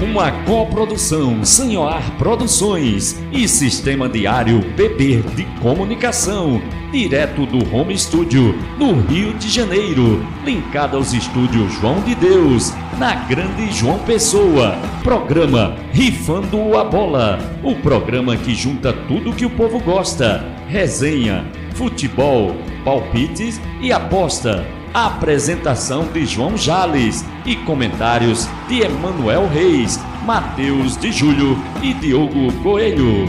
[0.00, 6.62] Uma coprodução Sanhoar Produções e Sistema Diário PB de Comunicação,
[6.92, 13.16] direto do Home Studio, no Rio de Janeiro, linkado aos estúdios João de Deus, na
[13.26, 14.76] Grande João Pessoa.
[15.02, 21.44] Programa Rifando a Bola, o programa que junta tudo que o povo gosta: resenha,
[21.74, 22.54] futebol,
[22.84, 31.56] palpites e aposta Apresentação de João Jales e comentários de Emanuel Reis, Matheus de Júlio
[31.82, 33.24] e Diogo Coelho.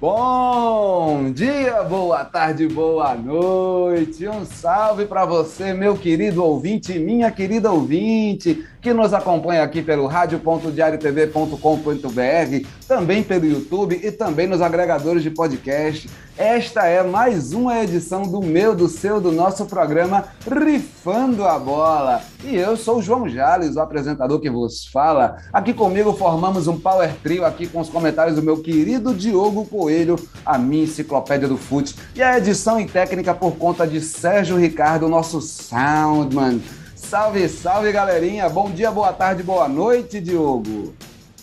[0.00, 4.26] Bom dia, boa tarde, boa noite.
[4.26, 10.06] Um salve para você, meu querido ouvinte, minha querida ouvinte, que nos acompanha aqui pelo
[10.06, 16.08] rádio.diariotv.com.br, também pelo YouTube e também nos agregadores de podcast.
[16.38, 22.22] Esta é mais uma edição do meu, do seu, do nosso programa Rifando a Bola.
[22.42, 25.36] E eu sou o João Jales, o apresentador que vos fala.
[25.52, 30.16] Aqui comigo formamos um power trio aqui com os comentários do meu querido Diogo Coelho,
[30.46, 31.94] a minha enciclopédia do fute.
[32.14, 36.62] E a edição e técnica por conta de Sérgio Ricardo, nosso soundman.
[37.10, 38.48] Salve, salve, galerinha.
[38.48, 40.94] Bom dia, boa tarde, boa noite, Diogo.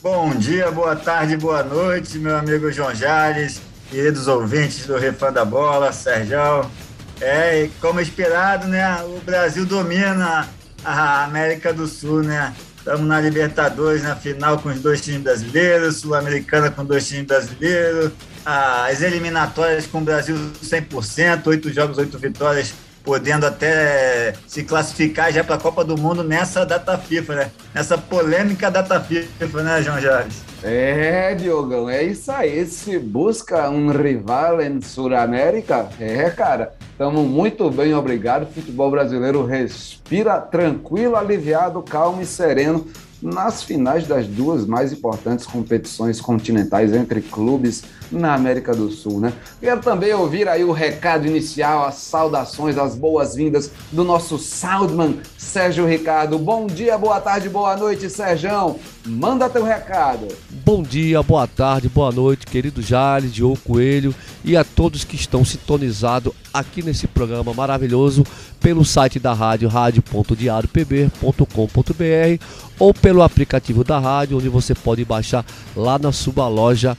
[0.01, 5.43] Bom dia, boa tarde, boa noite, meu amigo João Jales, queridos ouvintes do Refã da
[5.43, 6.71] Bola, Sérgio.
[7.19, 10.47] É, e como esperado, né, o Brasil domina
[10.85, 12.55] a América do Sul, né?
[12.77, 18.13] Estamos na Libertadores, na final com os dois times brasileiros, Sul-Americana com dois times brasileiros,
[18.45, 22.73] as eliminatórias com o Brasil 100%, oito jogos, oito vitórias
[23.07, 27.51] podendo até se classificar já para a Copa do Mundo nessa data FIFA, né?
[27.73, 30.35] Nessa polêmica data FIFA, né, João Jardim?
[30.61, 32.65] É, Diogão, é isso aí.
[32.65, 38.45] Se busca um rival em Sul-América, é, cara, estamos muito bem, obrigado.
[38.53, 42.85] Futebol brasileiro respira tranquilo, aliviado, calmo e sereno
[43.21, 49.33] nas finais das duas mais importantes competições continentais entre clubes na América do Sul, né?
[49.59, 55.85] Quero também ouvir aí o recado inicial, as saudações, as boas-vindas do nosso Soundman Sérgio
[55.85, 56.37] Ricardo.
[56.37, 58.75] Bom dia, boa tarde, boa noite, Sérgio.
[59.05, 60.27] Manda teu recado.
[60.49, 64.13] Bom dia, boa tarde, boa noite, querido Jales, Diogo Coelho
[64.43, 68.23] e a todos que estão sintonizados aqui nesse programa maravilhoso
[68.59, 72.43] pelo site da rádio, rádio.diariopb.com.br
[72.79, 75.45] ou pelo aplicativo da rádio, onde você pode baixar
[75.75, 76.97] lá na sua loja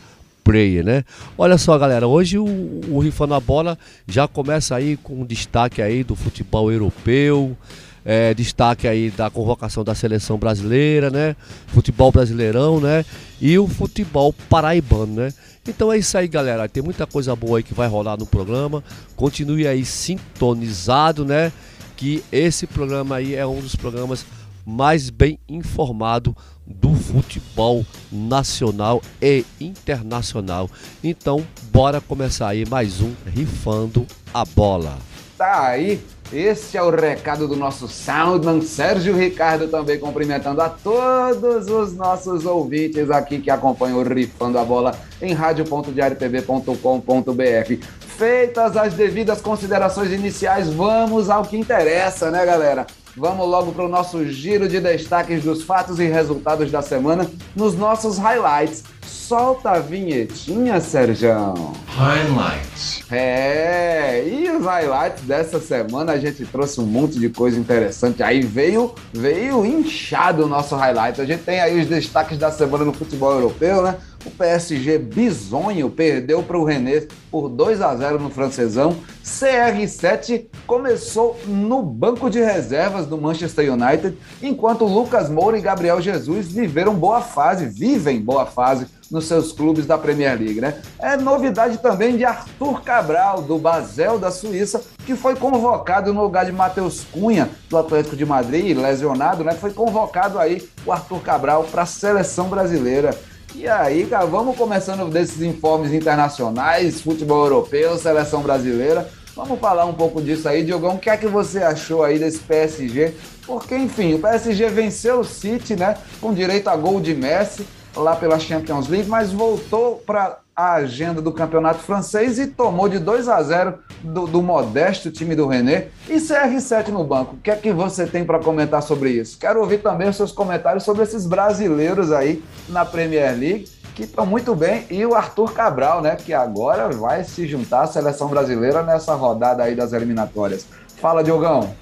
[0.48, 1.04] Player, né?
[1.36, 2.46] Olha só, galera, hoje o,
[2.88, 7.54] o Rifando a Bola já começa aí com um destaque aí do futebol europeu,
[8.02, 11.36] é, destaque aí da convocação da seleção brasileira, né?
[11.66, 13.04] Futebol brasileirão, né?
[13.38, 15.34] E o futebol paraibano, né?
[15.68, 16.66] Então é isso aí, galera.
[16.66, 18.82] Tem muita coisa boa aí que vai rolar no programa.
[19.16, 21.52] Continue aí sintonizado, né?
[21.94, 24.24] Que esse programa aí é um dos programas
[24.64, 26.34] mais bem informado
[26.68, 30.70] do futebol nacional e internacional.
[31.02, 34.96] Então, bora começar aí mais um Rifando a Bola.
[35.36, 36.00] Tá aí,
[36.32, 42.44] esse é o recado do nosso Soundman Sérgio Ricardo, também cumprimentando a todos os nossos
[42.44, 47.86] ouvintes aqui que acompanham o Rifando a Bola em rádio.diariotv.com.br.
[48.00, 52.84] Feitas as devidas considerações iniciais, vamos ao que interessa, né, galera?
[53.18, 57.74] Vamos logo para o nosso giro de destaques dos fatos e resultados da semana nos
[57.74, 58.84] nossos highlights.
[59.04, 61.72] Solta a vinhetinha, Serjão.
[61.88, 63.02] Highlights.
[63.10, 68.22] É, e os highlights dessa semana a gente trouxe um monte de coisa interessante.
[68.22, 71.20] Aí veio, veio inchado o nosso highlight.
[71.20, 73.96] A gente tem aí os destaques da semana no futebol europeu, né?
[74.24, 78.96] O PSG bizonho perdeu para o René por 2 a 0 no francesão.
[79.24, 86.50] CR7 começou no banco de reservas do Manchester United, enquanto Lucas Moura e Gabriel Jesus
[86.50, 90.82] viveram boa fase, vivem boa fase nos seus clubes da Premier League, né?
[90.98, 96.44] É novidade também de Arthur Cabral, do Basel da Suíça, que foi convocado no lugar
[96.44, 99.52] de Matheus Cunha, do Atlético de Madrid, lesionado, né?
[99.52, 103.16] Foi convocado aí o Arthur Cabral para a seleção brasileira.
[103.54, 109.08] E aí, cara, vamos começando desses informes internacionais, futebol europeu, seleção brasileira.
[109.34, 110.96] Vamos falar um pouco disso aí, Diogão.
[110.96, 113.14] O que é que você achou aí desse PSG?
[113.46, 115.96] Porque, enfim, o PSG venceu o City, né?
[116.20, 117.66] Com direito a gol de Messi
[117.96, 122.98] lá pela Champions League, mas voltou para a agenda do campeonato francês e tomou de
[122.98, 127.36] 2 a 0 do, do, modesto time do René e CR7 no banco.
[127.36, 129.38] O que é que você tem para comentar sobre isso?
[129.38, 134.26] Quero ouvir também os seus comentários sobre esses brasileiros aí na Premier League que estão
[134.26, 138.82] muito bem e o Arthur Cabral, né, que agora vai se juntar à seleção brasileira
[138.82, 140.66] nessa rodada aí das eliminatórias.
[141.00, 141.72] Fala, Diogão.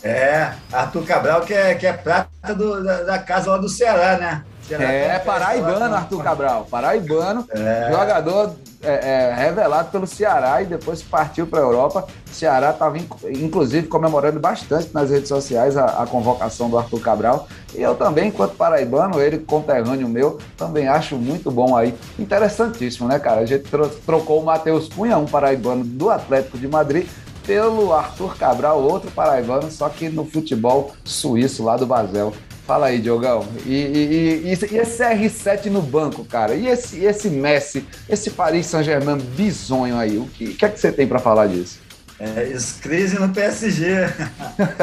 [0.00, 4.16] É, Arthur Cabral, que é, que é prata do, da, da, casa lá do Ceará,
[4.16, 4.44] né?
[4.70, 6.66] É, paraibano, Arthur Cabral.
[6.70, 7.90] Paraibano, é.
[7.90, 12.06] jogador é, é, revelado pelo Ceará e depois partiu para a Europa.
[12.30, 17.48] O Ceará estava, inclusive, comemorando bastante nas redes sociais a, a, convocação do Arthur Cabral.
[17.74, 21.94] E eu também, enquanto paraibano, ele conterrâneo meu, também acho muito bom aí.
[22.18, 23.40] Interessantíssimo, né, cara?
[23.40, 23.64] A gente
[24.04, 27.06] trocou o Matheus Cunha, um paraibano do Atlético de Madrid,
[27.46, 32.32] pelo Arthur Cabral, outro paraibano, só que no futebol suíço lá do Basel.
[32.66, 33.46] Fala aí, Diogão.
[33.66, 36.54] E, e, e, e, esse R7 no banco, cara?
[36.54, 40.16] E esse, esse Messi, esse Paris Saint-Germain bizonho aí?
[40.16, 41.80] O que, que é que você tem para falar disso?
[42.20, 44.06] É, crise no PSG.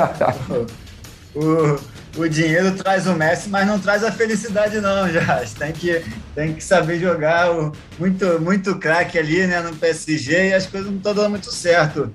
[1.33, 1.79] o,
[2.21, 5.41] o dinheiro traz o Messi, mas não traz a felicidade, não, já.
[5.57, 6.03] Tem que,
[6.35, 10.89] tem que saber jogar o, muito, muito craque ali né, no PSG e as coisas
[10.89, 12.13] não estão dando muito certo.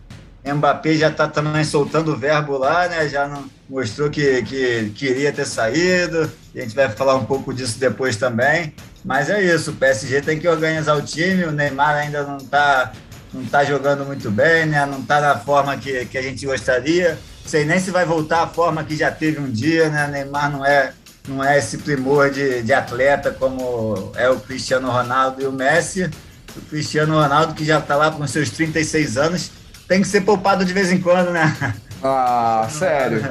[0.52, 3.08] Mbappé já está também soltando o verbo lá, né?
[3.08, 6.30] Já não, mostrou que, que queria ter saído.
[6.54, 8.74] A gente vai falar um pouco disso depois também.
[9.04, 11.44] Mas é isso, o PSG tem que organizar o time.
[11.44, 12.92] O Neymar ainda não está
[13.32, 14.84] não tá jogando muito bem, né?
[14.86, 17.18] Não está na forma que, que a gente gostaria.
[17.44, 20.06] Sei nem se vai voltar à forma que já teve um dia, né?
[20.06, 20.92] Neymar não é
[21.26, 26.10] não é esse primor de, de atleta como é o Cristiano Ronaldo e o Messi.
[26.56, 29.50] O Cristiano Ronaldo, que já está lá com seus 36 anos,
[29.94, 31.56] tem que ser poupado de vez em quando, né?
[32.02, 33.22] Ah, sério?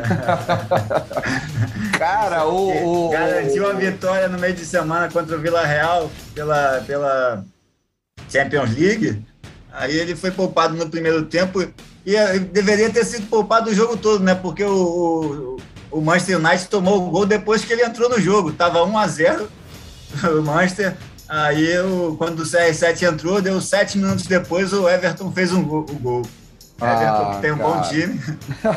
[1.99, 6.81] Cara, o, o, Garantiu a vitória no meio de semana contra o Vila Real pela,
[6.87, 7.43] pela
[8.31, 9.21] Champions League.
[9.73, 11.67] Aí ele foi poupado no primeiro tempo
[12.05, 14.33] e eh, deveria ter sido poupado o jogo todo, né?
[14.33, 15.57] Porque o,
[15.91, 18.53] o, o Manchester United tomou o gol depois que ele entrou no jogo.
[18.53, 19.49] Tava 1 a 0
[20.39, 20.95] o Manchester.
[21.27, 25.85] Aí, o, quando o CR7 entrou, deu sete minutos depois, o Everton fez um gol,
[25.89, 26.21] o gol.
[26.83, 27.69] Everton, ah, que tem um cara.
[27.69, 28.21] bom time.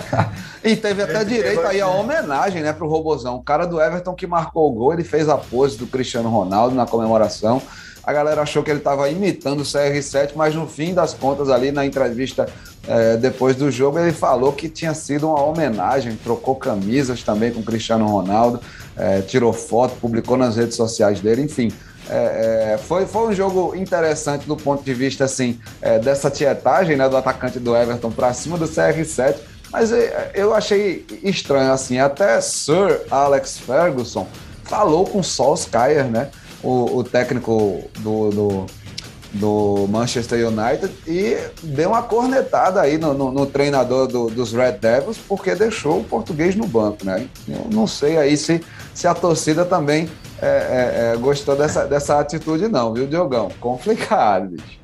[0.64, 3.36] e teve até direito aí a homenagem, né, pro Robozão.
[3.36, 6.74] O cara do Everton que marcou o gol, ele fez a pose do Cristiano Ronaldo
[6.74, 7.60] na comemoração.
[8.02, 11.72] A galera achou que ele estava imitando o CR7, mas no fim das contas, ali
[11.72, 12.48] na entrevista
[12.86, 17.60] é, depois do jogo, ele falou que tinha sido uma homenagem, trocou camisas também com
[17.60, 18.60] o Cristiano Ronaldo,
[18.96, 21.72] é, tirou foto, publicou nas redes sociais dele, enfim.
[22.08, 26.96] É, é, foi, foi um jogo interessante do ponto de vista assim é, dessa tietagem
[26.96, 29.36] né, do atacante do Everton para cima do CR7,
[29.72, 31.98] mas é, eu achei estranho assim.
[31.98, 34.26] Até Sir Alex Ferguson
[34.64, 36.30] falou com Solskjaer, né,
[36.62, 38.66] o, o técnico do, do,
[39.32, 44.72] do, Manchester United, e deu uma cornetada aí no, no, no treinador do, dos Red
[44.72, 47.28] Devils porque deixou o português no banco, né?
[47.48, 48.60] Eu não sei aí se,
[48.94, 50.08] se a torcida também
[50.40, 53.50] é, é, é, gostou dessa, dessa atitude, não, viu, Diogão?
[53.60, 54.78] Complicado, bicho.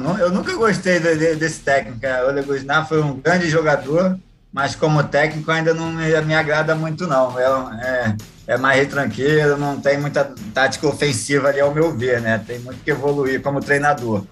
[0.00, 2.00] Não, eu nunca gostei de, desse técnico.
[2.06, 4.18] O Ole Guzmán foi um grande jogador,
[4.52, 7.38] mas como técnico ainda não me, me agrada muito, não.
[7.38, 8.16] É, é,
[8.48, 12.42] é mais retranqueiro, não tem muita tática ofensiva ali, ao meu ver, né?
[12.46, 14.24] Tem muito que evoluir como treinador.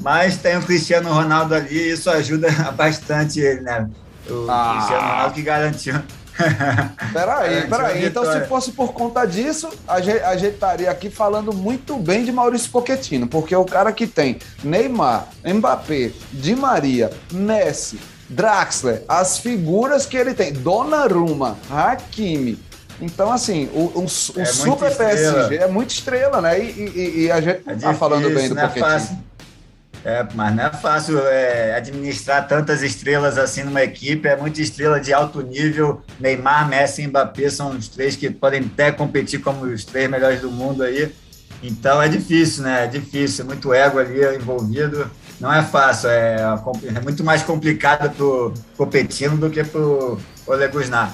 [0.00, 3.90] Mas tem o Cristiano Ronaldo ali e isso ajuda bastante ele, né?
[4.30, 4.76] O ah.
[4.76, 6.00] Cristiano Ronaldo que garantiu
[7.12, 8.06] Peraí, é, peraí.
[8.06, 12.24] Então, se fosse por conta disso, a gente, a gente estaria aqui falando muito bem
[12.24, 19.02] de Maurício Pochettino, porque é o cara que tem Neymar, Mbappé, Di Maria, Messi, Draxler,
[19.06, 22.58] as figuras que ele tem, Donnarumma, Hakimi.
[23.00, 26.58] Então, assim, o, um, um é super PSG é muito estrela, né?
[26.60, 28.86] E, e, e a gente é tá falando bem do é Pochettino.
[28.86, 29.18] Fácil.
[30.04, 34.26] É, mas não é fácil é, administrar tantas estrelas assim numa equipe.
[34.26, 36.02] É muita estrela de alto nível.
[36.18, 40.40] Neymar, Messi e Mbappé são os três que podem até competir como os três melhores
[40.40, 41.12] do mundo aí.
[41.62, 42.84] Então é difícil, né?
[42.84, 45.08] É difícil, muito ego ali envolvido.
[45.38, 46.36] Não é fácil, é,
[46.94, 51.10] é muito mais complicado pro competindo do que pro Ole Guzmán,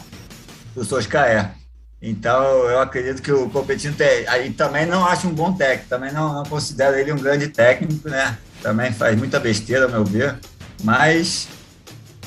[0.74, 1.52] pro Soscaé.
[2.00, 4.26] Então eu acredito que o Competino tem.
[4.28, 8.08] Aí também não acho um bom técnico, também não, não considero ele um grande técnico,
[8.08, 8.38] né?
[8.62, 10.36] Também faz muita besteira, ao meu ver.
[10.82, 11.48] Mas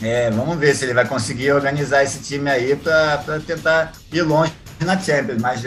[0.02, 4.54] é, vamos ver se ele vai conseguir organizar esse time aí para tentar ir longe
[4.80, 5.42] na Champions.
[5.42, 5.64] Mas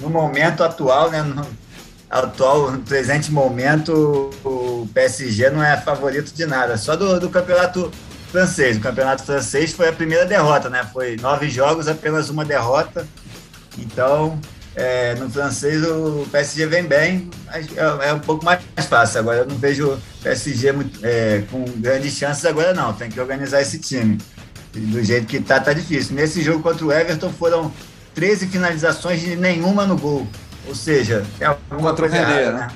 [0.00, 1.46] no momento atual, né, no
[2.10, 7.90] atual, no presente momento, o PSG não é favorito de nada, só do, do campeonato
[8.30, 8.76] francês.
[8.76, 10.86] O campeonato francês foi a primeira derrota, né?
[10.92, 13.06] Foi nove jogos, apenas uma derrota.
[13.76, 14.38] Então,
[14.78, 19.18] é, no francês o PSG vem bem, mas é, é, um pouco mais fácil.
[19.18, 22.92] Agora eu não vejo o PSG muito, é, com grandes chances agora não.
[22.92, 24.18] Tem que organizar esse time.
[24.72, 26.14] Do jeito que tá, tá difícil.
[26.14, 27.72] Nesse jogo contra o Everton foram
[28.14, 30.28] 13 finalizações e nenhuma no gol.
[30.68, 32.68] Ou seja, é contra o René, né?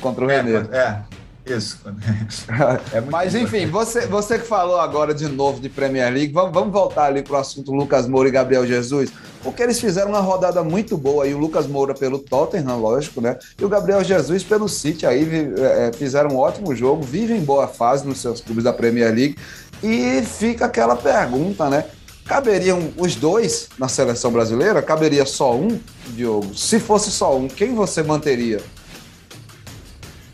[0.00, 0.66] contra o é, René.
[0.72, 0.98] É,
[1.44, 1.78] Isso.
[2.92, 6.72] É Mas enfim, você, você que falou agora de novo de Premier League, vamos, vamos
[6.72, 9.10] voltar ali para o assunto Lucas Moura e Gabriel Jesus,
[9.42, 13.38] porque eles fizeram uma rodada muito boa aí, o Lucas Moura pelo Tottenham, lógico, né?
[13.58, 15.26] E o Gabriel Jesus pelo City aí
[15.58, 19.36] é, fizeram um ótimo jogo, vivem boa fase nos seus clubes da Premier League.
[19.82, 21.84] E fica aquela pergunta, né?
[22.24, 24.80] Caberiam os dois na seleção brasileira?
[24.80, 26.54] Caberia só um, Diogo?
[26.54, 28.60] Se fosse só um, quem você manteria?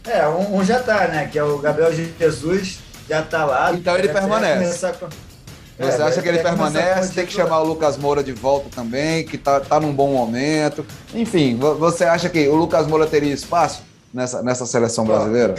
[0.09, 1.29] É, um, um, já tá, né?
[1.31, 3.73] Que é o Gabriel Jesus, já tá lá.
[3.73, 4.87] Então ele permanece.
[5.79, 7.15] É, Você acha que ele permanece?
[7.15, 10.85] Tem que chamar o Lucas Moura de volta também, que tá, tá num bom momento.
[11.15, 15.55] Enfim, você acha que o Lucas Moura teria espaço nessa, nessa seleção brasileira?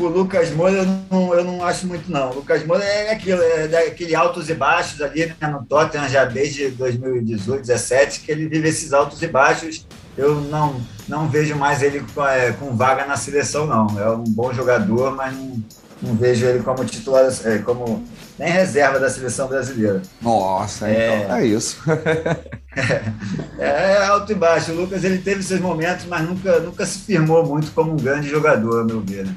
[0.00, 2.30] O Lucas Moura eu não, eu não acho muito, não.
[2.30, 6.24] O Lucas Moura é aquilo, é daquele altos e baixos ali né, no Tottenham já
[6.24, 11.82] desde 2018, 2017, que ele vive esses altos e baixos eu não, não vejo mais
[11.82, 14.00] ele com, é, com vaga na seleção, não.
[14.00, 15.62] É um bom jogador, mas não,
[16.02, 18.04] não vejo ele como titular, é, como
[18.38, 20.02] nem reserva da seleção brasileira.
[20.20, 21.82] Nossa, é, então é isso.
[23.58, 24.72] é, é, alto e baixo.
[24.72, 28.28] O Lucas ele teve seus momentos, mas nunca, nunca se firmou muito como um grande
[28.28, 29.26] jogador, a meu ver.
[29.26, 29.36] Né?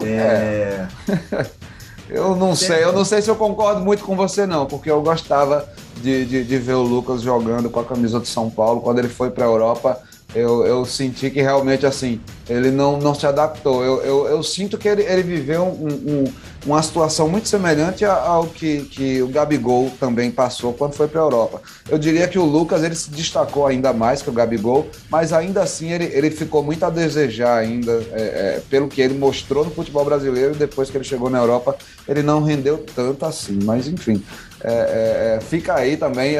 [0.00, 0.86] É.
[2.08, 5.02] Eu não sei, eu não sei se eu concordo muito com você, não, porque eu
[5.02, 8.80] gostava de, de, de ver o Lucas jogando com a camisa de São Paulo.
[8.80, 10.00] Quando ele foi para a Europa,
[10.34, 13.84] eu, eu senti que realmente assim ele não, não se adaptou.
[13.84, 16.24] Eu, eu, eu sinto que ele, ele viveu um, um,
[16.66, 21.24] uma situação muito semelhante ao que, que o Gabigol também passou quando foi para a
[21.24, 21.62] Europa.
[21.88, 25.62] Eu diria que o Lucas ele se destacou ainda mais que o Gabigol, mas ainda
[25.62, 29.70] assim ele, ele ficou muito a desejar ainda é, é, pelo que ele mostrou no
[29.70, 30.54] futebol brasileiro.
[30.54, 33.58] Depois que ele chegou na Europa, ele não rendeu tanto assim.
[33.62, 34.22] Mas enfim,
[34.62, 36.36] é, é, é fica aí também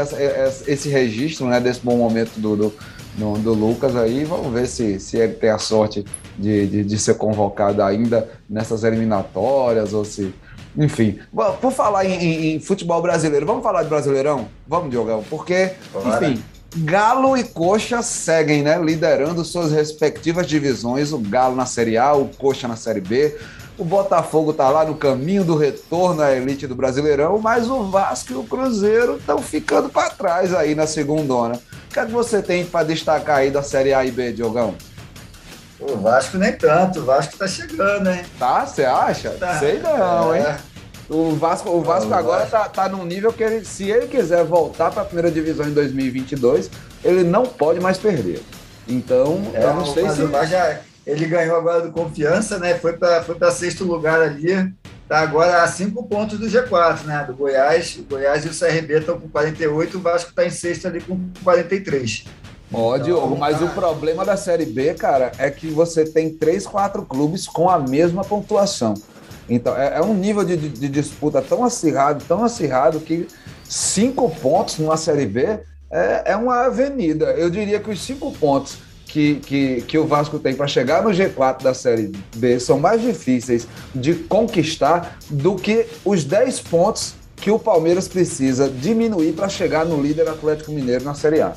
[0.66, 2.74] esse registro né, desse bom momento do, do
[3.18, 4.24] no, do Lucas aí.
[4.24, 6.04] Vamos ver se, se ele tem a sorte
[6.38, 10.32] de, de, de ser convocado ainda nessas eliminatórias ou se.
[10.76, 11.18] Enfim,
[11.60, 14.46] por falar em, em, em, futebol brasileiro, vamos falar de Brasileirão?
[14.66, 15.72] Vamos, Diogão, porque,
[16.06, 16.40] enfim,
[16.76, 22.28] Galo e Coxa seguem, né, liderando suas respectivas divisões, o Galo na Série A, o
[22.28, 23.36] Coxa na Série B.
[23.78, 28.32] O Botafogo tá lá no caminho do retorno à elite do Brasileirão, mas o Vasco
[28.32, 31.34] e o Cruzeiro estão ficando para trás aí na segunda.
[31.34, 31.52] O
[31.98, 34.74] que, é que você tem para destacar aí da Série A e B, Diogão?
[35.80, 38.24] O Vasco nem tanto, o Vasco tá chegando, hein?
[38.38, 39.30] Tá, você acha?
[39.30, 39.58] Tá.
[39.58, 40.38] Sei não, é.
[40.38, 40.56] hein?
[41.08, 42.50] O Vasco, o Vasco agora Vasco.
[42.50, 45.72] Tá, tá num nível que ele, se ele quiser voltar para a primeira divisão em
[45.72, 46.70] 2022,
[47.02, 48.42] ele não pode mais perder.
[48.86, 50.26] Então, é, eu não sei se.
[50.46, 52.74] Já, ele ganhou agora do confiança, né?
[52.74, 54.72] Foi para foi sexto lugar ali.
[55.08, 57.24] Está agora a cinco pontos do G4, né?
[57.26, 57.96] Do Goiás.
[57.96, 61.18] O Goiás e o CRB estão com 48, o Vasco está em sexto ali com
[61.42, 62.26] 43.
[62.70, 63.64] Ó, então, Diogo, mas tá...
[63.64, 67.78] o problema da Série B, cara, é que você tem três, quatro clubes com a
[67.78, 68.92] mesma pontuação.
[69.48, 73.26] Então, é, é um nível de, de, de, disputa tão acirrado, tão acirrado, que
[73.64, 75.58] cinco pontos numa Série B
[75.90, 77.32] é, é uma avenida.
[77.32, 78.76] Eu diria que os cinco pontos
[79.08, 83.00] que, que, que o Vasco tem para chegar no G4 da Série B são mais
[83.00, 89.86] difíceis de conquistar do que os 10 pontos que o Palmeiras precisa diminuir para chegar
[89.86, 91.54] no líder Atlético Mineiro na Série A,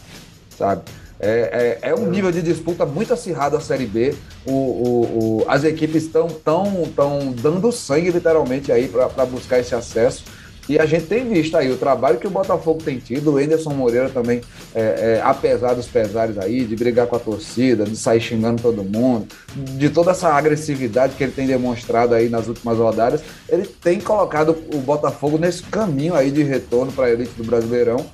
[0.58, 0.84] sabe?
[1.24, 4.16] É, é, é, um nível de disputa muito acirrado a Série B.
[4.44, 9.76] O, o, o as equipes estão tão, tão dando sangue, literalmente, aí para buscar esse
[9.76, 10.24] acesso.
[10.72, 13.72] E a gente tem visto aí o trabalho que o Botafogo tem tido, o Enderson
[13.72, 14.40] Moreira também,
[14.74, 14.82] é,
[15.18, 19.28] é, apesar dos pesares aí, de brigar com a torcida, de sair xingando todo mundo,
[19.54, 24.56] de toda essa agressividade que ele tem demonstrado aí nas últimas rodadas, ele tem colocado
[24.74, 28.06] o Botafogo nesse caminho aí de retorno para a elite do Brasileirão.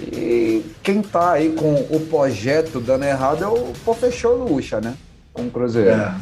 [0.00, 4.94] E quem tá aí com o projeto dando errado é o Pô Fechou Lucha, né?
[5.32, 5.90] Com o Cruzeiro.
[5.90, 6.14] É.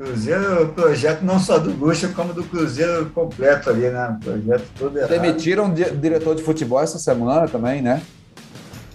[0.00, 4.18] Cruzeiro, projeto não só do Lucha, como do Cruzeiro completo ali, né?
[4.24, 5.10] projeto todo errado.
[5.10, 8.00] Demitiram o diretor de futebol essa semana também, né?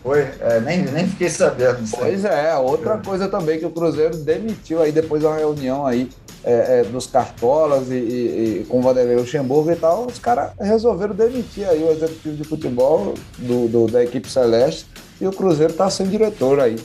[0.01, 1.77] Foi, é, nem, nem fiquei sabendo.
[1.91, 6.09] Pois é, outra coisa também que o Cruzeiro demitiu aí depois de uma reunião aí
[6.43, 10.53] é, é, dos cartolas e, e, e com o Vanderlei Luxemburgo e tal, os caras
[10.59, 14.87] resolveram demitir aí o executivo de futebol do, do da equipe Celeste
[15.21, 16.77] e o Cruzeiro está sem diretor aí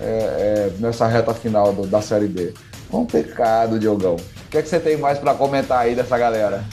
[0.00, 2.54] é, é, nessa reta final do, da Série B.
[2.90, 4.16] Complicado, Diogão.
[4.16, 6.64] O que, é que você tem mais para comentar aí dessa galera?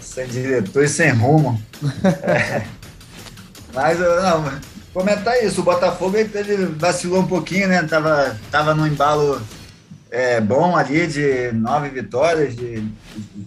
[0.00, 1.60] Sem diretor e sem rumo.
[2.22, 2.66] é.
[3.74, 4.50] Mas, não,
[4.94, 5.60] comentar isso.
[5.60, 7.82] O Botafogo ele vacilou um pouquinho, né?
[7.82, 9.40] Tava, tava no embalo
[10.10, 12.82] é, bom ali de nove vitórias, de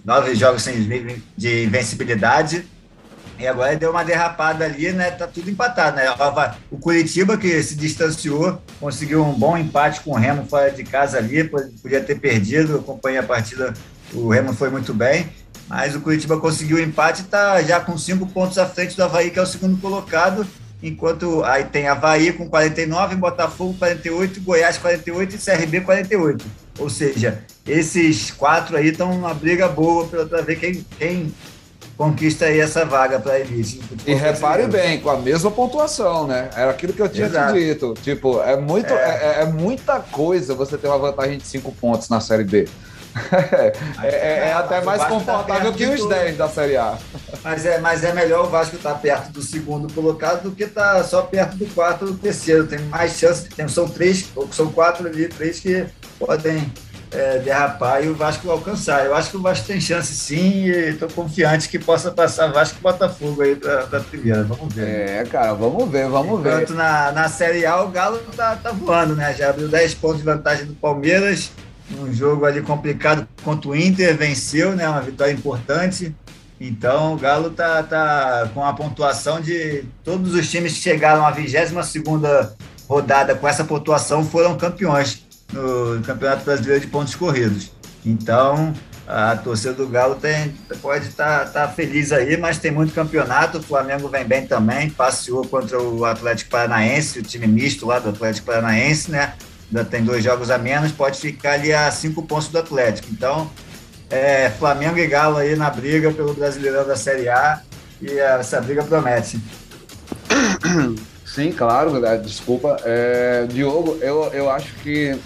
[0.05, 2.67] nove jogos sem, de invencibilidade.
[3.39, 5.12] E agora deu uma derrapada ali, né?
[5.12, 6.03] Tá tudo empatado, né?
[6.69, 11.17] O Curitiba, que se distanciou, conseguiu um bom empate com o Remo fora de casa
[11.17, 13.74] ali, podia ter perdido, acompanhei a partida,
[14.13, 15.29] o Remo foi muito bem,
[15.69, 19.03] mas o Curitiba conseguiu o empate e tá já com cinco pontos à frente do
[19.03, 20.46] Havaí, que é o segundo colocado,
[20.84, 26.46] enquanto aí tem Havaí com 49, Botafogo 48, Goiás 48 e CRB 48.
[26.77, 31.34] Ou seja, esses quatro aí estão numa briga boa para ver quem, quem
[32.00, 33.82] conquista aí essa vaga para a elite.
[34.08, 36.50] E repare bem, com a mesma pontuação, né?
[36.56, 37.53] Era aquilo que eu tinha Exato.
[37.53, 37.94] te dito.
[38.01, 39.39] Tipo, é, muito, é.
[39.39, 39.46] É, é.
[39.46, 42.70] muita coisa você ter uma vantagem de 5 pontos na Série B.
[44.01, 46.98] é, é, é até mais tá confortável tá que os 10 da Série A.
[47.44, 50.63] Mas é, mas é melhor o Vasco estar tá perto do segundo colocado do que
[50.63, 52.65] estar tá só perto do quarto do terceiro.
[52.65, 55.86] Tem mais chance, tem, são três, são quatro ali, três que
[56.18, 56.72] podem
[57.11, 59.05] é, derrapar e o Vasco alcançar.
[59.05, 62.77] Eu acho que o Vasco tem chance sim e estou confiante que possa passar Vasco
[62.79, 64.43] e Botafogo aí para a primeira.
[64.43, 65.09] Vamos ver.
[65.09, 66.53] É, cara, vamos ver, vamos Enquanto ver.
[66.53, 69.33] Enquanto na, na Série A o Galo tá, tá voando, né?
[69.33, 71.51] Já abriu 10 pontos de vantagem do Palmeiras,
[71.97, 74.87] um jogo ali complicado contra o Inter, venceu, né?
[74.87, 76.15] Uma vitória importante.
[76.61, 81.31] Então o Galo tá, tá com a pontuação de todos os times que chegaram à
[81.31, 82.53] 22 segunda
[82.87, 87.72] rodada com essa pontuação foram campeões no Campeonato Brasileiro de Pontos Corridos.
[88.06, 88.74] Então,
[89.08, 93.58] a torcida do Galo tem, pode estar tá, tá feliz aí, mas tem muito campeonato.
[93.58, 98.10] O Flamengo vem bem também, passeou contra o Atlético Paranaense, o time misto lá do
[98.10, 99.34] Atlético Paranaense, né?
[99.68, 103.08] Ainda tem dois jogos a menos, pode ficar ali a cinco pontos do Atlético.
[103.12, 103.50] Então,
[104.10, 107.62] é, Flamengo e Galo aí na briga pelo Brasileirão da Série A
[108.01, 109.39] e essa briga promete.
[111.25, 112.77] Sim, claro, desculpa.
[112.84, 115.18] É, Diogo, eu, eu acho que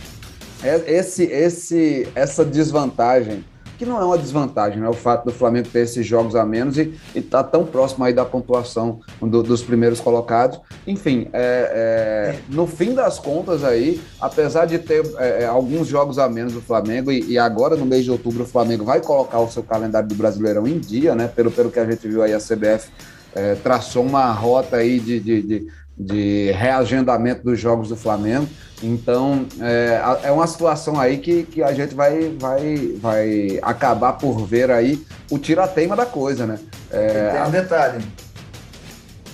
[0.63, 3.43] esse, esse, essa desvantagem,
[3.77, 4.87] que não é uma desvantagem, né?
[4.87, 8.13] O fato do Flamengo ter esses jogos a menos e estar tá tão próximo aí
[8.13, 10.59] da pontuação do, dos primeiros colocados.
[10.87, 16.19] Enfim, é, é, no fim das contas aí, apesar de ter é, é, alguns jogos
[16.19, 19.39] a menos do Flamengo, e, e, agora no mês de outubro o Flamengo vai colocar
[19.39, 21.27] o seu calendário do Brasileirão em dia, né?
[21.27, 22.89] Pelo, pelo que a gente viu aí, a CBF
[23.35, 28.47] é, traçou uma rota aí de, de, de de reagendamento dos jogos do Flamengo.
[28.81, 34.45] Então, é, é uma situação aí que, que a gente vai, vai, vai acabar por
[34.45, 36.59] ver aí o tirateima da coisa, né?
[36.91, 38.05] É, tem um detalhe.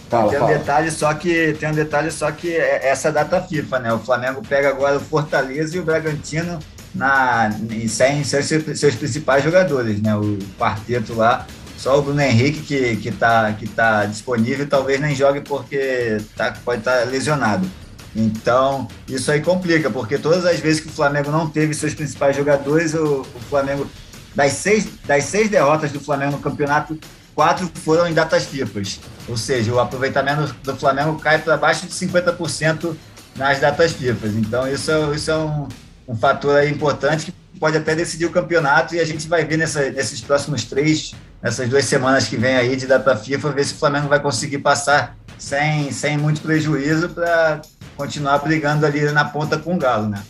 [0.10, 0.58] Fala, tem um fala.
[0.58, 3.94] detalhe só que tem um detalhe só que é essa data FIFA, né?
[3.94, 6.60] O Flamengo pega agora o Fortaleza e o Bragantino
[6.94, 7.52] na
[7.88, 10.16] sem seus, seus principais jogadores, né?
[10.16, 11.46] O quarteto lá
[11.80, 16.54] só o Bruno Henrique que, que, tá, que tá disponível, talvez nem jogue porque tá,
[16.66, 17.66] pode estar tá lesionado.
[18.14, 22.36] Então, isso aí complica, porque todas as vezes que o Flamengo não teve seus principais
[22.36, 23.90] jogadores, o, o Flamengo,
[24.36, 27.00] das seis, das seis derrotas do Flamengo no campeonato,
[27.34, 28.82] quatro foram em datas FIFA.
[29.30, 32.94] Ou seja, o aproveitamento do Flamengo cai para baixo de 50%
[33.38, 34.28] nas datas FIFA.
[34.28, 35.70] Então, isso, isso é um,
[36.10, 39.90] um fator importante que pode até decidir o campeonato e a gente vai ver nessa,
[39.92, 43.78] nesses próximos três, nessas duas semanas que vem aí de data FIFA, ver se o
[43.78, 47.62] Flamengo vai conseguir passar sem, sem muito prejuízo para
[47.96, 50.22] continuar brigando ali na ponta com o Galo, né?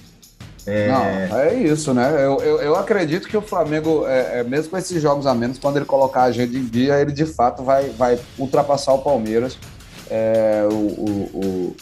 [0.66, 0.88] É...
[0.88, 2.14] Não, é isso, né?
[2.14, 5.58] Eu, eu, eu acredito que o Flamengo, é, é, mesmo com esses jogos a menos,
[5.58, 9.58] quando ele colocar a agenda em dia, ele de fato vai, vai ultrapassar o Palmeiras.
[10.12, 11.76] É, o, o,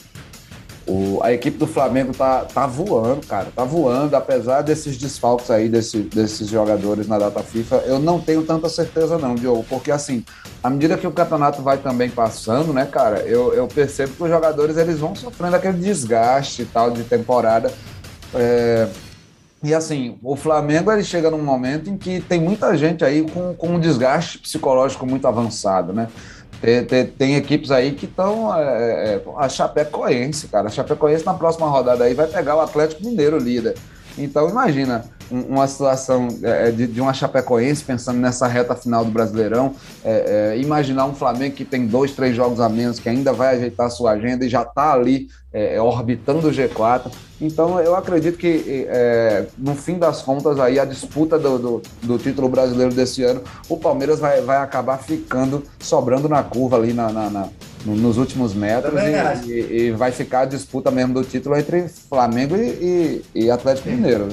[0.87, 5.67] o, a equipe do Flamengo tá, tá voando, cara, tá voando, apesar desses desfalques aí
[5.67, 10.23] desse, desses jogadores na data FIFA, eu não tenho tanta certeza não, Diogo, porque assim,
[10.63, 14.29] à medida que o campeonato vai também passando, né, cara, eu, eu percebo que os
[14.29, 17.71] jogadores eles vão sofrendo aquele desgaste e tal de temporada.
[18.33, 18.87] É,
[19.63, 23.53] e assim, o Flamengo ele chega num momento em que tem muita gente aí com,
[23.55, 26.07] com um desgaste psicológico muito avançado, né?
[26.61, 28.55] Tem, tem, tem, equipes aí que estão.
[28.55, 30.67] É, é, é, a Chapecoense, cara.
[30.67, 33.75] A Chapecoense na próxima rodada aí vai pegar o Atlético Mineiro líder.
[34.17, 39.75] Então imagina uma situação é, de, de, uma Chapecoense pensando nessa reta final do Brasileirão,
[40.03, 43.55] é, é, imaginar um Flamengo que tem dois, três jogos a menos, que ainda vai
[43.55, 47.11] ajeitar sua agenda e já está ali é, orbitando o G4.
[47.39, 52.17] Então eu acredito que é, no fim das contas aí a disputa do, do, do,
[52.17, 57.11] título brasileiro desse ano, o Palmeiras vai, vai acabar ficando, sobrando na curva ali na,
[57.11, 57.49] na, na
[57.95, 58.93] nos últimos metros
[59.45, 63.89] e, e, e, vai ficar a disputa mesmo do título entre Flamengo e, e Atlético
[63.89, 64.29] Mineiro.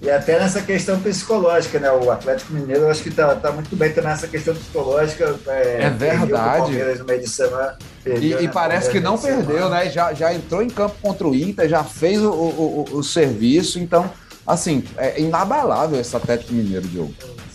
[0.00, 1.90] E até nessa questão psicológica, né?
[1.90, 5.36] O Atlético Mineiro, eu acho que tá, tá muito bem também nessa questão psicológica.
[5.48, 6.72] É, é verdade.
[6.98, 8.50] No meio de semana, perdeu, e, né?
[8.52, 9.90] parece que não perdeu, né?
[9.90, 13.80] Já, já entrou em campo contra o Inter, já fez o, o, o, o serviço.
[13.80, 14.08] Então,
[14.46, 17.12] assim, é inabalável esse Atlético Mineiro, Diogo.
[17.18, 17.47] é,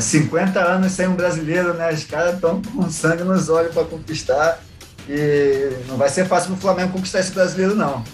[0.00, 1.92] 50 anos sem um brasileiro, né?
[1.92, 4.60] Os caras estão com sangue nos olhos para conquistar.
[5.08, 8.04] E não vai ser fácil para o Flamengo conquistar esse brasileiro, não.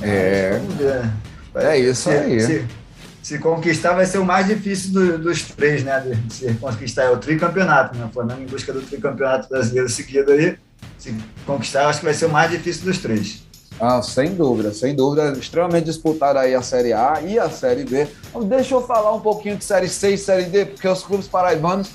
[0.00, 0.58] É.
[0.58, 1.10] Vamos ver.
[1.56, 2.40] É isso se, aí.
[2.40, 2.66] Se,
[3.22, 6.00] se, conquistar, vai ser o mais difícil do, dos três, né?
[6.00, 8.06] De, se conquistar é o tricampeonato, né?
[8.06, 10.56] O Flamengo em busca do tricampeonato brasileiro seguido aí.
[10.98, 13.47] Se conquistar, acho que vai ser o mais difícil dos três.
[13.80, 15.32] Ah, sem dúvida, sem dúvida.
[15.38, 18.08] Extremamente disputada aí a Série A e a Série B.
[18.44, 21.90] Deixa eu falar um pouquinho de Série C e Série D, porque os clubes paraibanos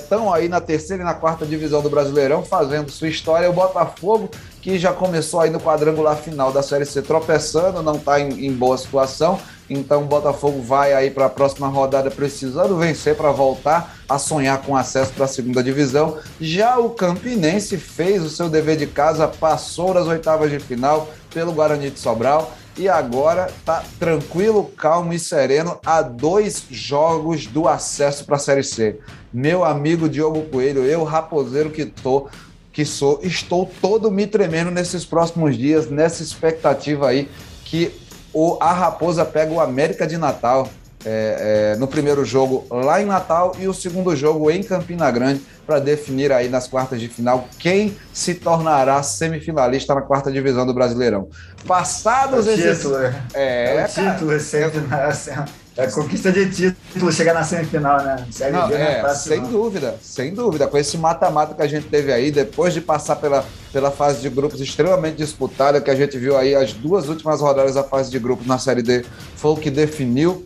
[0.00, 3.50] estão é, aí na terceira e na quarta divisão do Brasileirão, fazendo sua história.
[3.50, 4.30] O Botafogo,
[4.62, 8.52] que já começou aí no quadrangular final da Série C tropeçando, não está em, em,
[8.52, 9.38] boa situação.
[9.70, 14.60] Então o Botafogo vai aí para a próxima rodada precisando vencer para voltar a sonhar
[14.62, 16.18] com acesso para a segunda divisão.
[16.40, 21.52] Já o Campinense fez o seu dever de casa, passou das oitavas de final pelo
[21.52, 28.24] Guarani de Sobral e agora tá tranquilo, calmo e sereno a dois jogos do acesso
[28.24, 28.98] para a Série C.
[29.32, 32.28] Meu amigo Diogo Coelho, eu raposeiro que tô,
[32.72, 37.28] que sou, estou todo me tremendo nesses próximos dias, nessa expectativa aí
[37.64, 37.92] que
[38.32, 40.68] o, a Raposa pega o América de Natal
[41.04, 45.40] é, é, no primeiro jogo lá em Natal e o segundo jogo em Campina Grande
[45.66, 50.74] para definir aí nas quartas de final quem se tornará semifinalista na quarta divisão do
[50.74, 51.28] Brasileirão.
[51.66, 52.78] Passados é esses...
[52.78, 54.38] título, é, é, é o título, é,
[55.76, 58.26] é conquista de título chegar na semifinal, né?
[58.30, 59.50] Série não, é, é sem não.
[59.50, 60.66] dúvida, sem dúvida.
[60.66, 64.28] Com esse mata-mata que a gente teve aí, depois de passar pela, pela fase de
[64.28, 68.18] grupos extremamente disputada, que a gente viu aí as duas últimas rodadas da fase de
[68.18, 69.04] grupos na Série D,
[69.36, 70.44] foi o que definiu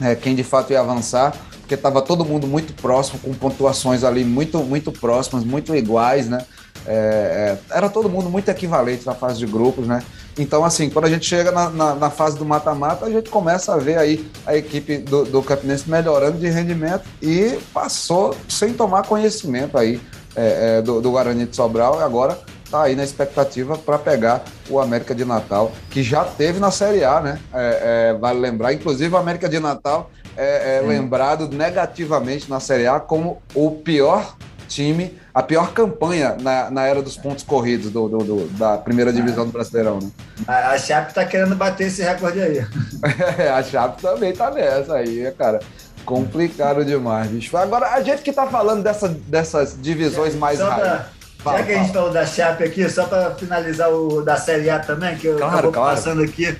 [0.00, 4.24] é, quem de fato ia avançar, porque estava todo mundo muito próximo, com pontuações ali
[4.24, 6.44] muito, muito próximas, muito iguais, né?
[6.86, 10.02] É, é, era todo mundo muito equivalente na fase de grupos, né?
[10.38, 13.74] Então, assim, quando a gente chega na, na, na fase do mata-mata, a gente começa
[13.74, 19.02] a ver aí a equipe do, do Campinense melhorando de rendimento e passou sem tomar
[19.02, 20.00] conhecimento aí
[20.36, 22.38] é, é do, do Guarani de Sobral e agora
[22.68, 27.02] está aí na expectativa para pegar o América de Natal, que já teve na Série
[27.02, 27.40] A, né?
[27.52, 32.86] É, é, vale lembrar, inclusive o América de Natal é, é lembrado negativamente na Série
[32.86, 34.36] A como o pior
[34.68, 39.12] time, a pior campanha na, na era dos pontos corridos do, do, do da primeira
[39.12, 39.98] divisão do Brasileirão.
[39.98, 40.10] Né?
[40.46, 42.58] A, a Chape está querendo bater esse recorde aí.
[43.50, 45.60] a Chape também está nessa aí, cara
[46.08, 47.54] complicado demais, bicho.
[47.54, 51.02] Agora, a gente que tá falando dessa, dessas divisões mais raras.
[51.44, 54.78] Já que a gente falou da Chape aqui, só para finalizar o da Série A
[54.78, 55.96] também, que eu claro, claro.
[55.96, 56.56] passando aqui,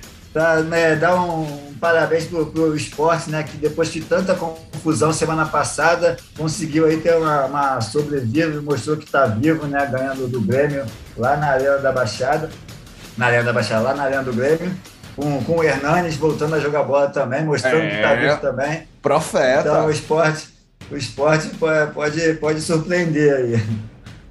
[0.64, 3.42] né, dar um, parabéns pro, pro esporte, né?
[3.42, 9.05] Que depois de tanta confusão semana passada, conseguiu aí ter uma, uma sobrevida, mostrou que
[9.05, 9.87] está vivo, né?
[9.87, 10.85] Ganhando do Grêmio
[11.16, 12.51] lá na Arena da Baixada.
[13.16, 14.74] Na Arena da Baixada, lá na Arena do Grêmio.
[15.16, 18.88] Com, com o Hernanes voltando a jogar bola também, mostrando é, que está vivo também.
[19.03, 19.68] Profeta.
[19.68, 20.48] Então o esporte,
[20.90, 23.62] o esporte pode, pode, pode surpreender aí.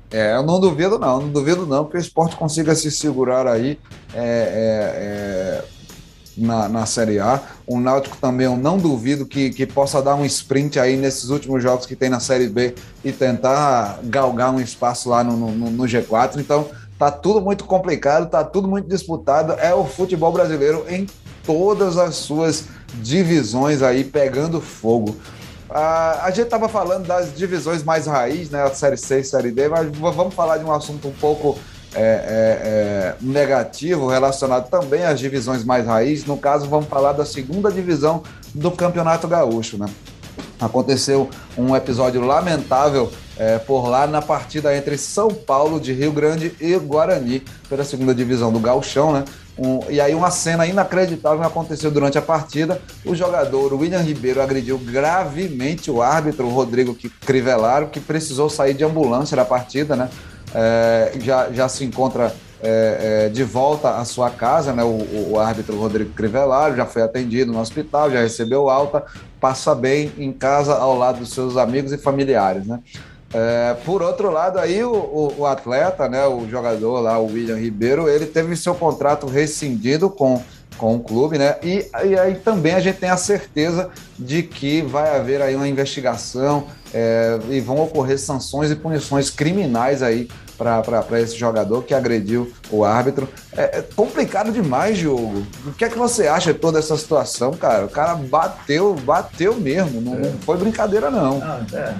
[0.10, 3.78] É, eu não duvido não, não duvido não que o esporte consiga se segurar aí
[4.13, 5.63] é, é, é,
[6.38, 7.41] na, na Série A.
[7.65, 11.62] O Náutico também eu não duvido que, que possa dar um sprint aí nesses últimos
[11.63, 15.84] jogos que tem na Série B e tentar galgar um espaço lá no, no, no
[15.84, 16.38] G4.
[16.38, 19.54] Então tá tudo muito complicado, tá tudo muito disputado.
[19.54, 21.08] É o futebol brasileiro em
[21.45, 22.65] todas as suas
[23.02, 25.15] divisões aí pegando fogo.
[25.69, 28.63] A gente estava falando das divisões mais raiz, né?
[28.63, 31.58] A Série C Série D, mas vamos falar de um assunto um pouco
[31.97, 36.25] é, é, é, negativo relacionado também às divisões mais raiz.
[36.25, 38.21] No caso, vamos falar da segunda divisão
[38.53, 39.88] do Campeonato Gaúcho, né?
[40.60, 46.53] Aconteceu um episódio lamentável é, por lá na partida entre São Paulo de Rio Grande
[46.62, 49.25] e Guarani pela segunda divisão do Gauchão, né?
[49.57, 52.79] Um, e aí uma cena inacreditável aconteceu durante a partida.
[53.03, 59.36] O jogador William Ribeiro agrediu gravemente o árbitro Rodrigo Crivellaro, que precisou sair de ambulância
[59.36, 60.10] da partida, né?
[60.53, 64.83] É, já, já se encontra é, é, de volta à sua casa, né?
[64.83, 69.03] O, o árbitro Rodrigo Crivellaro já foi atendido no hospital, já recebeu alta,
[69.39, 72.79] passa bem em casa ao lado dos seus amigos e familiares, né?
[73.33, 77.57] É, por outro lado, aí o, o, o, atleta, né, o jogador lá, o William
[77.57, 80.41] Ribeiro, ele teve seu contrato rescindido com,
[80.77, 81.57] com o clube, né?
[81.62, 85.67] E, e aí também a gente tem a certeza de que vai haver aí uma
[85.67, 92.52] investigação é, e vão ocorrer sanções e punições criminais aí para esse jogador que agrediu
[92.71, 93.30] o árbitro.
[93.56, 95.45] É, é, complicado demais, Diogo.
[95.65, 97.86] O que é que você acha de toda essa situação, cara?
[97.86, 101.39] O cara bateu, bateu mesmo, não, não foi brincadeira, não.
[101.39, 101.95] Não, é.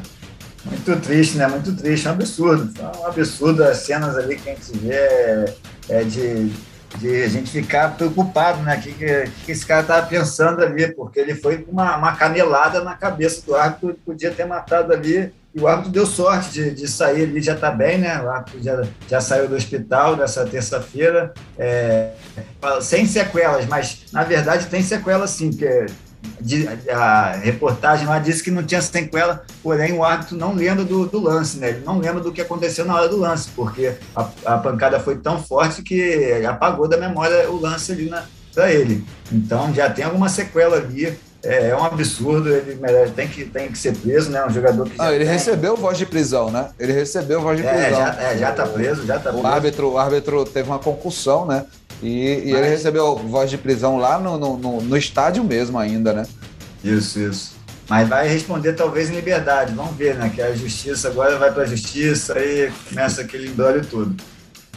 [0.66, 1.48] Muito triste, né?
[1.48, 2.74] Muito triste, é um absurdo.
[2.80, 5.54] É um absurdo as cenas ali que a gente vê
[5.88, 6.52] é, de
[6.96, 8.78] de a gente ficar preocupado, né?
[8.78, 12.16] O que, que, que, esse cara estava pensando ali, porque ele foi com uma, uma
[12.16, 16.72] canelada na cabeça do árbitro, podia ter matado ali, e o árbitro deu sorte de,
[16.72, 18.22] de sair ali, já está bem, né?
[18.22, 22.12] O árbitro já, já saiu do hospital nessa terça-feira, é,
[22.82, 25.88] sem sequelas, mas na verdade tem sequelas sim, porque
[26.92, 31.20] a reportagem lá disse que não tinha sequela, porém o árbitro não lembra do, do,
[31.20, 31.70] lance, né?
[31.70, 35.18] Ele não lembra do que aconteceu na hora do lance, porque a, a pancada foi
[35.18, 38.12] tão forte que apagou da memória o lance ali
[38.54, 39.06] para ele.
[39.32, 41.18] Então já tem alguma sequela ali.
[41.44, 42.80] É, é um absurdo, ele
[43.16, 44.44] tem que, tem que ser preso, né?
[44.44, 44.96] Um jogador que.
[45.00, 45.34] Ah, ele tem...
[45.34, 46.72] recebeu voz de prisão, né?
[46.80, 48.00] Ele recebeu voz de é, prisão.
[48.00, 49.48] Já, é, já tá preso, já tá o preso.
[49.48, 51.66] Árbitro, o árbitro teve uma concussão, né?
[52.02, 52.62] E, e Mas...
[52.62, 56.26] ele recebeu voz de prisão lá no, no, no, estádio mesmo ainda, né?
[56.84, 57.58] Isso, isso.
[57.90, 60.32] Mas vai responder talvez em liberdade, vamos ver, né?
[60.34, 64.16] Que a justiça agora vai para a justiça e começa aquele embrólio tudo.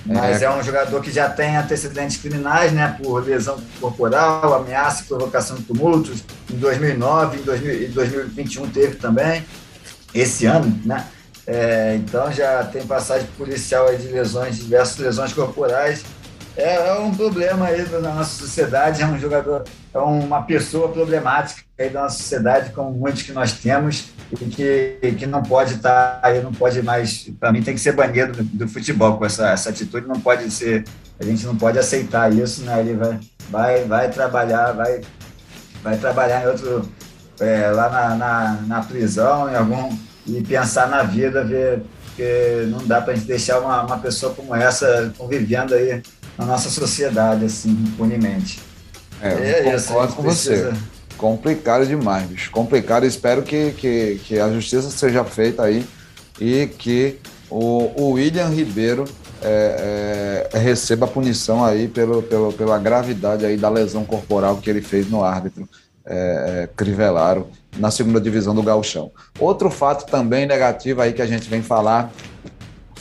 [0.07, 0.47] Mas é.
[0.47, 0.51] é.
[0.51, 2.97] um jogador que já tem antecedentes criminais, né?
[3.03, 6.25] Por lesão corporal, ameaça e provocação de tumultos.
[6.51, 9.45] Em 2009, em 2021 teve também.
[10.15, 11.07] Esse ano, né?
[11.47, 16.05] É, então já tem passagem policial de lesões, diversas lesões corporais
[16.61, 21.63] é, é, um problema aí da nossa sociedade, é um jogador, é uma pessoa problemática
[21.79, 26.21] aí da nossa sociedade, como muitos que nós temos, e que, que não pode estar
[26.21, 29.25] tá, aí, não pode mais, para mim tem que ser banido do, do, futebol com
[29.25, 30.85] essa, essa atitude, não pode ser,
[31.19, 32.79] a gente não pode aceitar isso, né?
[32.81, 33.21] Ele vai,
[33.51, 35.01] vai, vai trabalhar, vai,
[35.83, 36.89] vai trabalhar em outro,
[37.41, 39.97] é, lá na, na, na prisão, em algum,
[40.27, 41.83] e pensar na vida, ver
[42.17, 46.03] que não dá para a gente deixar uma, uma pessoa como essa convivendo aí
[46.41, 48.61] na nossa sociedade, assim, impunemente.
[49.21, 50.71] É, é concordo com precisa...
[50.71, 50.81] você.
[51.19, 52.51] Complicado demais, bicho.
[52.51, 53.05] Complicado.
[53.05, 55.87] Espero que, que, que a justiça seja feita aí
[56.41, 57.19] e que
[57.51, 59.05] o, o William Ribeiro
[59.43, 64.71] é, é, receba a punição aí pelo, pelo, pela gravidade aí da lesão corporal que
[64.71, 65.69] ele fez no árbitro
[66.07, 69.13] é, é Crivellaro na segunda divisão do Gauchão.
[69.39, 72.11] Outro fato também negativo aí que a gente vem falar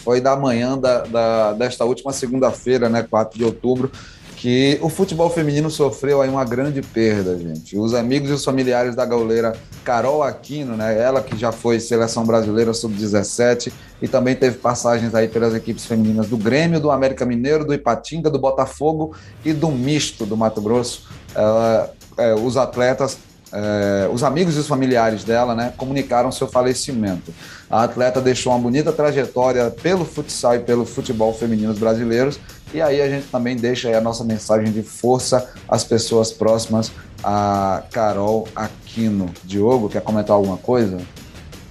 [0.03, 3.91] foi da manhã da, da desta última segunda-feira, né, 4 de outubro,
[4.39, 7.77] que o futebol feminino sofreu aí uma grande perda, gente.
[7.77, 12.25] Os amigos e os familiares da gauleira Carol Aquino, né, ela que já foi seleção
[12.25, 13.69] brasileira sub-17
[14.01, 18.29] e também teve passagens aí pelas equipes femininas do Grêmio, do América Mineiro, do Ipatinga,
[18.29, 21.09] do Botafogo e do Misto do Mato Grosso.
[21.35, 23.17] Ela, é, os atletas
[23.51, 27.33] é, os amigos e os familiares dela né, comunicaram seu falecimento.
[27.69, 32.39] A atleta deixou uma bonita trajetória pelo futsal e pelo futebol femininos brasileiros.
[32.73, 36.91] E aí a gente também deixa a nossa mensagem de força às pessoas próximas
[37.23, 39.31] a Carol Aquino.
[39.43, 40.99] Diogo, quer comentar alguma coisa?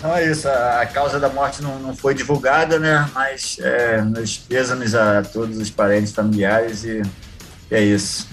[0.03, 3.09] Não é isso, a causa da morte não, não foi divulgada, né?
[3.13, 7.03] Mas é, nos pêsames a todos os parentes familiares e,
[7.71, 8.29] e é isso.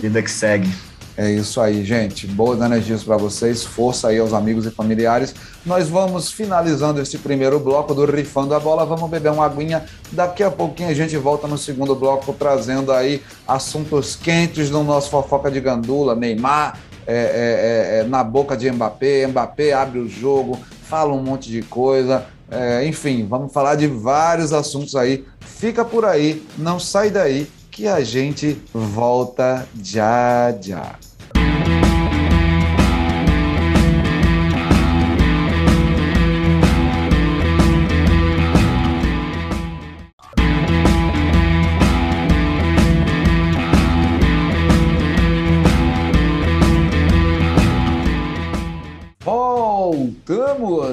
[0.00, 0.68] Vida que segue.
[1.16, 2.26] É isso aí, gente.
[2.26, 5.34] Boas energias para vocês, força aí aos amigos e familiares.
[5.64, 8.84] Nós vamos finalizando esse primeiro bloco do Rifando a Bola.
[8.84, 9.86] Vamos beber uma aguinha.
[10.12, 15.08] Daqui a pouquinho a gente volta no segundo bloco trazendo aí assuntos quentes do nosso
[15.08, 16.78] fofoca de gandula, Neymar.
[17.06, 21.48] É, é, é, é na boca de Mbappé, Mbappé abre o jogo, fala um monte
[21.48, 25.24] de coisa, é, enfim, vamos falar de vários assuntos aí.
[25.38, 30.96] Fica por aí, não sai daí que a gente volta já já.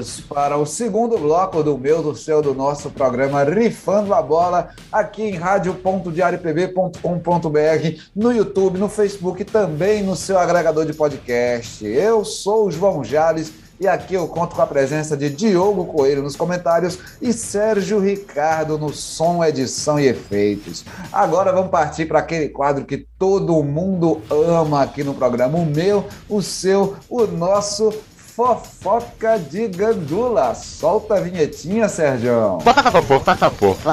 [0.04, 4.72] Voltamos para o segundo bloco do meu, do seu, do nosso programa Rifando a Bola,
[4.92, 11.86] aqui em rádio.diariopb.com.br, no YouTube, no Facebook também no seu agregador de podcast.
[11.86, 16.22] Eu sou o João Jales e aqui eu conto com a presença de Diogo Coelho
[16.22, 20.84] nos comentários e Sérgio Ricardo no som, edição e efeitos.
[21.12, 26.06] Agora vamos partir para aquele quadro que todo mundo ama aqui no programa, o meu,
[26.28, 27.94] o seu, o nosso
[28.36, 30.56] fofoca de gandula.
[30.56, 32.58] Solta a vinhetinha, Sérgio.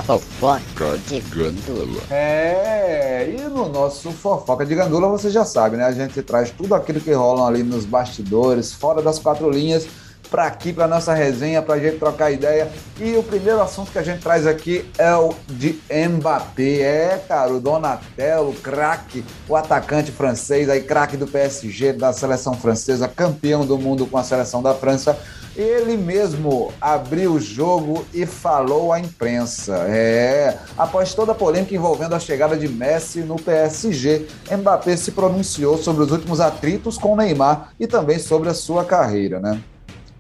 [0.07, 2.03] Fofoca de gandula.
[2.11, 5.85] É, e no nosso fofoca de gandula, você já sabe, né?
[5.85, 9.87] A gente traz tudo aquilo que rolam ali nos bastidores, fora das quatro linhas
[10.31, 12.71] para aqui, para nossa resenha, para a gente trocar ideia.
[12.99, 16.81] E o primeiro assunto que a gente traz aqui é o de Mbappé.
[16.81, 23.09] É, cara, o Donatello, craque, o atacante francês, aí craque do PSG, da seleção francesa,
[23.09, 25.19] campeão do mundo com a seleção da França,
[25.57, 29.75] Ele mesmo abriu o jogo e falou à imprensa.
[29.89, 35.77] É, após toda a polêmica envolvendo a chegada de Messi no PSG, Mbappé se pronunciou
[35.77, 39.61] sobre os últimos atritos com Neymar e também sobre a sua carreira, né?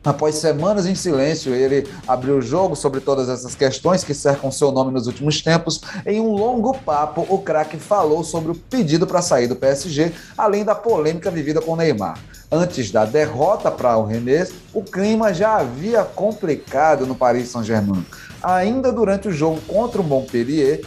[0.03, 4.73] Após semanas em silêncio, ele abriu o jogo sobre todas essas questões que cercam seu
[4.73, 5.83] nome nos últimos tempos.
[6.07, 10.65] Em um longo papo, o craque falou sobre o pedido para sair do PSG, além
[10.65, 12.19] da polêmica vivida com Neymar.
[12.51, 18.05] Antes da derrota para o Rennes, o clima já havia complicado no Paris Saint-Germain.
[18.43, 20.81] Ainda durante o jogo contra o Montpellier,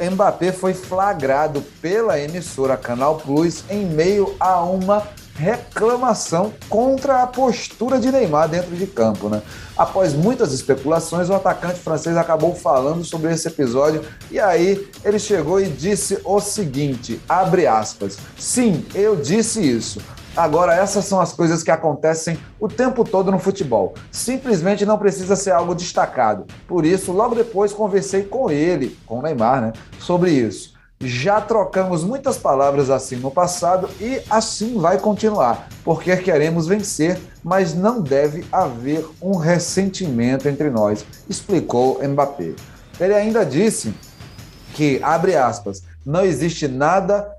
[0.00, 5.02] Mbappé foi flagrado pela emissora Canal Plus em meio a uma
[5.38, 9.40] reclamação contra a postura de Neymar dentro de campo, né?
[9.76, 15.60] Após muitas especulações, o atacante francês acabou falando sobre esse episódio e aí ele chegou
[15.60, 20.00] e disse o seguinte, abre aspas: "Sim, eu disse isso.
[20.36, 23.94] Agora, essas são as coisas que acontecem o tempo todo no futebol.
[24.10, 26.46] Simplesmente não precisa ser algo destacado.
[26.66, 30.77] Por isso, logo depois conversei com ele, com o Neymar, né, sobre isso.
[31.00, 37.72] Já trocamos muitas palavras assim no passado e assim vai continuar, porque queremos vencer, mas
[37.72, 42.54] não deve haver um ressentimento entre nós, explicou Mbappé.
[42.98, 43.94] Ele ainda disse
[44.74, 47.32] que, abre aspas, não existe nada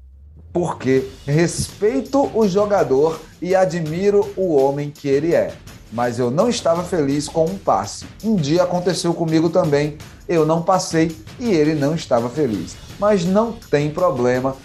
[0.54, 5.52] porque respeito o jogador e admiro o homem que ele é.
[5.92, 8.06] Mas eu não estava feliz com um passe.
[8.24, 9.98] Um dia aconteceu comigo também.
[10.30, 14.56] Eu não passei e ele não estava feliz mas não tem problema,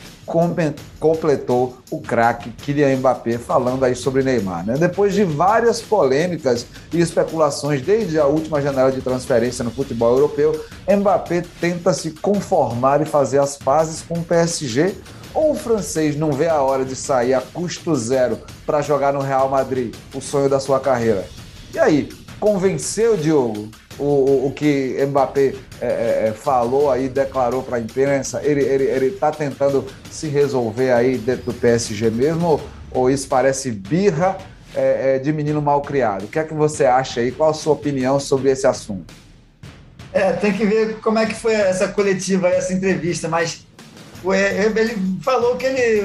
[0.98, 4.66] completou o craque Kylian Mbappé falando aí sobre Neymar.
[4.66, 4.74] Né?
[4.78, 10.64] Depois de várias polêmicas e especulações desde a última janela de transferência no futebol europeu,
[10.88, 14.94] Mbappé tenta se conformar e fazer as pazes com o PSG
[15.34, 19.20] ou o francês não vê a hora de sair a custo zero para jogar no
[19.20, 21.26] Real Madrid, o sonho da sua carreira?
[21.72, 23.68] E aí, convenceu, Diogo?
[23.98, 28.60] O, o, o que Mbappé é, é, é falou aí, declarou para a imprensa, ele
[28.60, 33.28] está ele, ele tá tentando se resolver aí dentro do PSG mesmo, ou, ou isso
[33.28, 34.36] parece birra
[34.74, 36.24] é, é, de menino mal criado?
[36.24, 37.30] O que é que você acha aí?
[37.30, 39.14] Qual a sua opinião sobre esse assunto?
[40.12, 43.66] É, tem que ver como é que foi essa coletiva, essa entrevista, mas
[44.32, 46.02] ele falou que ele,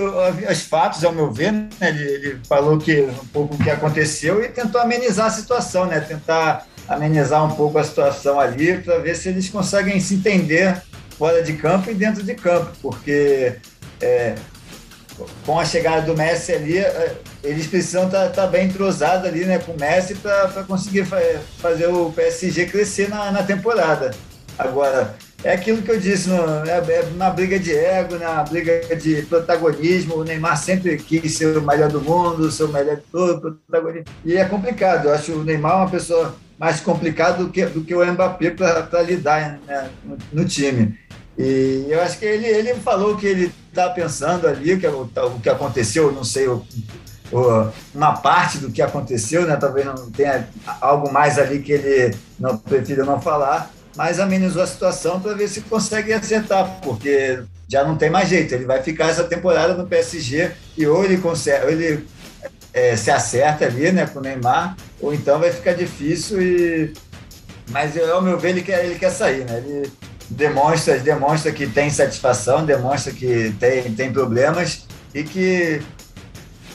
[0.52, 4.43] os fatos, ao meu ver, né, ele, ele, falou que um pouco o que aconteceu
[4.43, 9.15] e tentou amenizar a situação, né, tentar amenizar um pouco a situação ali para ver
[9.15, 10.82] se eles conseguem se entender
[11.17, 13.58] fora de campo e dentro de campo, porque
[14.02, 14.36] é,
[15.45, 19.45] com a chegada do Messi ali, é, eles precisam estar tá, tá bem entrosados ali
[19.45, 21.06] né, com o Messi para conseguir
[21.60, 24.12] fazer o PSG crescer na, na temporada.
[24.58, 28.95] Agora, é aquilo que eu disse, no, é, é na briga de ego, na briga
[28.95, 33.04] de protagonismo, o Neymar sempre quis ser o melhor do mundo, ser o melhor de
[33.12, 33.60] todo.
[34.25, 37.95] E é complicado, eu acho o Neymar uma pessoa mais complicada do que, do que
[37.95, 40.99] o Mbappé para lidar né, no, no, time.
[41.37, 45.39] E eu acho que ele, ele falou que ele está pensando ali, que o, o
[45.39, 46.65] que aconteceu, não sei, o,
[47.31, 49.55] o, uma parte do que aconteceu, né?
[49.55, 50.49] talvez não tenha
[50.81, 55.47] algo mais ali que ele não prefira não falar, mas amenizou a situação para ver
[55.47, 58.53] se consegue acertar, porque já não tem mais jeito.
[58.53, 62.05] Ele vai ficar essa temporada no PSG e ou ele consegue, ou ele
[62.73, 66.93] é, se acerta ali, né, com o Neymar, ou então vai ficar difícil e
[67.69, 69.63] mas ao meu ver ele quer ele quer sair, né?
[69.65, 69.91] Ele
[70.29, 75.81] demonstra demonstra que tem satisfação, demonstra que tem tem problemas e que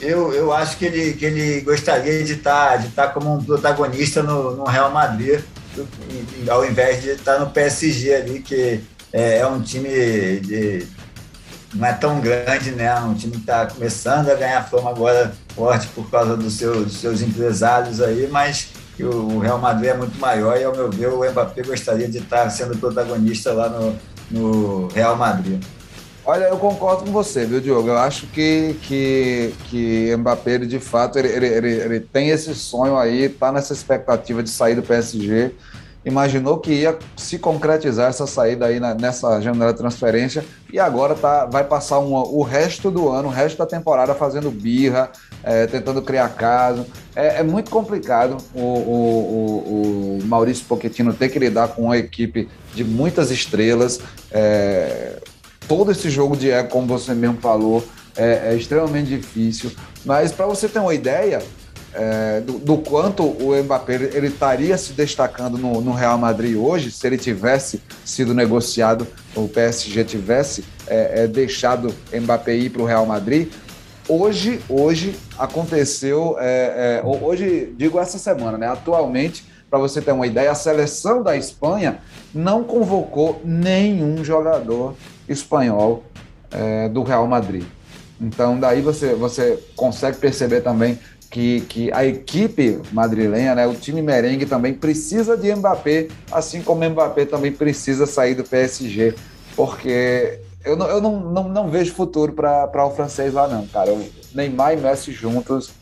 [0.01, 3.35] eu, eu acho que ele, que ele gostaria de estar tá, de estar tá como
[3.35, 5.41] um protagonista no, no Real Madrid
[6.49, 8.81] ao invés de estar no PSG ali, que
[9.13, 10.87] é, é um time de,
[11.75, 12.95] não é tão grande, né?
[13.01, 16.99] Um time que está começando a ganhar fama agora forte por causa do seu, dos
[16.99, 18.69] seus empresários aí, mas
[19.01, 22.49] o Real Madrid é muito maior e, ao meu ver, o Mbappé gostaria de estar
[22.51, 23.97] sendo protagonista lá no,
[24.31, 25.63] no Real Madrid.
[26.27, 27.89] Olha, eu concordo com você, viu, Diogo?
[27.89, 32.97] Eu acho que, que, que Mbappé, de fato, ele, ele, ele, ele tem esse sonho
[32.97, 35.53] aí, tá nessa expectativa de sair do PSG.
[36.05, 41.15] Imaginou que ia se concretizar essa saída aí na, nessa janela de transferência e agora
[41.15, 45.11] tá, vai passar o resto do ano, o resto da temporada fazendo birra,
[45.43, 46.85] é, tentando criar caso.
[47.17, 51.97] É, é muito complicado o, o, o, o, Maurício Pochettino ter que lidar com uma
[51.97, 54.01] equipe de muitas estrelas.
[54.31, 55.21] É,
[55.67, 57.83] todo esse jogo de ego, como você mesmo falou,
[58.17, 59.71] é, é extremamente difícil.
[60.05, 61.43] Mas para você ter uma ideia
[61.95, 66.91] é, do, do, quanto o Mbappé ele estaria se destacando no, no, Real Madrid hoje,
[66.91, 72.85] se ele tivesse sido negociado, o PSG tivesse é, é, deixado Mbappé ir para o
[72.85, 73.49] Real Madrid,
[74.09, 78.67] hoje, hoje aconteceu, é, é, hoje, digo essa semana, né?
[78.67, 81.99] Atualmente, para você ter uma ideia, a seleção da Espanha
[82.35, 84.95] não convocou nenhum jogador
[85.29, 86.05] espanhol
[86.51, 87.65] é, do Real Madrid.
[88.21, 90.99] Então, daí você, você consegue perceber também
[91.35, 96.89] que, que a equipe madrilenha, né, o time merengue também precisa de Mbappé, assim como
[96.89, 99.17] Mbappé também precisa sair do PSG,
[99.57, 103.93] porque eu não, eu não, não, não vejo futuro para o francês lá, não, cara.
[103.93, 105.73] O Neymar e Messi juntos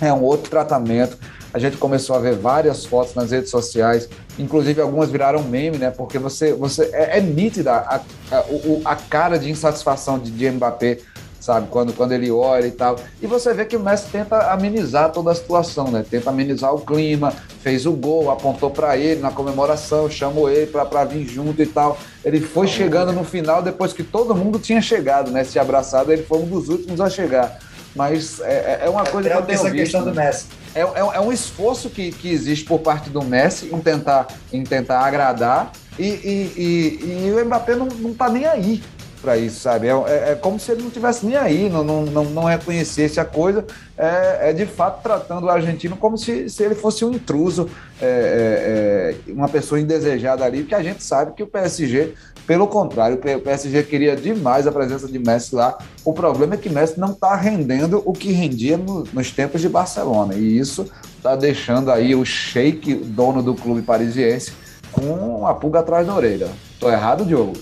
[0.00, 1.16] é um outro tratamento.
[1.54, 4.08] A gente começou a ver várias fotos nas redes sociais,
[4.40, 5.92] inclusive algumas viraram meme, né?
[5.92, 8.44] Porque você, você é, é nítida a, a,
[8.86, 10.98] a, cara de insatisfação de, de Mbappé
[11.40, 11.68] sabe?
[11.70, 12.96] Quando, quando ele olha e tal.
[13.20, 16.04] E você vê que o Messi tenta amenizar toda a situação, né?
[16.08, 17.32] Tenta amenizar o clima,
[17.62, 21.98] fez o gol, apontou para ele na comemoração, chamou ele para vir junto e tal.
[22.24, 25.42] Ele foi chegando no final depois que todo mundo tinha chegado, né?
[25.42, 27.58] Se abraçado, ele foi um dos últimos a chegar.
[27.96, 30.46] Mas é, é, é uma coisa é, que eu tenho essa visto, questão do Messi.
[30.74, 34.62] É, é, é, um esforço que, que existe por parte do Messi em tentar, em
[34.62, 38.80] tentar agradar e, e, e, e o Mbappé não, não tá nem aí
[39.20, 39.86] para isso, sabe?
[39.86, 43.20] É, é, é, como se ele não tivesse nem aí, não, não, não, não reconhecesse
[43.20, 43.64] a coisa.
[43.96, 47.68] É, é, de fato tratando o argentino como se, se ele fosse um intruso,
[48.00, 52.14] é, é, é uma pessoa indesejada ali, porque a gente sabe que o PSG,
[52.46, 55.76] pelo contrário, o PSG queria demais a presença de Messi lá.
[56.04, 59.68] O problema é que Messi não está rendendo o que rendia no, nos tempos de
[59.68, 64.52] Barcelona, e isso está deixando aí o Sheik, dono do clube parisiense,
[64.90, 66.48] com a pulga atrás da orelha.
[66.78, 67.52] Tô errado, Diogo?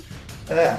[0.49, 0.77] É,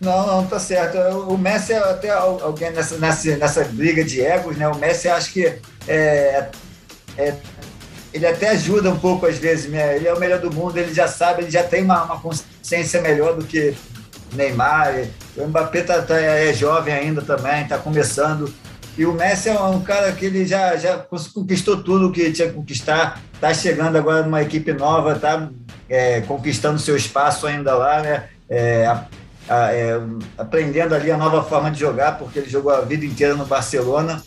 [0.00, 0.98] não, não, tá certo.
[1.28, 4.68] O Messi é até alguém nessa, nessa, nessa briga de egos, né?
[4.68, 5.46] O Messi acho que
[5.86, 6.48] é,
[7.16, 7.34] é,
[8.12, 9.96] ele até ajuda um pouco às vezes, né?
[9.96, 13.00] Ele é o melhor do mundo, ele já sabe, ele já tem uma, uma consciência
[13.00, 13.74] melhor do que
[14.32, 15.06] Neymar.
[15.36, 18.52] O Mbappé tá, tá, é jovem ainda também, está começando.
[18.96, 22.54] E o Messi é um cara que ele já, já conquistou tudo que tinha que
[22.54, 25.48] conquistar, está chegando agora numa equipe nova, está
[25.88, 28.28] é, conquistando seu espaço ainda lá, né?
[28.48, 28.96] É,
[29.48, 30.00] é,
[30.38, 34.22] aprendendo ali a nova forma de jogar, porque ele jogou a vida inteira no Barcelona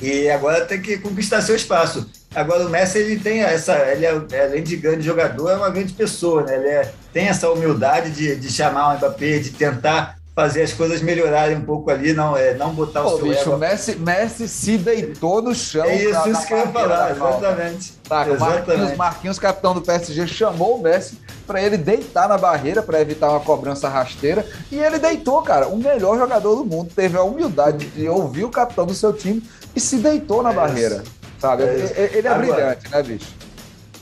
[0.00, 2.08] e agora tem que conquistar seu espaço.
[2.34, 5.92] Agora o Messi ele tem essa, ele é, além de grande jogador, é uma grande
[5.92, 6.56] pessoa, né?
[6.56, 11.02] Ele é, tem essa humildade de, de chamar o Mbappé, de tentar fazer as coisas
[11.02, 13.58] melhorarem um pouco ali, não é não botar o seu bicho, ego.
[13.58, 15.84] Messi, Messi se deitou no chão.
[15.84, 17.92] É isso, isso que eu ia falar, exatamente.
[18.08, 18.40] Tá, exatamente.
[18.40, 21.18] Marquinhos, Marquinhos, capitão do PSG, chamou o Messi
[21.50, 25.66] para ele deitar na barreira para evitar uma cobrança rasteira e ele deitou, cara.
[25.66, 29.42] O melhor jogador do mundo teve a humildade de ouvir o capitão do seu time
[29.74, 31.12] e se deitou na é barreira, isso.
[31.40, 31.64] sabe?
[31.64, 33.26] É ele, é Agora, brilhante, né, bicho?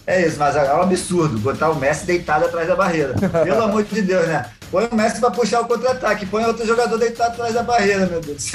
[0.07, 3.15] É isso, mas é um absurdo botar o Messi deitado atrás da barreira.
[3.45, 4.45] Pelo amor de Deus, né?
[4.71, 8.21] Põe o Messi para puxar o contra-ataque, põe outro jogador deitado atrás da barreira, meu
[8.21, 8.53] Deus.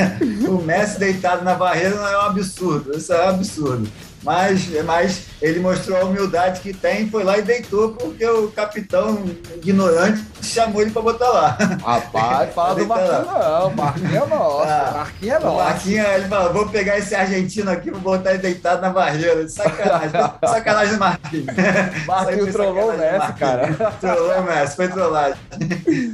[0.47, 3.89] O Messi deitado na barreira não é um absurdo, isso é um absurdo
[4.23, 9.23] mas, mas ele mostrou a humildade que tem, foi lá e deitou, porque o capitão
[9.57, 11.57] ignorante chamou ele para botar lá.
[11.83, 15.57] Rapaz, fala do Marquinhos não, Marquinhos é nosso, ah, Marquinhos é nosso.
[15.57, 20.11] Marquinhos, ele falou, vou pegar esse argentino aqui, vou botar ele deitado na barreira, sacanagem,
[20.47, 21.47] sacanagem do Marquinhos.
[22.07, 23.73] Marquinhos trollou o Messi, cara.
[23.99, 25.37] Trollou o Messi, foi trollagem.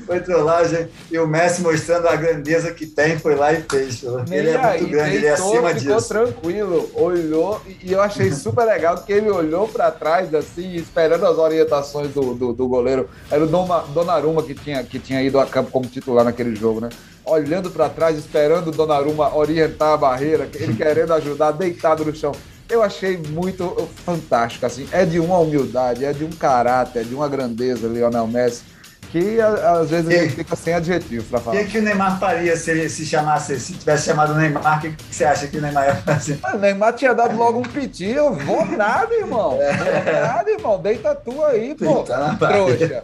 [0.05, 4.01] Foi trollagem, e o Messi mostrando a grandeza que tem, foi lá e fez.
[4.31, 6.01] Ele é muito grande, ele é acima disso.
[6.01, 11.25] Ficou tranquilo, olhou e eu achei super legal que ele olhou para trás, assim, esperando
[11.25, 13.09] as orientações do, do, do goleiro.
[13.29, 16.79] Era o Doma, Donnarumma que tinha, que tinha ido a campo como titular naquele jogo,
[16.79, 16.89] né?
[17.25, 22.31] Olhando para trás, esperando o Donnarumma orientar a barreira, ele querendo ajudar, deitado no chão.
[22.69, 24.87] Eu achei muito fantástico, assim.
[24.91, 28.78] É de uma humildade, é de um caráter, é de uma grandeza, Lionel Messi
[29.11, 31.57] que às vezes a gente fica sem adjetivo para falar.
[31.57, 34.77] O que, que o Neymar faria se ele se chamasse, se tivesse chamado o Neymar?
[34.77, 36.39] O que, que você acha que o Neymar ia fazer?
[36.53, 39.57] O Neymar tinha dado logo um piti, eu vou nada, irmão.
[39.59, 39.73] É.
[39.73, 40.81] Vou nada, irmão.
[40.81, 42.03] Deita tu aí, pô.
[42.03, 43.03] Trouxa.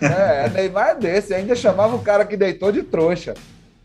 [0.00, 3.34] É, Neymar é desse, ainda chamava o cara que deitou de trouxa.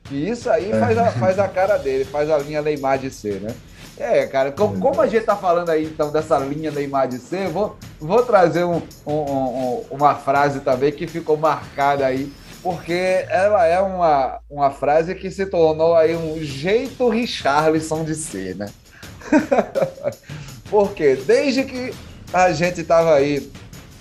[0.09, 3.41] E isso aí faz a, faz a cara dele, faz a linha Neymar de ser,
[3.41, 3.53] né?
[3.97, 7.49] É, cara, como, como, a gente tá falando aí então dessa linha Neymar de ser,
[7.49, 12.31] vou, vou trazer um, um, um, uma frase também que ficou marcada aí,
[12.63, 18.55] porque ela é uma, uma frase que se tornou aí um jeito Richarlison de ser,
[18.55, 18.69] né?
[20.69, 21.93] porque desde que
[22.33, 23.51] a gente tava aí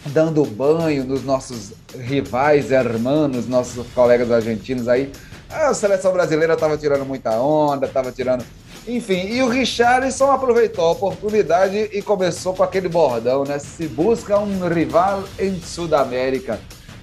[0.07, 5.13] dando banho nos nossos rivais, hermanos, nossos colegas argentinos aí,
[5.51, 8.45] a seleção brasileira tava tirando muita onda, tava tirando
[8.87, 13.59] enfim, e o Richarlison aproveitou a oportunidade e começou com aquele bordão, né?
[13.59, 16.59] Se busca um rival em Sudamérica.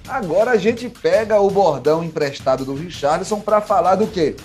[0.06, 4.36] Agora a gente pega o bordão emprestado do Richarlison para falar do quê?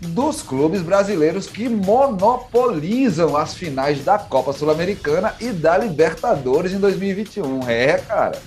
[0.00, 7.68] dos clubes brasileiros que monopolizam as finais da Copa Sul-Americana e da Libertadores em 2021.
[7.68, 8.38] É, cara.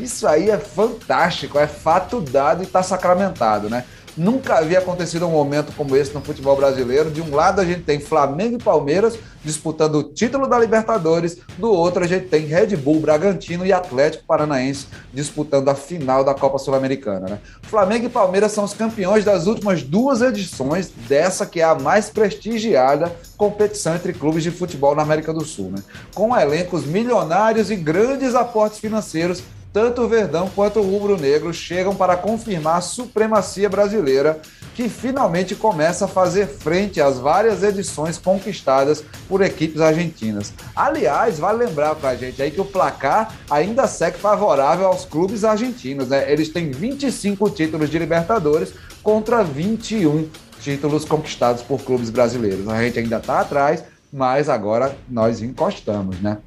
[0.00, 3.84] Isso aí é fantástico, é fato dado e está sacramentado, né?
[4.16, 7.10] Nunca havia acontecido um momento como esse no futebol brasileiro.
[7.10, 11.70] De um lado a gente tem Flamengo e Palmeiras disputando o título da Libertadores, do
[11.70, 16.58] outro a gente tem Red Bull, Bragantino e Atlético Paranaense disputando a final da Copa
[16.58, 17.28] Sul-Americana.
[17.28, 17.38] Né?
[17.62, 22.08] Flamengo e Palmeiras são os campeões das últimas duas edições dessa que é a mais
[22.08, 25.82] prestigiada competição entre clubes de futebol na América do Sul, né?
[26.14, 29.42] com elencos milionários e grandes aportes financeiros
[29.74, 34.40] tanto o Verdão quanto o Rubro Negro chegam para confirmar a supremacia brasileira,
[34.72, 40.52] que finalmente começa a fazer frente às várias edições conquistadas por equipes argentinas.
[40.76, 45.42] Aliás, vale lembrar para a gente aí que o placar ainda segue favorável aos clubes
[45.42, 46.30] argentinos, né?
[46.32, 50.28] Eles têm 25 títulos de Libertadores contra 21
[50.60, 52.68] títulos conquistados por clubes brasileiros.
[52.68, 56.38] A gente ainda está atrás, mas agora nós encostamos, né?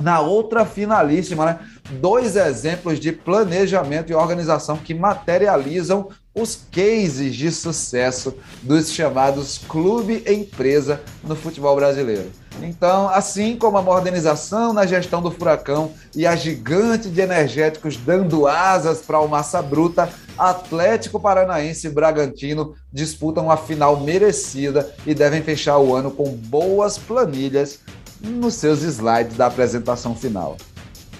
[0.00, 1.58] Na outra finalíssima, né?
[1.90, 10.22] Dois exemplos de planejamento e organização que materializam os cases de sucesso dos chamados clube
[10.26, 12.30] empresa no futebol brasileiro.
[12.62, 18.46] Então, assim como a modernização na gestão do furacão e a gigante de energéticos dando
[18.46, 25.42] asas para o massa bruta, Atlético Paranaense e Bragantino disputam a final merecida e devem
[25.42, 27.80] fechar o ano com boas planilhas
[28.20, 30.56] nos seus slides da apresentação final.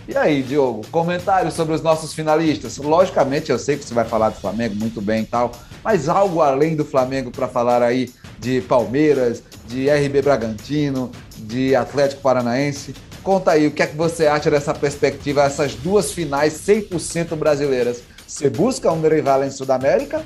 [0.09, 2.79] E aí, Diogo, comentários sobre os nossos finalistas?
[2.79, 5.53] Logicamente, eu sei que você vai falar do Flamengo muito bem e tal,
[5.85, 12.23] mas algo além do Flamengo para falar aí de Palmeiras, de RB Bragantino, de Atlético
[12.23, 12.95] Paranaense.
[13.23, 18.01] Conta aí, o que é que você acha dessa perspectiva, essas duas finais 100% brasileiras?
[18.27, 20.25] Você busca um rival em Sudamérica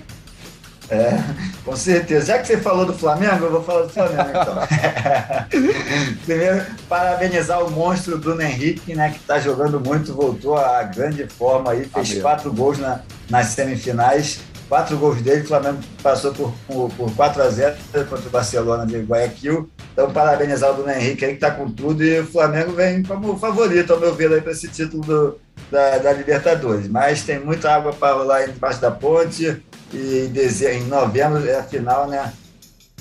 [0.90, 1.22] é,
[1.64, 2.26] com certeza.
[2.26, 4.56] Já que você falou do Flamengo, eu vou falar do Flamengo então.
[6.24, 11.72] Primeiro, parabenizar o monstro Bruno Henrique, né, que está jogando muito, voltou à grande forma
[11.72, 14.40] aí, fez quatro gols na, nas semifinais.
[14.68, 17.76] Quatro gols dele, o Flamengo passou por, por, por 4 a 0
[18.08, 19.68] contra o Barcelona de Guayaquil.
[19.92, 23.38] Então, parabenizar o Bruno Henrique aí, que está com tudo, e o Flamengo vem como
[23.38, 25.38] favorito, ao meu ver, para esse título do,
[25.70, 26.88] da, da Libertadores.
[26.88, 29.62] Mas tem muita água para rolar embaixo da ponte
[29.92, 30.30] e
[30.66, 32.32] em novembro é a final, né?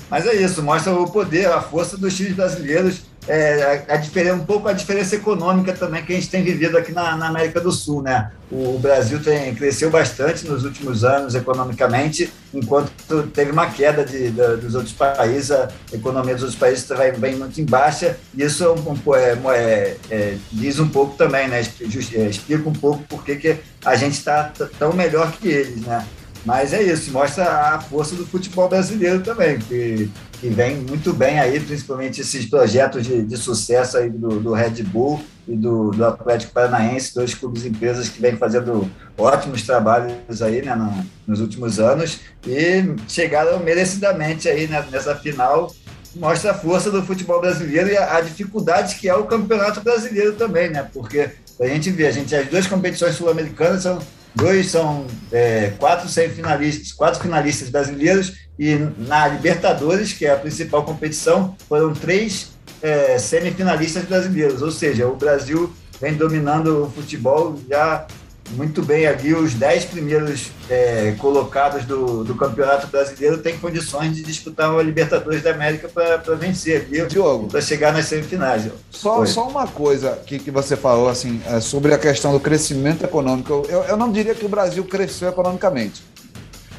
[0.10, 4.36] Mas é isso, mostra o poder, a força dos times brasileiros, é, a, a diferença,
[4.36, 7.62] um pouco a diferença econômica também que a gente tem vivido aqui na, na América
[7.62, 8.32] do Sul, né?
[8.52, 12.92] O, Brasil tem, cresceu bastante nos últimos anos economicamente, enquanto
[13.28, 17.36] teve uma queda de, de dos outros países, a economia dos outros países vai bem
[17.36, 18.68] muito em baixa, e isso é
[19.16, 21.62] é, é, é, diz um pouco também, né?
[21.62, 26.06] Explica um pouco por que a gente está tão melhor que eles, né?
[26.44, 31.40] Mas é isso, mostra a força do futebol brasileiro também, que, que vem muito bem
[31.40, 36.04] aí, principalmente esses projetos de, de sucesso aí do, do Red Bull e do, do,
[36.04, 41.80] Atlético Paranaense, dois clubes empresas que vêm fazendo ótimos trabalhos aí né, no, nos últimos
[41.80, 45.72] anos e chegaram merecidamente aí né, nessa final.
[46.16, 50.34] Mostra a força do futebol brasileiro e a, a dificuldade que é o campeonato brasileiro
[50.34, 50.86] também, né?
[50.92, 51.30] Porque
[51.60, 54.00] a gente vê, a gente as duas competições sul-americanas são
[54.36, 60.84] dois são é, quatro semifinalistas, quatro finalistas brasileiros e na Libertadores, que é a principal
[60.84, 62.52] competição, foram três
[62.82, 64.62] é, semifinalistas brasileiros.
[64.62, 68.06] Ou seja, o Brasil vem dominando o futebol já
[68.52, 69.34] muito bem ali.
[69.34, 75.42] Os dez primeiros é, colocados do, do Campeonato Brasileiro têm condições de disputar a Libertadores
[75.42, 78.64] da América para vencer ali, Diogo, para chegar nas semifinais.
[78.90, 83.04] Só, só uma coisa que, que você falou assim é, sobre a questão do crescimento
[83.04, 83.66] econômico.
[83.70, 86.04] Eu, eu não diria que o Brasil cresceu economicamente.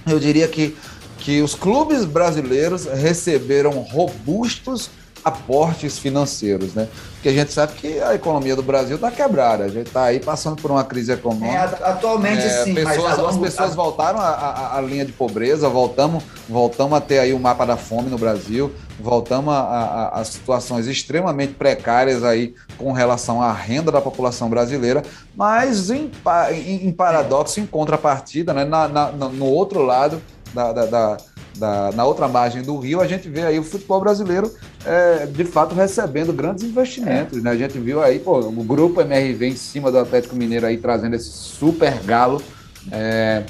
[0.06, 0.76] Eu diria que,
[1.18, 4.90] que os clubes brasileiros receberam robustos
[5.24, 6.88] aportes financeiros, né?
[7.14, 10.18] Porque a gente sabe que a economia do Brasil está quebrada, a gente está aí
[10.18, 11.78] passando por uma crise econômica.
[11.80, 17.00] É, atualmente é, sim, pessoas, as pessoas voltaram à, linha de pobreza, voltamos, voltamos a
[17.00, 22.24] ter aí o mapa da fome no Brasil, voltamos a, a, a, situações extremamente precárias
[22.24, 25.02] aí com relação à renda da população brasileira,
[25.36, 26.10] mas em,
[26.50, 28.64] em, em paradoxo, em contrapartida, né?
[28.64, 30.20] Na, na, no outro lado
[30.52, 31.16] da, da, da
[31.56, 34.52] da, na outra margem do rio, a gente vê aí o futebol brasileiro
[34.84, 37.42] é, de fato recebendo grandes investimentos.
[37.42, 37.50] Né?
[37.50, 41.14] A gente viu aí pô, o grupo MRV em cima do Atlético Mineiro aí trazendo
[41.14, 42.42] esse super galo.
[42.90, 43.44] É,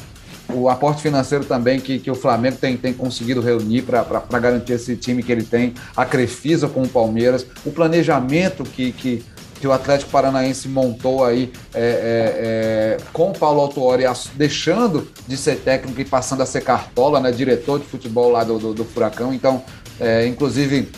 [0.49, 4.97] o aporte financeiro também que, que o Flamengo tem, tem conseguido reunir para garantir esse
[4.97, 9.25] time que ele tem, a Crefisa com o Palmeiras, o planejamento que, que,
[9.63, 14.03] que o Atlético Paranaense montou aí é, é, é, com o Paulo Autuori
[14.35, 18.59] deixando de ser técnico e passando a ser cartola, né, diretor de futebol lá do,
[18.59, 19.33] do, do Furacão.
[19.33, 19.63] Então,
[20.01, 20.91] é, inclusive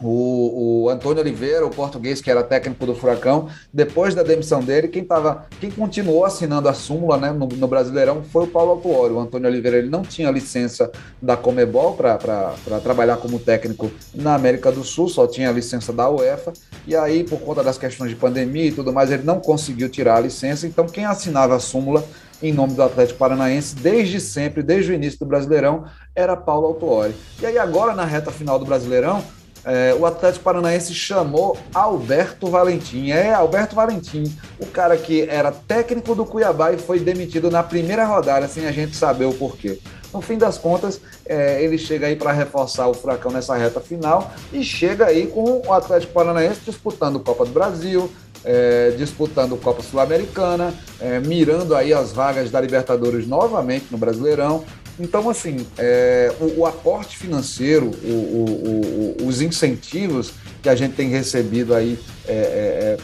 [0.00, 4.88] o, o, Antônio Oliveira, o português que era técnico do Furacão, depois da demissão dele,
[4.88, 9.14] quem tava, quem continuou assinando a súmula né, no, no Brasileirão foi o Paulo Autuori.
[9.14, 10.90] O Antônio Oliveira ele não tinha licença
[11.20, 16.10] da Comebol para trabalhar como técnico na América do Sul, só tinha a licença da
[16.10, 16.52] UEFA.
[16.86, 20.16] E aí, por conta das questões de pandemia e tudo mais, ele não conseguiu tirar
[20.16, 20.66] a licença.
[20.66, 22.04] Então, quem assinava a súmula
[22.42, 27.14] em nome do Atlético Paranaense, desde sempre, desde o início do Brasileirão, era Paulo Autuori.
[27.40, 29.24] E aí, agora, na reta final do Brasileirão,
[29.66, 33.10] é, o Atlético Paranaense chamou Alberto Valentim.
[33.10, 38.04] É, Alberto Valentim, o cara que era técnico do Cuiabá e foi demitido na primeira
[38.04, 39.80] rodada, sem a gente saber o porquê.
[40.14, 44.30] No fim das contas, é, ele chega aí para reforçar o Furacão nessa reta final
[44.52, 48.08] e chega aí com o Atlético Paranaense disputando Copa do Brasil,
[48.44, 54.64] é, disputando Copa Sul-Americana, é, mirando aí as vagas da Libertadores novamente no Brasileirão.
[54.98, 60.32] Então, assim, é, o, o, aporte financeiro, o, o, os incentivos
[60.62, 62.96] que a gente tem recebido aí é, é, é,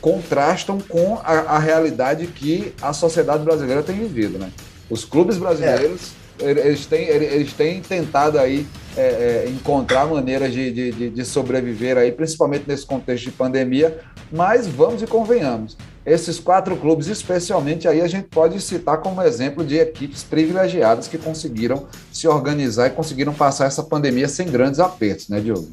[0.00, 4.50] contrastam com a, a, realidade que a sociedade brasileira tem vivido, né?
[4.90, 6.50] Os clubes brasileiros, é.
[6.50, 12.64] eles, têm, eles têm tentado aí é, encontrar maneiras de, de, de sobreviver aí, principalmente
[12.68, 18.28] nesse contexto de pandemia, mas vamos e convenhamos esses quatro clubes, especialmente aí a gente
[18.28, 23.82] pode citar como exemplo de equipes privilegiadas que conseguiram se organizar e conseguiram passar essa
[23.82, 25.70] pandemia sem grandes apertos, né, Diogo?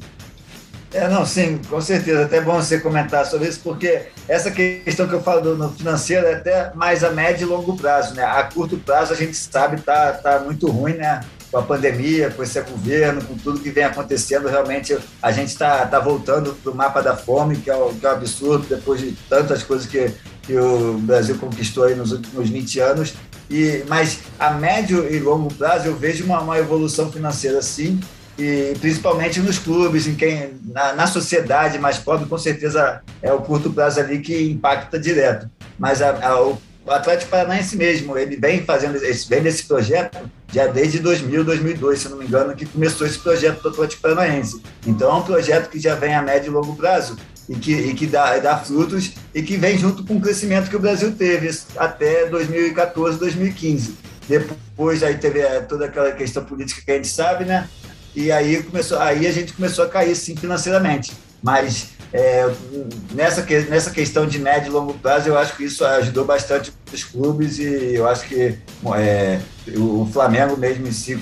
[0.92, 2.24] É, não, sim, com certeza.
[2.24, 6.34] Até bom você comentar sobre isso, porque essa questão que eu falo do, financeiro é
[6.34, 8.24] até mais a médio e longo prazo, né?
[8.24, 11.20] A curto prazo a gente sabe tá, tá muito ruim, né?
[11.50, 15.84] Com a pandemia, com esse governo, com tudo que vem acontecendo, realmente a gente está
[15.86, 19.00] tá voltando para o mapa da fome, que é, o, que é um absurdo, depois
[19.00, 23.14] de tantas coisas que, que o Brasil conquistou aí nos últimos 20 anos.
[23.50, 27.98] E, mas a médio e longo prazo eu vejo uma, uma evolução financeira sim,
[28.38, 33.40] e principalmente nos clubes, em quem na, na, sociedade mais pobre, com certeza é o
[33.40, 35.50] curto prazo ali que impacta direto.
[35.78, 40.18] Mas a, a, o Atlético Paranaense mesmo, ele vem fazendo esse, vem nesse projeto
[40.52, 44.60] já desde 2000, 2002, se não me engano, que começou esse projeto do Atlético Paranaense.
[44.86, 47.16] Então é um projeto que já vem a médio e longo prazo
[47.48, 50.76] e que, e que dá, dá frutos e que vem junto com o crescimento que
[50.76, 53.96] o Brasil teve até 2014, 2015.
[54.28, 57.68] Depois aí teve é, toda aquela questão política que a gente sabe, né?
[58.14, 61.12] E aí começou, aí a gente começou a cair sim financeiramente.
[61.42, 62.48] Mas é,
[63.12, 67.04] nessa, nessa questão de médio e longo prazo, eu acho que isso ajudou bastante os
[67.04, 68.58] clubes e eu acho que
[68.96, 69.40] é,
[69.76, 71.20] o Flamengo mesmo em si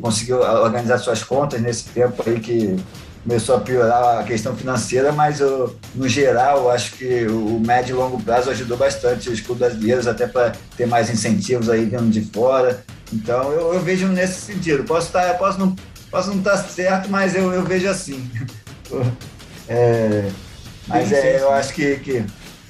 [0.00, 2.76] conseguiu organizar suas contas nesse tempo aí que
[3.22, 7.98] começou a piorar a questão financeira, mas eu, no geral acho que o médio e
[7.98, 12.22] longo prazo ajudou bastante os clubes brasileiros até para ter mais incentivos aí vindo de
[12.22, 12.84] fora.
[13.12, 14.84] Então eu, eu vejo nesse sentido.
[14.84, 15.76] Posso estar, tá, posso não,
[16.10, 18.28] posso não estar tá certo, mas eu, eu vejo assim.
[19.68, 20.28] É,
[20.88, 21.96] mas é, eu acho que.
[21.98, 22.24] que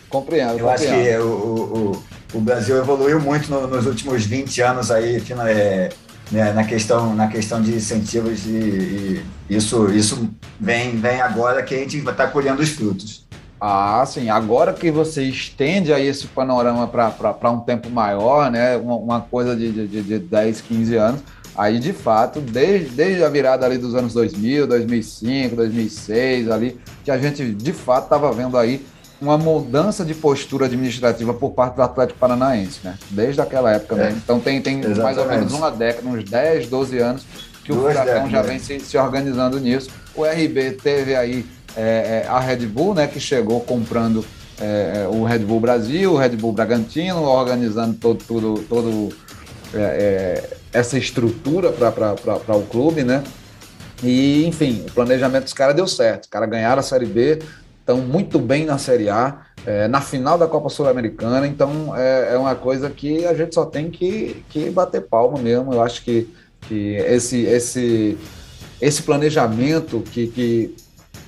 [0.09, 0.59] compreendo.
[0.59, 0.95] Eu compreendo.
[0.95, 2.05] acho que o, o, o
[2.41, 5.91] Brasil evoluiu muito no, nos últimos 20 anos aí, é,
[6.31, 10.29] né, na, questão, na questão de incentivos, e, e, isso, isso
[10.59, 13.27] vem, vem agora que a gente está colhendo os frutos.
[13.61, 14.29] Ah, sim.
[14.29, 18.77] Agora que você estende aí esse panorama para um tempo maior, né?
[18.77, 21.21] Uma, uma coisa de, de, de 10, 15 anos,
[21.55, 27.11] Aí, de fato, desde, desde a virada ali dos anos 2000, 2005, 2006, ali, que
[27.11, 28.85] a gente, de fato, estava vendo aí
[29.23, 32.99] uma mudança de postura administrativa por parte do Atlético Paranaense, né?
[33.11, 34.09] Desde aquela época, né?
[34.09, 34.11] é.
[34.13, 37.25] Então tem, tem mais ou menos uma década, uns 10, 12 anos
[37.65, 39.91] que o Furacão já vem se, se, organizando nisso.
[40.17, 41.47] O RB teve aí
[41.77, 43.07] é, é, a Red Bull, né?
[43.07, 44.25] Que chegou comprando
[44.61, 49.09] é, é, o Red Bull Brasil, o Red Bull Bragantino, organizando todo, tudo, todo
[49.75, 50.43] é
[50.73, 53.23] essa estrutura para o clube, né?
[54.03, 56.25] E, enfim, o planejamento dos caras deu certo.
[56.25, 57.39] Os caras ganharam a Série B,
[57.83, 62.39] estão muito bem na Série A, é, na final da Copa Sul-Americana, então é, é,
[62.39, 65.75] uma coisa que a gente só tem que, que bater palma mesmo.
[65.75, 66.29] Eu acho que,
[66.63, 68.17] que esse, esse,
[68.81, 70.77] esse planejamento que, que,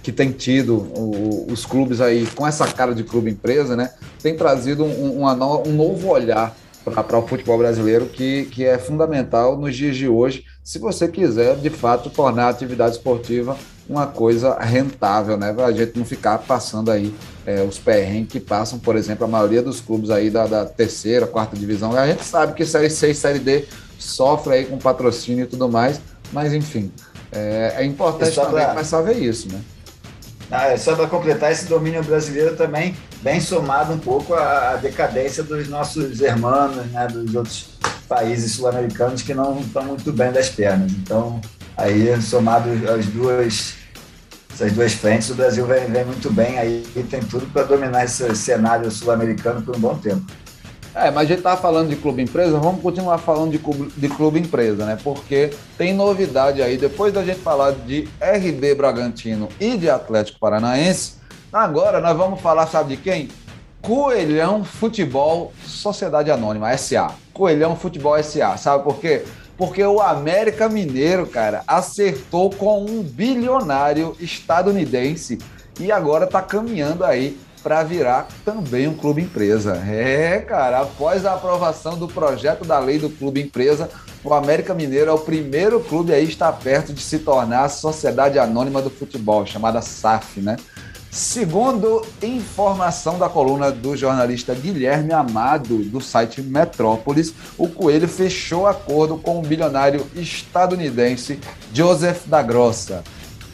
[0.02, 3.90] que tem tido o, os clubes aí com essa cara de clube empresa, né,
[4.22, 8.78] tem trazido um, uma no, um novo olhar para o futebol brasileiro que, que é
[8.78, 13.55] fundamental nos dias de hoje, se você quiser de fato tornar a atividade esportiva
[13.87, 15.53] uma coisa rentável, né?
[15.53, 19.29] Para a gente não ficar passando aí é, os perrengues que passam, por exemplo, a
[19.29, 21.95] maioria dos clubes aí da, da, terceira, quarta divisão.
[21.95, 23.67] A gente sabe que Série C e Série D
[23.99, 26.01] sofre aí com patrocínio e tudo mais,
[26.33, 26.91] mas enfim,
[27.31, 28.69] é, é importante também pra...
[28.69, 29.61] começar a ver isso, né?
[30.51, 35.43] Ah, é só para completar, esse domínio brasileiro também bem somado um pouco à, decadência
[35.43, 37.74] dos nossos irmãos, né, dos outros
[38.09, 40.92] países sul-americanos que não estão muito bem das pernas.
[40.92, 41.40] Então,
[41.76, 43.74] aí, somado as duas,
[44.52, 48.05] essas duas frentes, o Brasil vem, vem muito bem aí e tem tudo para dominar
[48.05, 50.24] esse cenário sul-americano por um bom tempo.
[50.94, 54.09] É, mas a gente estava falando de clube empresa, vamos continuar falando de clube, de
[54.09, 54.96] clube empresa, né?
[55.02, 61.14] Porque tem novidade aí, depois da gente falar de RB Bragantino e de Atlético Paranaense,
[61.52, 63.28] agora nós vamos falar, sabe de quem?
[63.82, 67.24] Coelhão Futebol Sociedade Anônima, SA.
[67.35, 69.24] Coelhão Futebol SA, sabe por quê?
[69.59, 75.39] Porque o América Mineiro, cara, acertou com um bilionário estadunidense
[75.78, 79.76] e agora está caminhando aí para virar também um clube empresa.
[79.87, 83.89] É, cara, após a aprovação do projeto da lei do clube empresa,
[84.22, 88.39] o América Mineiro é o primeiro clube aí está perto de se tornar a Sociedade
[88.39, 90.57] Anônima do Futebol, chamada SAF, né?
[91.15, 99.17] Segundo informação da coluna do jornalista Guilherme Amado, do site Metrópolis, o Coelho fechou acordo
[99.17, 101.39] com o bilionário estadunidense
[101.73, 103.05] Joseph da Grossa.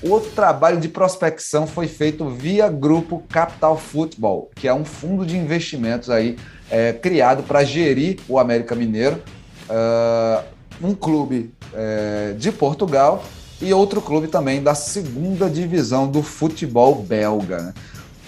[0.02, 5.36] O trabalho de prospecção foi feito via Grupo Capital Futebol, que é um fundo de
[5.36, 6.38] investimentos aí
[6.70, 9.22] é, criado para gerir o América Mineiro,
[9.68, 10.42] uh,
[10.82, 13.22] um clube é, de Portugal
[13.60, 17.58] e outro clube também da segunda divisão do futebol belga.
[17.58, 17.74] Né?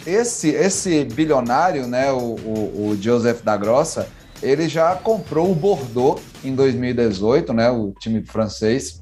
[0.06, 4.08] Esse, esse bilionário, né, o, o, o Joseph da Grossa,
[4.42, 9.00] ele já comprou o Bordeaux em 2018, né, o time francês,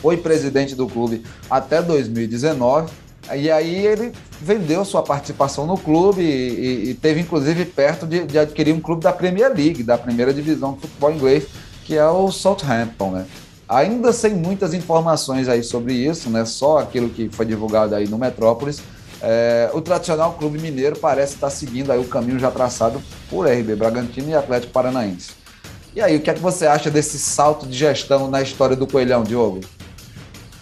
[0.00, 2.90] foi presidente do clube até 2019.
[3.36, 8.36] E aí ele vendeu sua participação no clube e, e teve inclusive perto de, de,
[8.36, 11.46] adquirir um clube da Premier League, da primeira divisão do futebol inglês,
[11.84, 13.26] que é o Southampton, né?
[13.72, 16.44] Ainda sem muitas informações aí sobre isso, né?
[16.44, 18.82] Só aquilo que foi divulgado aí no Metrópolis.
[19.22, 23.00] É, o tradicional clube mineiro parece estar seguindo aí o caminho já traçado
[23.30, 25.30] por RB Bragantino e Atlético Paranaense.
[25.94, 28.86] E aí, o que é que você acha desse salto de gestão na história do
[28.86, 29.60] Coelhão, Diogo?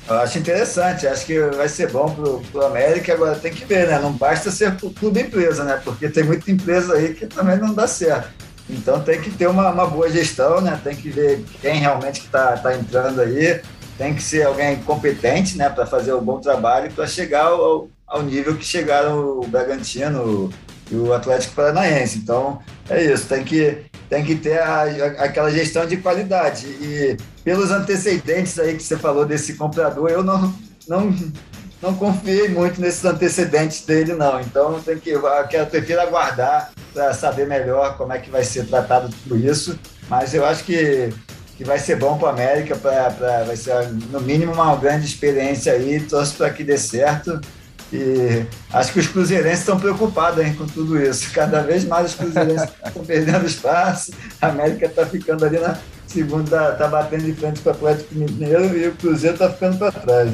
[0.08, 3.88] Eu acho interessante, acho que vai ser bom pro, pro América, agora tem que ver,
[3.88, 3.98] né?
[3.98, 5.80] Não basta ser clube empresa, né?
[5.84, 8.39] Porque tem muita empresa aí que também não dá certo.
[8.72, 10.80] Então tem que ter uma, uma boa gestão, né?
[10.82, 13.60] Tem que ver quem realmente está tá entrando aí,
[13.98, 15.68] tem que ser alguém competente, né?
[15.68, 20.50] Para fazer um bom trabalho para chegar ao, ao nível que chegaram o Bragantino
[20.90, 22.18] e o Atlético Paranaense.
[22.18, 24.82] Então é isso, tem que tem que ter a,
[25.18, 26.66] aquela gestão de qualidade.
[26.66, 30.52] E pelos antecedentes aí que você falou desse comprador, eu não,
[30.88, 31.14] não,
[31.82, 34.40] não confiei muito nesses antecedentes dele, não.
[34.40, 35.22] Então tem que, eu
[35.70, 39.78] prefiro aguardar para saber melhor como é que vai ser tratado tudo isso.
[40.08, 41.10] Mas eu acho que,
[41.56, 45.06] que vai ser bom para a América, pra, pra, vai ser no mínimo uma grande
[45.06, 46.00] experiência aí.
[46.00, 47.40] Torço para que dê certo.
[47.92, 51.32] E acho que os cruzeirenses estão preocupados hein, com tudo isso.
[51.32, 55.76] Cada vez mais os cruzeirenses estão perdendo espaço, a América está ficando ali na
[56.06, 59.92] segunda, está batendo de frente com o Atlético Mineiro e o Cruzeiro está ficando para
[59.92, 60.30] trás.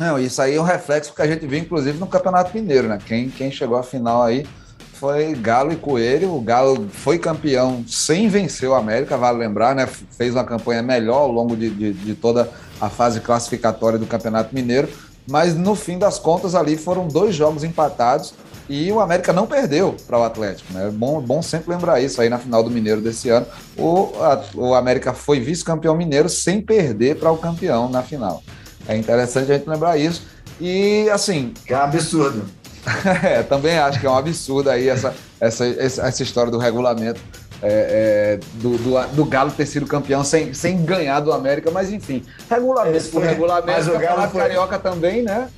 [0.00, 2.98] Não, isso aí é um reflexo que a gente viu, inclusive, no Campeonato Mineiro, né?
[3.04, 4.46] Quem, quem chegou à final aí
[4.94, 6.34] foi Galo e Coelho.
[6.34, 9.86] O Galo foi campeão sem vencer o América, vale lembrar, né?
[9.86, 14.54] Fez uma campanha melhor ao longo de, de, de toda a fase classificatória do Campeonato
[14.54, 14.88] Mineiro
[15.30, 18.34] mas no fim das contas ali foram dois jogos empatados
[18.68, 20.72] e o América não perdeu para o Atlético.
[20.72, 20.88] Né?
[20.88, 23.46] É bom, bom sempre lembrar isso aí na final do Mineiro desse ano.
[23.76, 28.42] O, a, o América foi vice-campeão mineiro sem perder para o campeão na final.
[28.90, 30.26] É interessante a gente lembrar isso.
[30.60, 31.54] E assim.
[31.64, 32.44] Que é um absurdo.
[33.22, 37.20] é, também acho que é um absurdo aí essa, essa, essa história do regulamento
[37.62, 41.92] é, é, do, do, do, Galo ter sido campeão sem, sem ganhar do América, mas
[41.92, 44.40] enfim, regulamento por regulamento, mas o Galo foi...
[44.40, 45.48] Carioca também, né?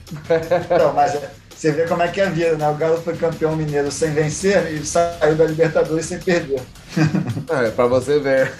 [0.66, 1.16] Então, mas
[1.62, 2.68] você vê como é que é a vida, né?
[2.68, 6.60] O Galo foi campeão mineiro sem vencer e saiu da Libertadores sem perder.
[7.48, 8.52] É, para você ver.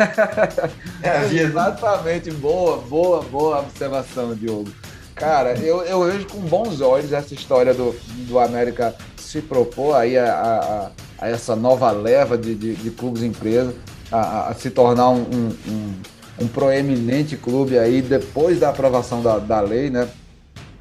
[1.03, 1.43] É a vida.
[1.43, 4.71] Exatamente, boa, boa, boa observação, Diogo.
[5.15, 7.95] Cara, eu, eu vejo com bons olhos essa história do,
[8.29, 10.91] do América se propor aí a, a
[11.23, 13.73] a essa nova leva de, de, de clubes empresas
[14.11, 15.95] a, a, se tornar um, um, um,
[16.41, 20.09] um, proeminente clube aí depois da aprovação da, da lei, né,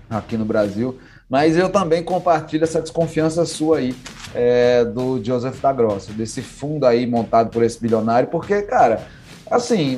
[0.09, 0.97] aqui no Brasil.
[1.31, 3.95] Mas eu também compartilho essa desconfiança sua aí
[4.35, 9.07] é, do Joseph da Grossa, desse fundo aí montado por esse bilionário, porque, cara,
[9.49, 9.97] assim,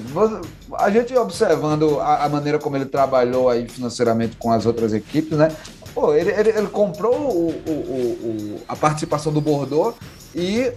[0.78, 5.36] a gente observando a, a, maneira como ele trabalhou aí financeiramente com as outras equipes,
[5.36, 5.52] né?
[5.96, 9.96] Pô, ele, ele, ele comprou o, o, o, a participação do Bordeaux
[10.36, 10.72] e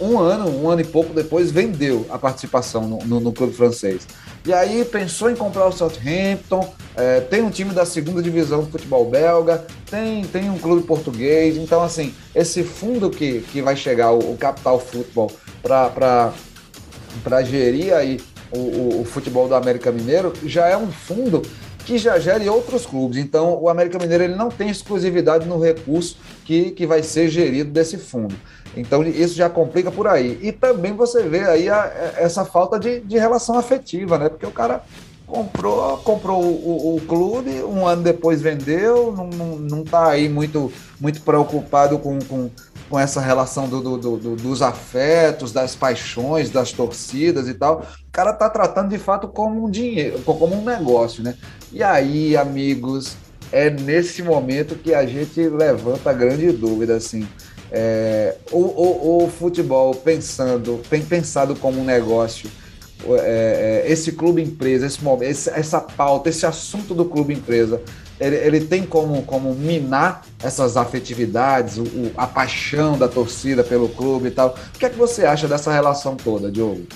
[0.00, 4.06] um ano, um ano e pouco depois, vendeu a participação no, no, no clube francês.
[4.46, 8.70] E aí pensou em comprar o Southampton, é, tem um time da segunda divisão do
[8.70, 11.56] futebol belga, tem, tem um clube português.
[11.56, 15.32] Então, assim, esse fundo que, que vai chegar, o, o Capital Futebol,
[15.62, 18.20] para gerir aí
[18.52, 21.40] o, o, o futebol do América Mineiro, já é um fundo
[21.84, 23.18] que já gere outros clubes.
[23.18, 27.70] Então, o América Mineiro ele não tem exclusividade no recurso que, que vai ser gerido
[27.70, 28.34] desse fundo.
[28.76, 30.38] Então, isso já complica por aí.
[30.42, 34.28] E também você vê aí a, essa falta de, de relação afetiva, né?
[34.28, 34.82] Porque o cara
[35.26, 40.28] comprou, comprou o, o, o, clube, um ano depois vendeu, não, não, não tá aí
[40.28, 42.50] muito, muito preocupado com, com,
[42.90, 47.80] com essa relação do, do, do, dos afetos, das paixões, das torcidas e tal.
[47.80, 51.36] O cara tá tratando de fato como um dinheiro, como um negócio, né?
[51.74, 53.16] E aí, amigos,
[53.50, 57.26] é nesse momento que a gente levanta a grande dúvida, assim.
[57.72, 62.48] É, o, o, o, futebol pensando, tem pensado como um negócio,
[63.04, 67.82] é, é, esse clube empresa, esse, esse, essa pauta, esse assunto do clube empresa,
[68.20, 74.28] ele, ele tem como, como minar essas afetividades, o, a paixão da torcida pelo clube
[74.28, 74.56] e tal.
[74.76, 76.86] O que é que você acha dessa relação toda, Diogo?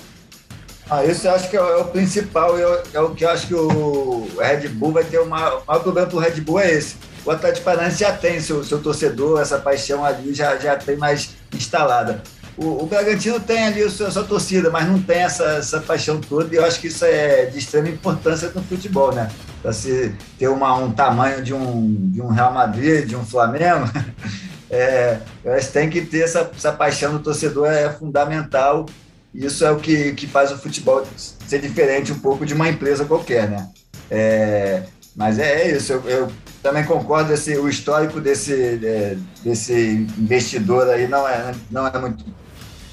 [0.89, 3.29] Ah, isso eu acho que é, o, é o principal, é, é o que eu
[3.29, 5.57] acho que o Red Bull vai ter uma.
[5.57, 6.95] O maior problema do Red Bull é esse.
[7.23, 11.35] O Atlético Paranaense já tem seu, seu torcedor, essa paixão ali já, já tem mais
[11.53, 12.23] instalada.
[12.57, 16.19] O, o Bragantino tem ali a sua, sua, torcida, mas não tem essa, essa paixão
[16.19, 19.29] toda, e eu acho que isso é de extrema importância no futebol, né?
[19.61, 23.89] Para se ter uma, um tamanho de um, de um Real Madrid, de um Flamengo,
[24.69, 28.85] é, eu acho que tem que ter essa, essa paixão do torcedor, é fundamental
[29.33, 33.05] isso é o que, que faz o futebol ser diferente um pouco de uma empresa
[33.05, 33.69] qualquer, né?
[34.09, 34.83] É,
[35.15, 36.31] mas é, é isso, eu, eu,
[36.63, 42.25] também concordo, esse, o histórico desse, é, desse investidor aí não é, não, é muito,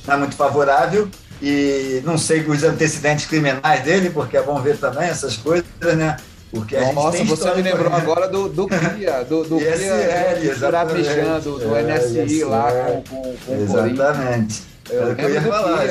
[0.07, 1.09] não é muito favorável
[1.43, 5.67] e não sei os antecedentes criminais dele, porque é bom ver também essas coisas,
[5.97, 6.17] né?
[6.51, 7.97] Porque a Nossa, gente você me lembrou né?
[7.97, 11.09] agora do, do Kia, do, do Kia, é, exatamente.
[11.43, 13.55] do, do é, NSI lá com, com, com
[13.87, 14.76] Exatamente.
[14.91, 15.85] Eu, eu ia falar,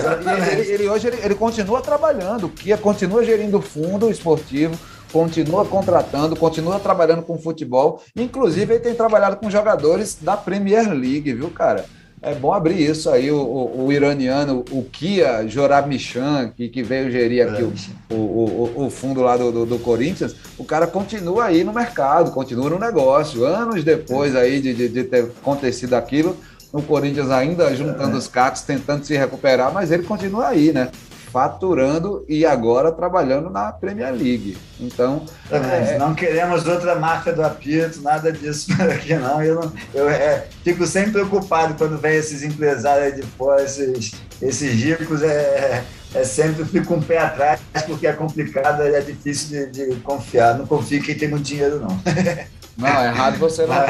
[0.52, 4.78] ele, ele, hoje ele, ele, continua trabalhando, o Kia continua gerindo o fundo esportivo,
[5.12, 8.02] continua contratando, continua trabalhando com futebol.
[8.16, 11.86] Inclusive, ele tem trabalhado com jogadores da Premier League, viu, cara?
[12.22, 16.82] É bom abrir isso aí, o, o, o iraniano, o Kia Jorab Michan, que, que
[16.82, 18.14] veio gerir aqui é.
[18.14, 22.32] o, o, o, fundo lá do, do, do, Corinthians, o cara continua aí no mercado,
[22.32, 23.46] continua no negócio.
[23.46, 24.40] Anos depois é.
[24.42, 26.36] aí de, de, de ter acontecido aquilo,
[26.74, 28.20] no Corinthians ainda juntando é.
[28.20, 30.90] os cacos, tentando se recuperar, mas ele continua aí, né?
[31.32, 34.58] Faturando e agora trabalhando na Premier League.
[34.80, 35.26] Então.
[35.52, 35.98] É...
[35.98, 39.44] Não queremos outra marca do apito, nada disso aqui, não.
[39.44, 44.72] Eu, não, eu é, fico sempre preocupado quando vem esses empresários de fora, esses, esses
[44.72, 49.88] ricos, é, é sempre fico com um pé atrás, porque é complicado, é difícil de,
[49.88, 50.58] de confiar.
[50.58, 52.00] Não confio em quem tem muito dinheiro, não.
[52.78, 53.88] Não, errado você não tá.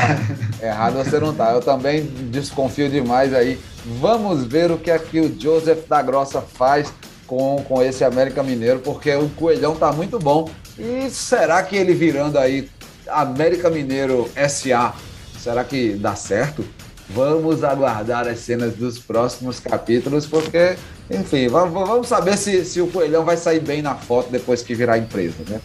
[0.62, 1.52] Errado você não tá.
[1.52, 3.60] Eu também desconfio demais aí.
[4.00, 6.92] Vamos ver o que aqui o Joseph da Grossa faz
[7.26, 10.50] com, com esse América Mineiro, porque o Coelhão tá muito bom.
[10.78, 12.70] E será que ele virando aí
[13.08, 14.94] América Mineiro SA,
[15.40, 16.66] será que dá certo?
[17.10, 20.76] Vamos aguardar as cenas dos próximos capítulos, porque,
[21.10, 24.74] enfim, vamos, vamos saber se, se o Coelhão vai sair bem na foto depois que
[24.74, 25.62] virar empresa, né?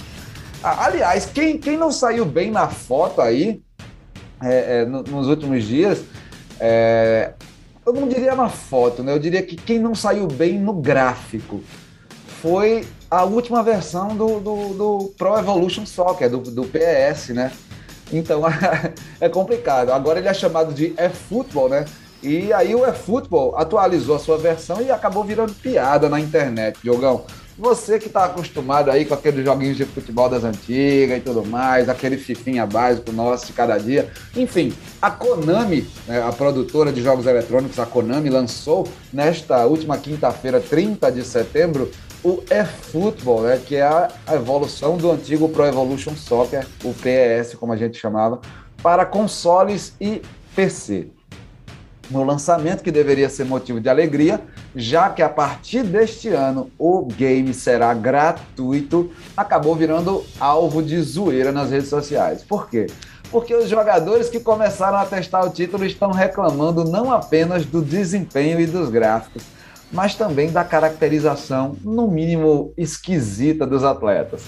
[0.63, 3.63] Aliás, quem, quem não saiu bem na foto aí,
[4.43, 6.03] é, é, nos últimos dias,
[6.59, 7.33] é,
[7.85, 9.13] eu não diria na foto, né?
[9.13, 11.63] Eu diria que quem não saiu bem no gráfico
[12.43, 17.53] foi a última versão do, do, do Pro Evolution Soccer, do, do PES, né?
[18.13, 18.43] Então
[19.21, 19.91] é complicado.
[19.91, 21.85] Agora ele é chamado de eFootball, né?
[22.23, 27.25] E aí o eFootball atualizou a sua versão e acabou virando piada na internet, Diogão.
[27.61, 31.91] Você que está acostumado aí com aqueles joguinhos de futebol das antigas e tudo mais,
[31.91, 34.11] aquele fifinha básico nosso de cada dia.
[34.35, 40.59] Enfim, a Konami, né, a produtora de jogos eletrônicos, a Konami, lançou nesta última quinta-feira,
[40.59, 41.91] 30 de setembro,
[42.25, 47.75] o eFootball, né, que é a evolução do antigo Pro Evolution Soccer, o PES, como
[47.75, 48.41] a gente chamava,
[48.83, 50.23] para consoles e
[50.57, 51.09] PC
[52.11, 54.41] no lançamento, que deveria ser motivo de alegria,
[54.75, 61.53] já que a partir deste ano o game será gratuito, acabou virando alvo de zoeira
[61.53, 62.43] nas redes sociais.
[62.43, 62.87] Por quê?
[63.31, 68.61] Porque os jogadores que começaram a testar o título estão reclamando não apenas do desempenho
[68.61, 69.45] e dos gráficos,
[69.93, 74.43] mas também da caracterização, no mínimo esquisita, dos atletas.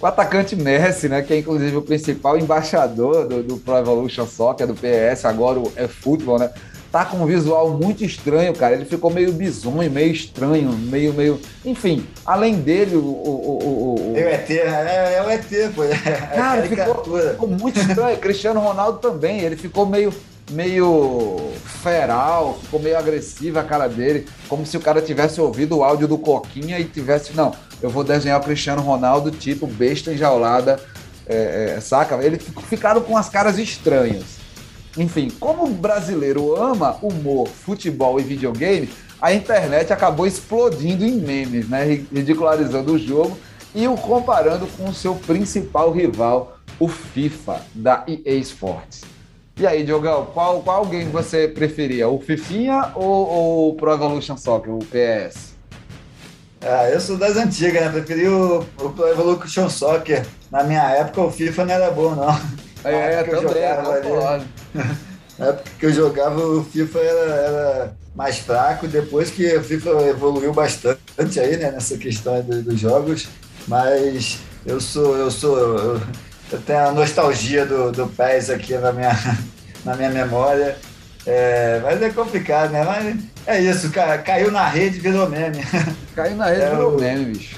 [0.00, 4.66] O atacante Messi, né, que é inclusive o principal embaixador do, do Pro Evolution Soccer,
[4.66, 6.50] do PS, agora o eFootball, né,
[6.90, 8.74] tá com um visual muito estranho, cara.
[8.74, 11.40] Ele ficou meio bizonho, meio estranho, meio, meio.
[11.64, 13.00] Enfim, além dele, o.
[13.00, 14.16] o, o, o...
[14.16, 15.84] É o ET, é, é o ET, pô.
[15.84, 15.94] É
[16.34, 18.18] cara, ficou, ficou muito estranho.
[18.18, 20.12] Cristiano Ronaldo também, ele ficou meio
[20.50, 25.84] meio feral, ficou meio agressiva a cara dele, como se o cara tivesse ouvido o
[25.84, 30.80] áudio do Coquinha e tivesse, não, eu vou desenhar o Cristiano Ronaldo tipo besta enjaulada,
[31.26, 32.16] é, é, saca?
[32.16, 34.39] Eles ficaram com as caras estranhas.
[34.96, 41.68] Enfim, como o brasileiro ama humor, futebol e videogame, a internet acabou explodindo em memes,
[41.68, 41.84] né?
[42.12, 43.38] Ridicularizando o jogo
[43.74, 49.02] e o comparando com o seu principal rival, o FIFA da EA Sports.
[49.56, 52.08] E aí, Diogão, qual, qual game você preferia?
[52.08, 55.50] O Fifinha ou, ou o Pro Evolution Soccer, o PS?
[56.62, 57.90] Ah, eu sou das antigas, né?
[57.90, 60.26] Preferi o, o Pro Evolution Soccer.
[60.50, 62.40] Na minha época, o FIFA não era bom, não.
[62.82, 64.46] É, também, ali,
[65.38, 68.86] Na época que eu jogava, o FIFA era, era, mais fraco.
[68.86, 71.70] Depois que o FIFA evoluiu bastante aí, né?
[71.70, 73.28] Nessa questão dos, dos jogos.
[73.66, 75.58] Mas eu sou, eu sou...
[75.58, 76.00] Eu,
[76.52, 79.16] eu tenho a nostalgia do, do PES aqui na minha,
[79.84, 80.76] na minha memória.
[81.26, 82.82] É, mas é complicado, né?
[82.84, 83.16] Mas
[83.46, 85.58] é isso, ca, caiu na rede, virou meme.
[86.14, 87.00] Caiu na rede, é virou o...
[87.00, 87.56] meme, bicho.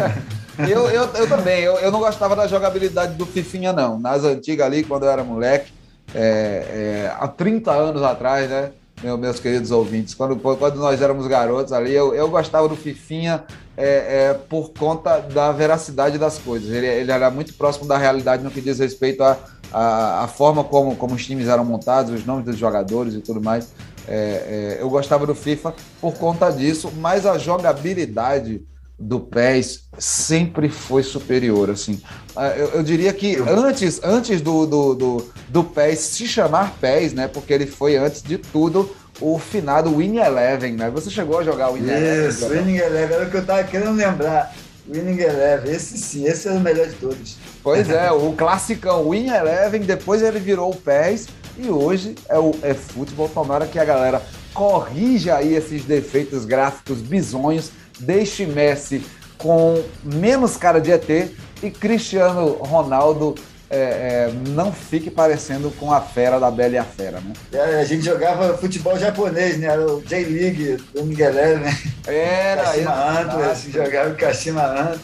[0.58, 3.98] eu, eu, eu também, eu, eu não gostava da jogabilidade do Fifinha, não.
[3.98, 5.72] Nas antigas ali, quando eu era moleque,
[6.14, 8.70] é, é, há 30 anos atrás, né?
[9.02, 13.44] Meu, meus queridos ouvintes, quando, quando nós éramos garotos ali, eu, eu gostava do Fifinha
[13.76, 16.68] é, é, por conta da veracidade das coisas.
[16.68, 19.38] Ele, ele, era muito próximo da realidade no que diz respeito à
[19.72, 23.20] a, a, a, forma como, como os times eram montados, os nomes dos jogadores e
[23.20, 23.72] tudo mais.
[24.08, 28.66] É, é, eu gostava do FIFA por conta disso, mas a jogabilidade
[28.98, 32.00] do PES sempre foi superior, assim.
[32.34, 37.12] Ah, eu, eu diria que antes, antes do, do, do, do PES se chamar PES,
[37.12, 37.28] né?
[37.28, 38.90] Porque ele foi, antes de tudo,
[39.20, 40.90] o finado Win Eleven, né?
[40.90, 42.28] Você chegou a jogar o Win Eleven?
[42.28, 44.52] Isso, Winning Eleven, era o que eu tava querendo lembrar.
[44.88, 47.36] Winning Eleven, esse sim, esse é o melhor de todos.
[47.62, 52.52] Pois é, o classicão Win Eleven, depois ele virou o PES e hoje é o
[52.62, 53.28] é futebol.
[53.28, 54.22] Tomara que a galera
[54.54, 57.70] corrija aí esses defeitos gráficos bizonhos
[58.00, 59.04] deixe Messi
[59.36, 61.30] com menos cara de ET
[61.62, 63.34] e Cristiano Ronaldo
[63.70, 67.34] é, é, não fique parecendo com a fera da Bela e a Fera, né?
[67.52, 69.66] É, a gente jogava futebol japonês, né?
[69.66, 71.76] Era o J-League do Miguel, né?
[72.06, 75.00] Era, Kashima Antlers, jogava o Kashima Antlers.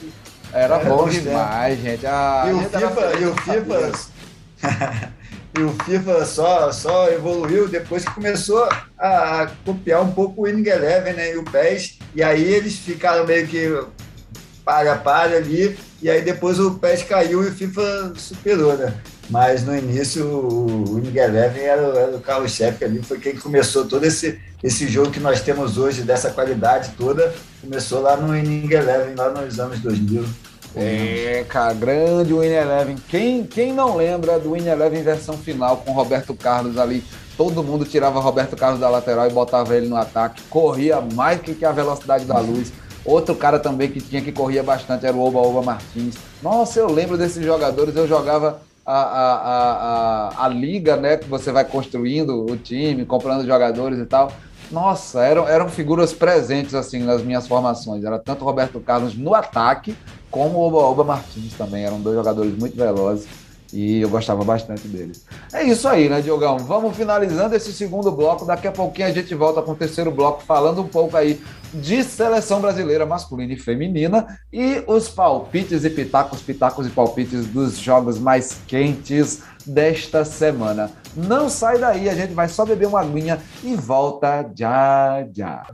[0.51, 2.07] Era, era bom demais, gente.
[2.07, 3.93] Ah, e, o FIFA, e o FIFA,
[5.57, 8.69] E o FIFA só, só evoluiu depois que começou
[8.99, 11.99] a, a copiar um pouco o Winning Eleven né, e o PES.
[12.15, 13.69] E aí eles ficaram meio que
[14.65, 15.77] para para ali.
[16.01, 18.95] E aí depois o PES caiu e o FIFA superou, né?
[19.31, 24.05] Mas no início o Winning Eleven era, era o carro-chefe ali, foi quem começou todo
[24.05, 29.15] esse, esse jogo que nós temos hoje, dessa qualidade toda, começou lá no Winning Eleven,
[29.15, 30.25] lá nos anos 2000.
[30.77, 32.97] É, cara, grande Win Eleven.
[33.09, 37.05] Quem, quem não lembra do Win Eleven versão final com Roberto Carlos ali?
[37.37, 40.43] Todo mundo tirava Roberto Carlos da lateral e botava ele no ataque.
[40.49, 42.73] Corria mais que a velocidade da luz.
[43.05, 46.15] Outro cara também que tinha que corria bastante era o Oba Oba Martins.
[46.43, 47.97] Nossa, eu lembro desses jogadores.
[47.97, 51.17] Eu jogava a, a, a, a, a liga, né?
[51.17, 54.33] Que você vai construindo o time, comprando jogadores e tal.
[54.71, 58.05] Nossa, eram, eram figuras presentes assim nas minhas formações.
[58.05, 59.97] Era tanto Roberto Carlos no ataque,
[60.31, 61.85] como o Oba, Oba Martins também.
[61.85, 63.44] Eram dois jogadores muito velozes
[63.75, 65.25] e eu gostava bastante deles.
[65.53, 66.59] É isso aí, né, Diogão?
[66.59, 68.47] Vamos finalizando esse segundo bloco.
[68.47, 72.05] Daqui a pouquinho a gente volta com o terceiro bloco, falando um pouco aí de
[72.05, 78.17] seleção brasileira masculina e feminina e os palpites e pitacos, pitacos e palpites dos jogos
[78.17, 80.93] mais quentes desta semana.
[81.17, 85.67] Não sai daí, a gente vai só beber uma aguinha e volta já já.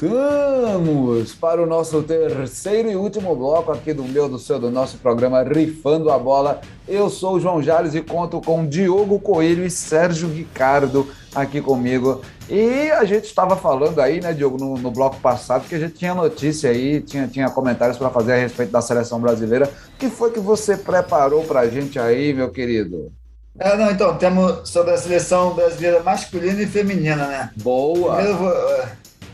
[0.00, 4.96] Voltamos para o nosso terceiro e último bloco aqui do meu, do seu, do nosso
[4.96, 6.62] programa Rifando a Bola.
[6.88, 12.22] Eu sou o João Jales e conto com Diogo Coelho e Sérgio Ricardo aqui comigo.
[12.48, 15.96] E a gente estava falando aí, né, Diogo, no, no, bloco passado, que a gente
[15.96, 19.70] tinha notícia aí, tinha, tinha comentários para fazer a respeito da seleção brasileira.
[19.94, 23.12] O que foi que você preparou para a gente aí, meu querido?
[23.58, 27.50] É, não, então, temos sobre a seleção brasileira masculina e feminina, né?
[27.56, 28.16] Boa!
[28.16, 28.88] Primeiro, é,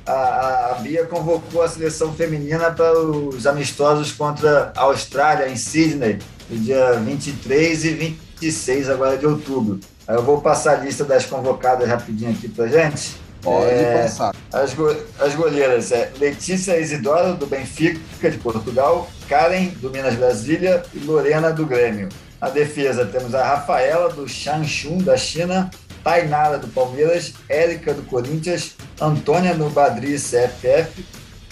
[0.06, 6.18] a, a Bia convocou a seleção feminina para os amistosos contra a Austrália, em Sydney,
[6.48, 9.80] no dia 23 e 26 agora de outubro.
[10.08, 13.16] Eu vou passar a lista das convocadas rapidinho aqui pra gente.
[13.42, 14.34] Pode é, passar.
[14.52, 20.82] As, go as goleiras é Letícia Isidoro, do Benfica, de Portugal, Karen, do Minas Brasília
[20.94, 22.08] e Lorena, do Grêmio.
[22.40, 25.70] Na defesa temos a Rafaela, do Shanxun, da China,
[26.04, 31.04] Tainara, do Palmeiras, Érica, do Corinthians, Antônia, do Badri, CFF,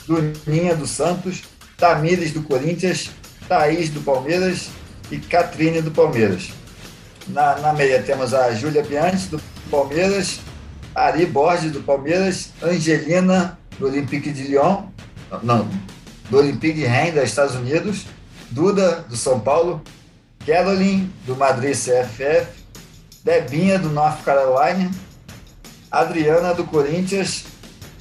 [0.07, 1.43] Duninha, do Santos,
[1.77, 3.11] Tamires, do Corinthians,
[3.49, 4.69] Thaís, do Palmeiras
[5.11, 6.51] e Catrine, do Palmeiras.
[7.29, 9.41] Na, na meia temos a Júlia Bianchi, do
[9.71, 10.41] Palmeiras,
[10.95, 14.85] Ari Borges, do Palmeiras, Angelina, do Olympique de Lyon,
[15.43, 15.69] não,
[16.31, 18.07] do Olympique Rennes, dos Estados Unidos,
[18.51, 19.83] Duda, do São Paulo,
[20.47, 22.47] Caroline, do Madrid CFF,
[23.25, 24.91] Debinha, do North Carolina,
[26.01, 27.45] Adriana, do Corinthians,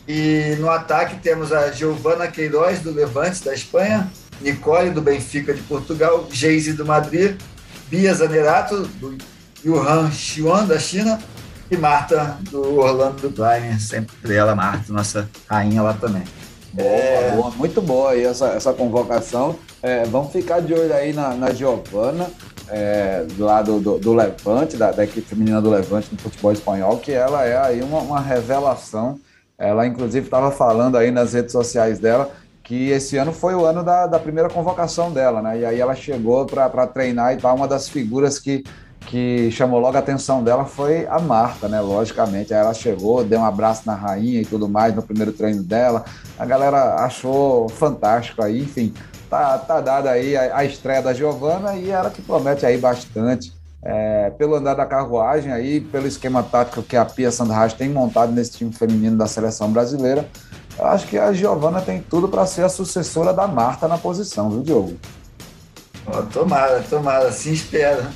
[0.07, 5.61] e no ataque temos a Giovana Queiroz, do Levante, da Espanha, Nicole, do Benfica, de
[5.61, 7.39] Portugal, Geise, do Madrid,
[7.87, 9.17] Bia Zanerato, do
[9.65, 11.19] Yuhan Xuan, da China,
[11.71, 16.23] e Marta, do Orlando do Kleiner, sempre ela, Marta, nossa rainha lá também.
[16.73, 17.31] Boa, é...
[17.35, 19.57] boa, muito boa aí essa, essa convocação.
[19.83, 22.27] É, vamos ficar de olho aí na, na Giovana,
[22.69, 27.11] é, do do, do Levante, da, da, equipe feminina do Levante no futebol espanhol, que
[27.11, 29.19] ela é aí uma, uma revelação.
[29.57, 32.31] Ela, inclusive, estava falando aí nas redes sociais dela
[32.63, 35.59] que esse ano foi o ano da, da primeira convocação dela, né?
[35.59, 37.53] E aí ela chegou para treinar e tal.
[37.53, 38.63] Uma das figuras que,
[39.01, 41.81] que chamou logo a atenção dela foi a Marta, né?
[41.81, 42.53] Logicamente.
[42.53, 46.05] Aí ela chegou, deu um abraço na rainha e tudo mais no primeiro treino dela.
[46.39, 48.93] A galera achou fantástico aí, enfim.
[49.33, 53.51] Tá, tá dada aí a, a estreia da Giovana e ela que promete aí bastante.
[53.81, 58.31] É, pelo andar da carruagem aí, pelo esquema tático que a Pia Sandrade tem montado
[58.31, 60.29] nesse time feminino da seleção brasileira,
[60.77, 64.51] eu acho que a Giovana tem tudo para ser a sucessora da Marta na posição,
[64.51, 64.97] viu, Diogo?
[66.05, 68.11] Oh, tomara, tomara, assim espera.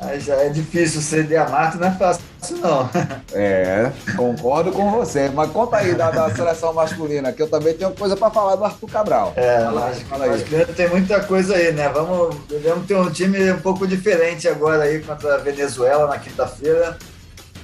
[0.00, 2.22] Aí já é difícil ceder a Marta, não é fácil
[2.62, 2.88] não.
[3.32, 5.28] É, concordo com você.
[5.28, 8.64] Mas conta aí da, da seleção masculina, que eu também tenho coisa para falar do
[8.64, 9.32] Arthur Cabral.
[9.36, 10.18] É, lógico.
[10.18, 11.88] Masculina tem muita coisa aí, né?
[11.90, 16.98] Vamos, devemos ter um time um pouco diferente agora aí contra a Venezuela na quinta-feira.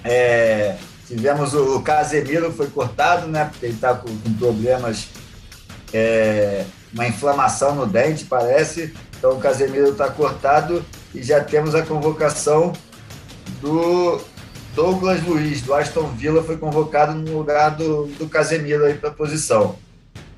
[0.05, 0.77] É,
[1.07, 3.45] Tivemos o Casemiro, foi cortado, né?
[3.45, 5.07] Porque ele está com, com, problemas,
[5.93, 8.93] é, uma inflamação no dente, parece.
[9.17, 10.85] Então o Casemiro está cortado
[11.17, 12.73] e já temos a convocação
[13.61, 14.21] do
[14.75, 19.13] Douglas Luiz, do Aston Villa, foi convocado no lugar do, do Casemiro aí para a
[19.13, 19.77] posição.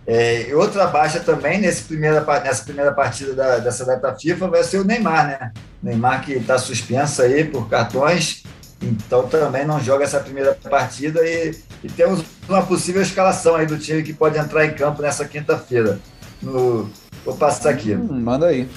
[0.06, 4.78] É, outra baixa também nesse primeira, nessa primeira partida da, dessa data FIFA vai ser
[4.78, 5.52] o Neymar, né?
[5.82, 8.42] Neymar que está suspenso aí por cartões
[8.80, 13.76] então também não joga essa primeira partida e, e, temos uma possível escalação aí do
[13.76, 15.98] time que pode entrar em campo nessa quinta-feira.
[16.40, 16.88] No,
[17.24, 17.94] vou passar aqui.
[17.94, 18.68] Hum, manda aí.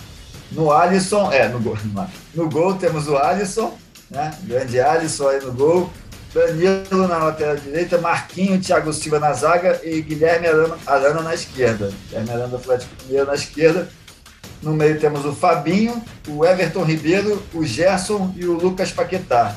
[0.51, 1.77] No Alisson, é, no gol,
[2.35, 3.77] no gol temos o Alisson,
[4.09, 4.31] né?
[4.43, 5.89] Grande Alisson aí no gol.
[6.33, 11.91] Danilo na lateral direita, Marquinho, Thiago Silva na zaga e Guilherme Arana, Arana na esquerda.
[12.07, 13.89] Guilherme Arana do Atlético Mineiro na esquerda.
[14.61, 19.55] No meio temos o Fabinho, o Everton Ribeiro, o Gerson e o Lucas Paquetá.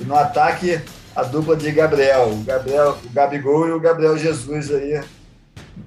[0.00, 0.80] E no ataque,
[1.14, 5.02] a dupla de Gabriel, o Gabriel, o Gabigol e o Gabriel Jesus aí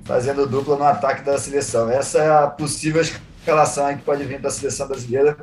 [0.03, 1.89] fazendo dupla no ataque da seleção.
[1.89, 3.26] Essa é a possível escalação
[3.98, 5.38] que pode vir para a seleção brasileira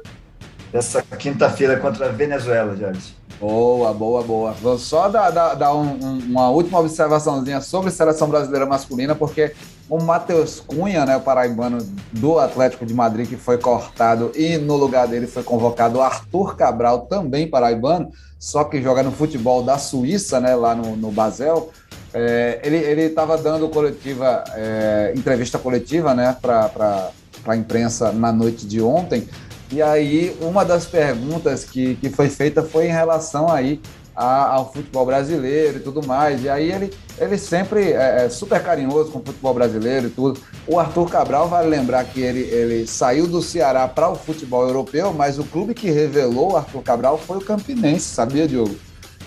[0.70, 3.14] dessa quinta-feira contra a Venezuela, Jorge.
[3.40, 4.52] Boa, boa, boa.
[4.52, 9.14] Vou só dar, dar, dar um, um, uma última observaçãozinha sobre a seleção brasileira masculina,
[9.14, 9.54] porque
[9.88, 11.78] o Matheus Cunha, né, o paraibano
[12.12, 16.56] do Atlético de Madrid, que foi cortado e no lugar dele foi convocado o Arthur
[16.56, 21.70] Cabral, também paraibano, só que joga no futebol da Suíça, né, lá no, no Basel.
[22.12, 27.10] É, ele estava dando coletiva, é, entrevista coletiva né, para
[27.52, 29.28] a imprensa na noite de ontem,
[29.74, 33.80] e aí, uma das perguntas que, que foi feita foi em relação aí
[34.14, 36.44] a, ao futebol brasileiro e tudo mais.
[36.44, 40.40] E aí ele, ele sempre é, é, super carinhoso com o futebol brasileiro e tudo.
[40.66, 45.12] O Arthur Cabral vale lembrar que ele, ele saiu do Ceará para o futebol europeu,
[45.12, 48.76] mas o clube que revelou o Arthur Cabral foi o Campinense, sabia, Diogo?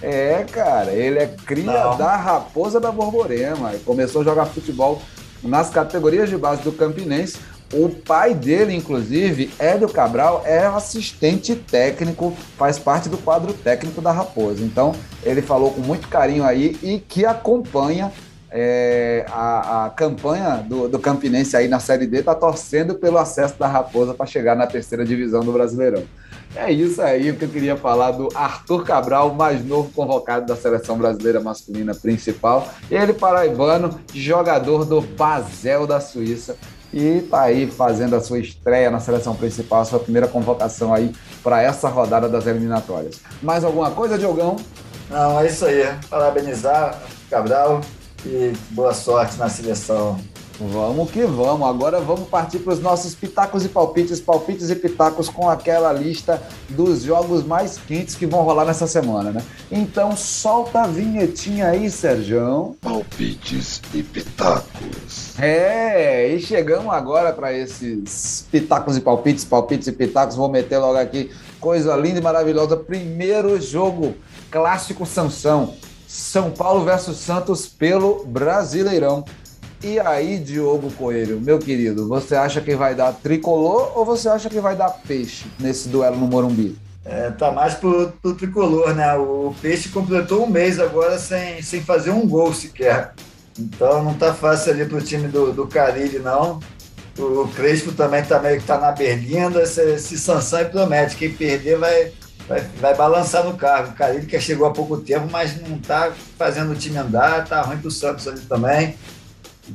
[0.01, 1.97] É, cara, ele é cria Não.
[1.97, 3.73] da Raposa da Borborema.
[3.83, 5.01] Começou a jogar futebol
[5.43, 7.37] nas categorias de base do Campinense.
[7.73, 14.11] O pai dele, inclusive, Hélio Cabral, é assistente técnico, faz parte do quadro técnico da
[14.11, 14.63] Raposa.
[14.63, 18.11] Então, ele falou com muito carinho aí e que acompanha
[18.49, 23.55] é, a, a, campanha do, do, Campinense aí na Série D, está torcendo pelo acesso
[23.59, 26.03] da Raposa para chegar na terceira divisão do Brasileirão.
[26.55, 30.97] É isso aí que eu queria falar do Arthur Cabral, mais novo convocado da seleção
[30.97, 32.69] brasileira masculina principal.
[32.89, 36.55] Ele paraibano, jogador do Basel da Suíça
[36.93, 41.13] e tá aí fazendo a sua estreia na seleção principal, a sua primeira convocação aí
[41.43, 43.19] para essa rodada das eliminatórias.
[43.41, 44.55] Mais alguma coisa, Diogão?
[45.09, 45.83] Não, é isso aí.
[46.09, 47.81] Parabenizar Cabral
[48.25, 50.19] e boa sorte na seleção.
[50.59, 51.67] Vamos que vamos.
[51.67, 56.41] Agora vamos partir para os nossos pitacos e palpites, palpites e pitacos com aquela lista
[56.69, 59.43] dos jogos mais quentes que vão rolar nessa semana, né?
[59.71, 62.75] Então solta a vinhetinha aí, Serjão.
[62.81, 65.37] Palpites e pitacos.
[65.39, 70.35] É, e chegamos agora para esses pitacos e palpites, palpites e pitacos.
[70.35, 71.29] Vou meter logo aqui
[71.59, 72.75] coisa linda e maravilhosa.
[72.75, 74.15] Primeiro jogo
[74.49, 75.75] clássico Sansão.
[76.07, 79.23] São Paulo versus Santos pelo Brasileirão.
[79.83, 84.49] E aí, Diogo Coelho, meu querido, você acha que vai dar tricolor ou você acha
[84.49, 86.77] que vai dar peixe nesse duelo no Morumbi?
[87.05, 89.13] É, tá mais pro, pro tricolor, né?
[89.15, 93.13] O peixe completou um mês agora sem, sem fazer um gol sequer.
[93.57, 95.69] Então não tá fácil ali pro time do, do
[96.23, 96.59] não.
[97.17, 99.61] O Crespo também tá meio que tá na berlinda.
[99.63, 101.15] Esse, esse Sansão promete.
[101.15, 102.11] Quem perder vai,
[102.47, 103.89] vai, vai balançar no carro.
[103.89, 107.47] O Carilli que chegou há pouco tempo, mas não tá fazendo o time andar.
[107.47, 108.95] Tá ruim pro Santos ali também.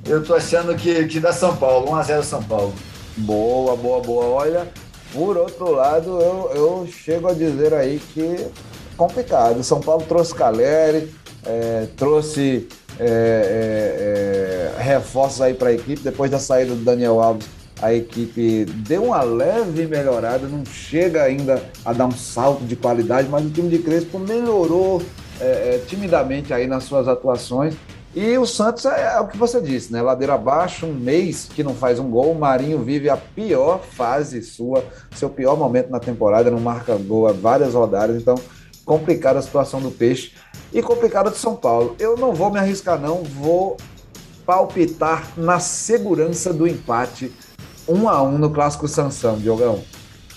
[0.07, 2.75] Eu tô achando que, que dá São Paulo, 1x0 São Paulo.
[3.17, 4.25] Boa, boa, boa.
[4.25, 4.69] Olha,
[5.13, 8.47] por outro lado, eu, eu chego a dizer aí que
[8.97, 9.63] complicado.
[9.63, 11.13] São Paulo trouxe Caleri,
[11.45, 16.03] é, trouxe é, é, é reforços aí para a equipe.
[16.03, 17.47] Depois da saída do Daniel Alves,
[17.83, 23.29] a equipe deu uma leve melhorada, não chega ainda a dar um salto de qualidade,
[23.29, 25.03] mas o time de Crespo melhorou
[25.41, 25.45] é,
[25.75, 27.75] é, timidamente aí nas suas atuações.
[28.15, 30.03] E o Santos é, é, o que você disse, né?
[30.03, 32.33] Ladeira abaixo, um mês que não faz um gol.
[32.33, 34.85] O Marinho vive a pior fase sua,
[35.17, 38.21] seu pior momento na temporada, não marca há várias rodadas.
[38.21, 38.35] Então,
[38.85, 40.33] complicada a situação do Peixe
[40.73, 41.97] e complicada do São Paulo.
[41.99, 43.23] Eu não vou me arriscar, não.
[43.23, 43.79] Vou
[44.45, 47.33] palpitar na segurança do empate
[47.89, 49.83] 1 a 1 no clássico Sansão, Diogão.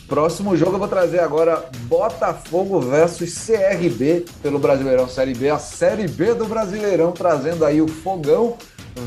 [0.08, 6.08] Próximo jogo eu vou trazer agora Botafogo versus CRB pelo Brasileirão Série B, a Série
[6.08, 8.56] B do Brasileirão trazendo aí o Fogão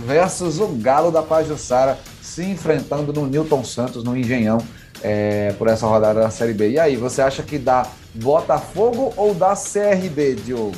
[0.07, 4.59] versus o Galo da Pajussara se enfrentando no Newton Santos, no Engenhão,
[5.03, 6.71] é, por essa rodada da Série B.
[6.71, 10.77] E aí, você acha que dá Botafogo ou dá CRB, Diogo?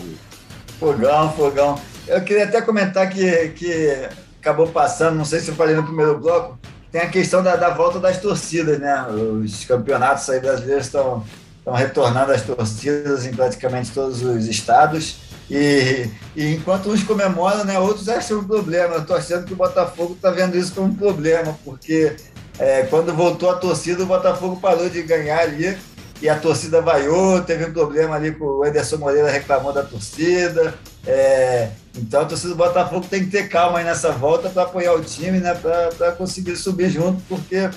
[0.78, 1.78] Fogão, fogão.
[2.06, 4.08] Eu queria até comentar que, que
[4.40, 6.58] acabou passando, não sei se eu falei no primeiro bloco,
[6.90, 9.06] tem a questão da, da volta das torcidas, né?
[9.08, 11.24] Os campeonatos aí brasileiros estão
[11.66, 15.18] retornando as torcidas em praticamente todos os estados.
[15.50, 18.94] E, e, enquanto uns comemoram, né, outros acham um problema.
[18.94, 22.16] Eu estou achando que o Botafogo está vendo isso como um problema, porque
[22.58, 25.76] é, quando voltou a torcida, o Botafogo parou de ganhar ali
[26.22, 30.74] e a torcida vaiou, teve um problema ali com o Ederson Moreira reclamou da torcida.
[31.06, 34.94] É, então a torcida do Botafogo tem que ter calma aí nessa volta para apoiar
[34.94, 35.54] o time, né?
[35.54, 37.68] Para conseguir subir junto, porque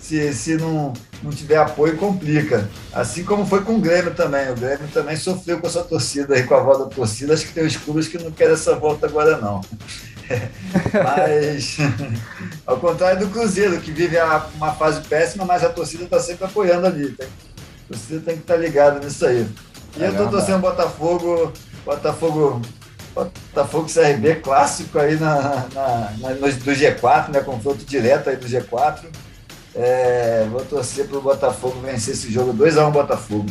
[0.00, 2.68] se, se não, não tiver apoio, complica.
[2.92, 4.50] Assim como foi com o Grêmio também.
[4.50, 7.34] O Grêmio também sofreu com essa torcida aí, com a volta da torcida.
[7.34, 9.60] Acho que tem os clubes que não querem essa volta agora, não.
[11.04, 11.76] mas,
[12.66, 14.16] ao contrário do Cruzeiro, que vive
[14.56, 17.12] uma fase péssima, mas a torcida está sempre apoiando ali.
[17.12, 17.28] Tem,
[17.90, 19.46] você tem que estar ligado nisso aí.
[19.96, 21.52] E é eu estou torcendo Botafogo,
[21.84, 22.62] Botafogo,
[23.24, 27.40] Botafogo CRB clássico aí na, na, na, no, do G4, né?
[27.40, 29.04] Confronto direto aí do G4.
[29.74, 33.46] É, vou torcer para o Botafogo vencer esse jogo 2x1 Botafogo.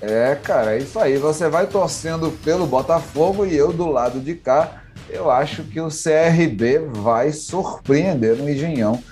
[0.00, 1.16] É, cara, é isso aí.
[1.16, 4.82] Você vai torcendo pelo Botafogo e eu do lado de cá.
[5.08, 9.02] Eu acho que o CRB vai surpreender no Engenhão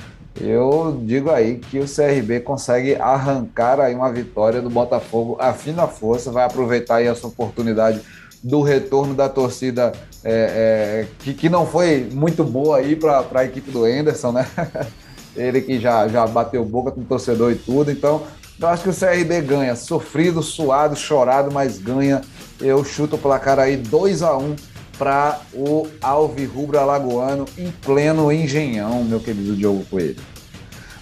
[0.40, 5.86] eu digo aí que o CRB consegue arrancar aí uma vitória do Botafogo a fina
[5.86, 8.00] força, vai aproveitar aí essa oportunidade
[8.44, 9.92] do retorno da torcida
[10.22, 14.46] é, é, que, que não foi muito boa aí para a equipe do Enderson, né?
[15.34, 18.22] Ele que já, já bateu boca com o torcedor e tudo, então
[18.60, 22.20] eu acho que o CRB ganha, sofrido, suado, chorado, mas ganha.
[22.60, 24.54] Eu chuto o placar aí 2 a 1
[24.96, 30.22] para o Alvirrubro Alagoano em pleno engenhão, meu querido Diogo Coelho.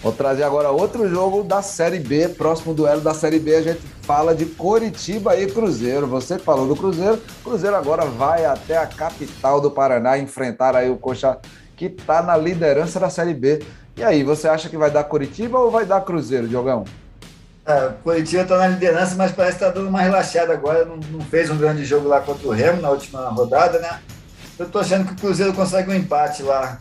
[0.02, 3.80] Vou trazer agora outro jogo da Série B, próximo duelo da Série B, a gente
[4.02, 6.06] fala de Coritiba e Cruzeiro.
[6.08, 10.96] Você falou do Cruzeiro, Cruzeiro agora vai até a capital do Paraná enfrentar aí o
[10.96, 11.38] Coxa
[11.76, 13.64] que está na liderança da Série B.
[13.96, 16.84] E aí, você acha que vai dar Coritiba ou vai dar Cruzeiro, Diogão?
[17.66, 20.84] É, o Coritiba está na liderança, mas parece que está dando uma relaxada agora.
[20.84, 24.00] Não, não, fez um grande jogo lá contra o Remo na última rodada, né?
[24.58, 26.78] Eu estou achando que o Cruzeiro consegue um empate lá,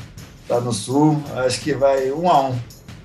[0.49, 1.21] lá no Sul.
[1.35, 2.59] Acho que vai um a um.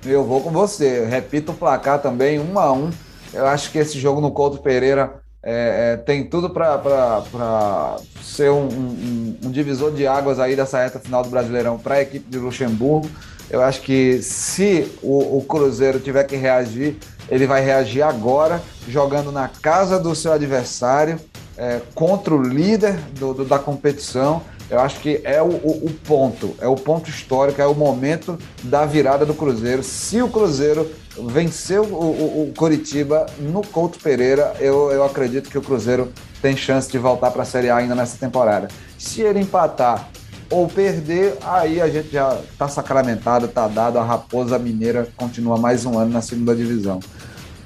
[0.05, 1.05] Eu vou com você.
[1.05, 2.89] Repito o placar também, um a um.
[3.33, 8.67] Eu acho que esse jogo no Couto Pereira é, é, tem tudo para ser um,
[8.67, 12.37] um, um, divisor de águas aí dessa reta final do Brasileirão para a equipe de
[12.37, 13.09] Luxemburgo.
[13.49, 16.97] Eu acho que se o, o, Cruzeiro tiver que reagir,
[17.29, 21.17] ele vai reagir agora, jogando na casa do seu adversário,
[21.57, 24.41] é, contra o líder do, do, da competição.
[24.69, 28.37] Eu acho que é o, o, o, ponto, é o ponto histórico, é o momento
[28.63, 29.81] da virada do Cruzeiro.
[29.81, 30.91] Se o Cruzeiro
[31.25, 36.11] venceu o, o, o Coritiba no Couto Pereira, eu, eu acredito que o Cruzeiro
[36.41, 38.67] tem chance de voltar para a Série A ainda nessa temporada.
[38.97, 40.09] Se ele empatar
[40.49, 43.99] ou perder, aí a gente já está sacramentado, está dado.
[43.99, 46.99] A Raposa Mineira continua mais um ano na segunda divisão.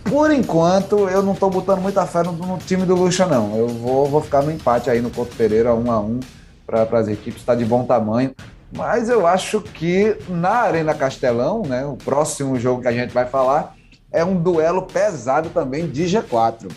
[0.04, 3.56] Por enquanto, eu não estou botando muita fé no, no, time do Lucha, não.
[3.56, 6.20] Eu vou, vou ficar no empate aí no Couto Pereira, um a um,
[6.66, 8.34] para as equipes, está de bom tamanho.
[8.72, 13.26] Mas eu acho que na Arena Castelão, né, o próximo jogo que a gente vai
[13.26, 13.76] falar,
[14.12, 16.72] é um duelo pesado também de G4.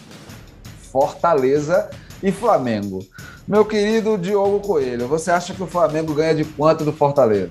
[0.90, 1.90] Fortaleza
[2.22, 3.04] e Flamengo.
[3.46, 7.50] Meu querido Diogo Coelho, você acha que o Flamengo ganha de quanto do Fortaleza?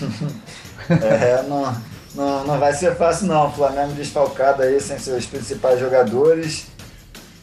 [0.88, 1.76] é, não,
[2.14, 3.48] não, não vai ser fácil não.
[3.48, 6.66] O Flamengo desfalcado aí sem seus principais jogadores.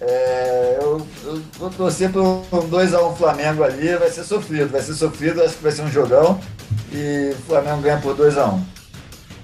[0.02, 4.94] É, eu, eu vou torcer por um 2x1 Flamengo ali, vai ser sofrido, vai ser
[4.94, 6.40] sofrido, acho que vai ser um jogão
[6.92, 8.60] e o Flamengo ganha por 2x1.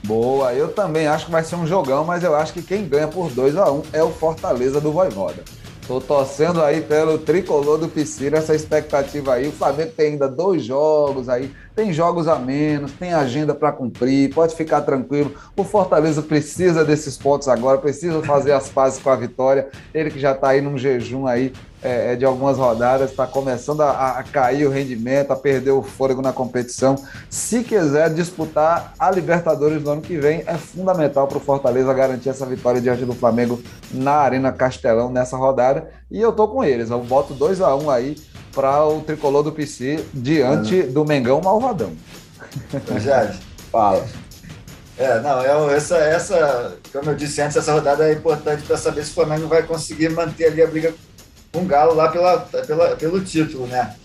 [0.05, 3.07] Boa, eu também acho que vai ser um jogão, mas eu acho que quem ganha
[3.07, 5.43] por 2x1 é o Fortaleza do Voivoda.
[5.87, 9.47] Tô torcendo aí pelo tricolor do Piscina, essa expectativa aí.
[9.47, 14.33] O Flamengo tem ainda dois jogos aí, tem jogos a menos, tem agenda para cumprir,
[14.33, 15.31] pode ficar tranquilo.
[15.55, 19.69] O Fortaleza precisa desses pontos agora, precisa fazer as pazes com a vitória.
[19.93, 21.53] Ele que já está aí num jejum aí
[21.85, 25.83] é, é, de algumas rodadas, está começando a, a, cair o rendimento, a perder o
[25.83, 26.95] fôlego na competição.
[27.29, 32.29] Se quiser disputar a Libertadores no ano que vem, é fundamental para o Fortaleza garantir
[32.29, 35.87] essa vitória diante do Flamengo na Arena Castelão nessa rodada.
[36.09, 38.15] E eu tô com eles, eu boto 2 a 1 um aí
[38.51, 40.91] para o tricolor do PC diante uhum.
[40.91, 41.91] do Mengão Malvadão.
[42.99, 43.39] Jorge,
[43.71, 44.03] fala.
[44.97, 49.03] É, não, é, essa, essa, como eu disse antes, essa rodada é importante para saber
[49.03, 50.93] se o Flamengo vai conseguir manter ali a briga
[51.55, 53.95] com o Galo lá pela, pela, pelo título, né?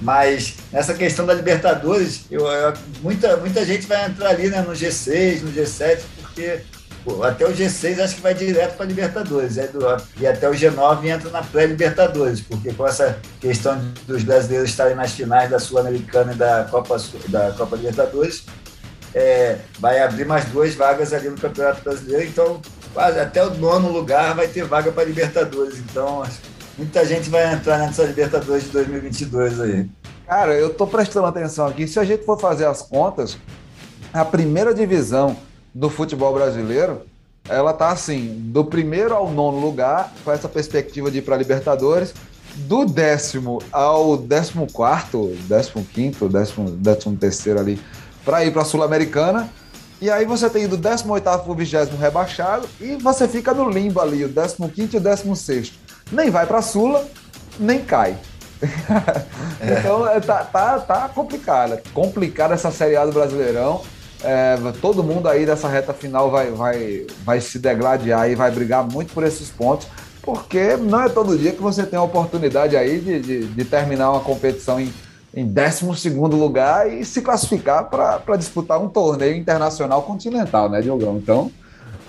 [0.00, 2.72] Mas nessa questão da Libertadores, eu, eu,
[3.02, 6.60] muita, muita gente vai entrar ali né, no G6, no G7, porque
[7.04, 9.58] pô, até o G6 acho que vai direto para a Libertadores.
[9.58, 9.80] É do,
[10.20, 15.12] e até o G9 entra na pré-Libertadores, porque com essa questão dos brasileiros estarem nas
[15.12, 16.96] finais da Sul-Americana e da Copa,
[17.28, 18.44] da Copa Libertadores,
[19.14, 22.24] é, vai abrir mais duas vagas ali no Campeonato Brasileiro.
[22.24, 22.60] Então,
[22.94, 25.78] até o nono lugar vai ter vaga para Libertadores.
[25.78, 26.22] Então,
[26.78, 29.90] muita gente vai entrar nessa Libertadores de 2022 aí.
[30.26, 31.88] Cara, eu tô prestando atenção aqui.
[31.88, 33.36] Se a gente for fazer as contas,
[34.12, 35.36] a primeira divisão
[35.74, 37.02] do futebol brasileiro,
[37.48, 42.14] ela tá assim, do primeiro ao nono lugar, com essa perspectiva de ir para Libertadores,
[42.54, 47.80] do décimo ao décimo quarto, décimo quinto, décimo, décimo terceiro ali,
[48.24, 49.48] para ir para Sul-Americana.
[50.00, 54.00] E aí você tem do 18 para o 20 rebaixado e você fica no limbo
[54.00, 55.87] ali, o 15 e o 16.
[56.10, 57.06] Nem vai para a Sula,
[57.58, 58.16] nem cai.
[59.60, 59.80] É.
[59.80, 61.82] então é, tá, tá, tá complicada.
[61.92, 63.82] Complicada essa Série A do Brasileirão.
[64.22, 68.84] É, todo mundo aí dessa reta final vai, vai, vai se degladiar e vai brigar
[68.84, 69.86] muito por esses pontos,
[70.22, 74.10] porque não é todo dia que você tem a oportunidade aí de, de, de terminar
[74.10, 74.92] uma competição em,
[75.34, 81.16] em 12 lugar e se classificar para disputar um torneio internacional continental, né, Diogão?
[81.16, 81.50] Então,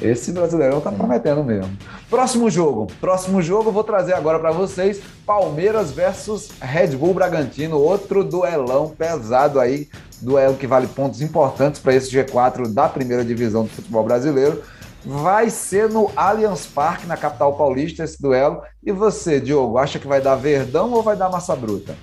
[0.02, 1.78] esse Brasileirão tá prometendo mesmo.
[2.10, 2.88] Próximo jogo.
[3.00, 9.60] Próximo jogo, vou trazer agora para vocês Palmeiras versus Red Bull Bragantino, outro duelão pesado
[9.60, 9.90] aí,
[10.22, 14.62] duelo que vale pontos importantes para esse G4 da primeira divisão do futebol brasileiro.
[15.06, 18.62] Vai ser no Allianz Parque, na capital paulista, esse duelo.
[18.84, 21.96] E você, Diogo, acha que vai dar verdão ou vai dar massa bruta?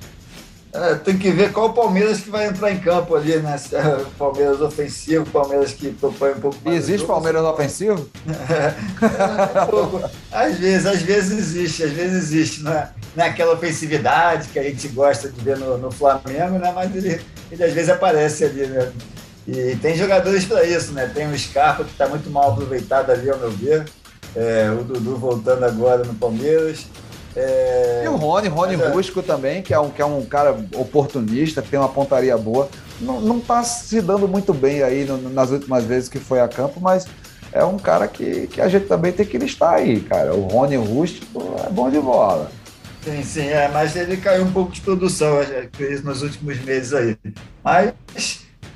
[0.77, 3.57] É, tem que ver qual Palmeiras que vai entrar em campo ali, né?
[3.57, 6.77] Se é Palmeiras ofensivo, Palmeiras que propõe um pouco mais.
[6.77, 8.09] Existe Palmeiras ofensivo?
[8.48, 10.11] É, um pouco.
[10.31, 12.62] Às vezes, às vezes existe, às vezes existe.
[12.62, 16.59] Não é, não é aquela ofensividade que a gente gosta de ver no, no Flamengo,
[16.59, 16.73] né?
[16.74, 17.20] Mas ele,
[17.51, 18.93] ele às vezes aparece ali, né?
[19.47, 21.11] E tem jogadores para isso, né?
[21.12, 23.86] Tem o Scarpa que está muito mal aproveitado ali, ao meu ver.
[24.35, 26.86] É, o Dudu voltando agora no Palmeiras.
[27.37, 28.03] É...
[28.05, 28.89] E o Rony, Rony é.
[28.89, 32.69] Rusco também, que é, um, que é um cara oportunista, que tem uma pontaria boa.
[33.01, 36.49] Não, não tá se dando muito bem aí no, nas últimas vezes que foi a
[36.49, 37.07] campo, mas
[37.53, 40.35] é um cara que, que a gente também tem que listar aí, cara.
[40.35, 42.51] O Rony Rústico é bom de bola.
[43.05, 45.39] Sim, sim, é, mas ele caiu um pouco de produção
[46.03, 47.17] nos últimos meses aí.
[47.63, 47.93] Mas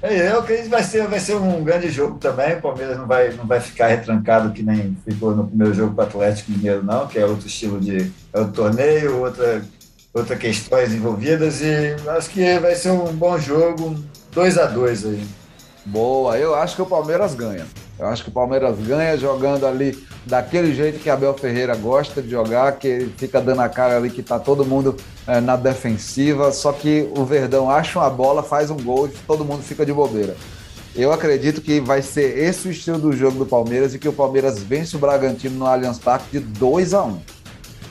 [0.03, 2.57] eu acredito que vai ser, vai ser um grande jogo também.
[2.57, 6.05] O Palmeiras não vai, não vai ficar retrancado que nem ficou no primeiro jogo para
[6.05, 9.63] o Atlético Mineiro, não, que é outro estilo de é torneio, outra,
[10.15, 11.61] outra questões envolvidas.
[11.61, 13.95] E acho que vai ser um bom jogo,
[14.33, 15.27] 2 a 2 aí.
[15.85, 17.67] Boa, eu acho que o Palmeiras ganha.
[18.01, 22.31] Eu acho que o Palmeiras ganha jogando ali daquele jeito que Abel Ferreira gosta de
[22.31, 24.97] jogar, que ele fica dando a cara ali que tá todo mundo
[25.27, 29.45] é, na defensiva, só que o Verdão acha uma bola, faz um gol e todo
[29.45, 30.35] mundo fica de bobeira.
[30.97, 34.15] Eu acredito que vai ser esse o estilo do jogo do Palmeiras e que o
[34.15, 37.19] Palmeiras vence o Bragantino no Allianz Parque de 2 a 1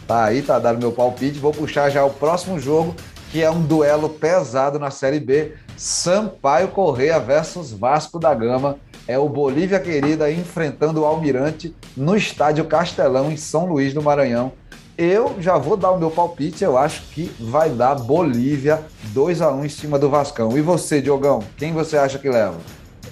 [0.08, 1.38] Tá aí, tá dado meu palpite.
[1.38, 2.96] Vou puxar já o próximo jogo,
[3.32, 5.54] que é um duelo pesado na Série B.
[5.78, 8.80] Sampaio Correia versus Vasco da Gama
[9.10, 14.52] é o Bolívia Querida enfrentando o Almirante no estádio Castelão, em São Luís do Maranhão.
[14.96, 19.52] Eu já vou dar o meu palpite, eu acho que vai dar Bolívia 2 a
[19.52, 20.56] 1 em cima do Vascão.
[20.56, 22.58] E você, Diogão, quem você acha que leva?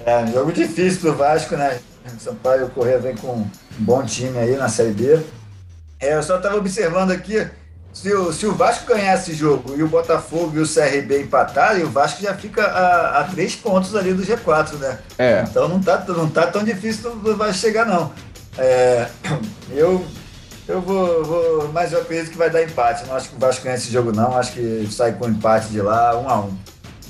[0.06, 1.80] É um jogo difícil pro Vasco, né?
[2.20, 3.50] Sampaio Correia vem com um
[3.80, 5.20] bom time aí na Série B.
[6.00, 7.44] É, eu só estava observando aqui,
[8.02, 11.84] se o, se o Vasco ganhar esse jogo e o Botafogo e o CRB empatarem,
[11.84, 15.00] o Vasco já fica a, a três pontos ali do G4, né?
[15.18, 15.44] É.
[15.50, 18.12] Então não tá, não tá tão difícil do Vasco chegar, não.
[18.56, 19.08] É,
[19.74, 20.06] eu
[20.68, 23.08] eu vou, vou, mas eu acredito que vai dar empate.
[23.08, 24.38] Não acho que o Vasco ganha esse jogo, não.
[24.38, 26.54] Acho que sai com empate de lá, um a um.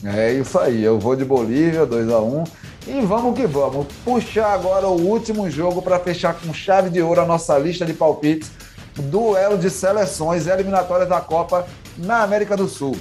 [0.05, 0.83] É isso aí.
[0.83, 2.43] Eu vou de Bolívia, 2 a 1 um,
[2.87, 3.87] E vamos que vamos.
[4.05, 7.93] Puxar agora o último jogo para fechar com chave de ouro a nossa lista de
[7.93, 8.51] palpites
[8.97, 11.67] duelo de seleções eliminatórias da Copa
[11.97, 12.95] na América do Sul.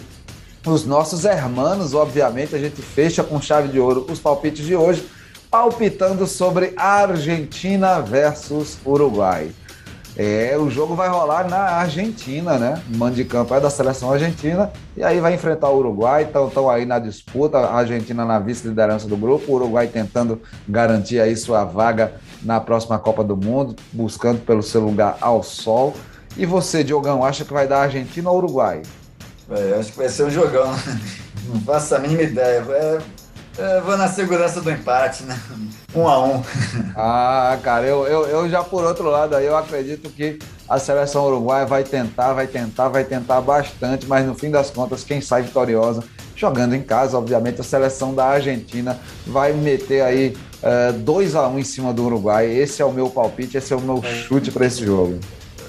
[0.66, 5.06] Os nossos hermanos, obviamente, a gente fecha com chave de ouro os palpites de hoje,
[5.51, 9.51] palpitando sobre Argentina versus Uruguai.
[10.18, 12.82] É, o jogo vai rolar na Argentina, né?
[12.98, 16.24] O de campo é da seleção argentina e aí vai enfrentar o Uruguai.
[16.24, 21.36] Estão aí na disputa, a Argentina na vice-liderança do grupo, o Uruguai tentando garantir aí
[21.36, 25.94] sua vaga na próxima Copa do Mundo, buscando pelo seu lugar ao sol.
[26.36, 28.82] E você, Diogão, acha que vai dar Argentina ou Uruguai?
[29.50, 30.70] É, acho que vai ser um jogão.
[31.48, 32.64] Não faço a mínima ideia.
[32.68, 32.98] É,
[33.58, 35.38] é, vou na segurança do empate, né?
[35.94, 36.42] Um a um.
[36.94, 40.38] Ah, cara, eu, eu, eu já por outro lado aí, eu acredito que
[40.68, 45.04] a seleção uruguaia vai tentar, vai tentar, vai tentar bastante, mas no fim das contas,
[45.04, 46.02] quem sai vitoriosa,
[46.34, 50.36] jogando em casa, obviamente, a seleção da Argentina vai meter aí
[51.04, 52.46] 2 uh, a 1 um em cima do Uruguai.
[52.46, 55.18] Esse é o meu palpite, esse é o meu chute para esse jogo.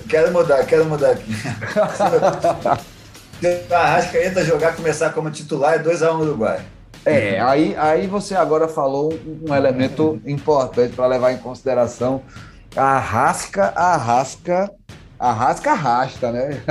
[0.08, 1.32] Quero mudar, quero mudar aqui.
[3.40, 6.62] Se a Arrascaeta jogar, começar como titular, é 2 a 1 um Uruguai.
[7.06, 9.14] É, aí, aí você agora falou
[9.48, 12.22] um elemento importante para levar em consideração.
[12.76, 13.72] A rasca,
[15.20, 16.62] a rasca, a rasca arrasta, né?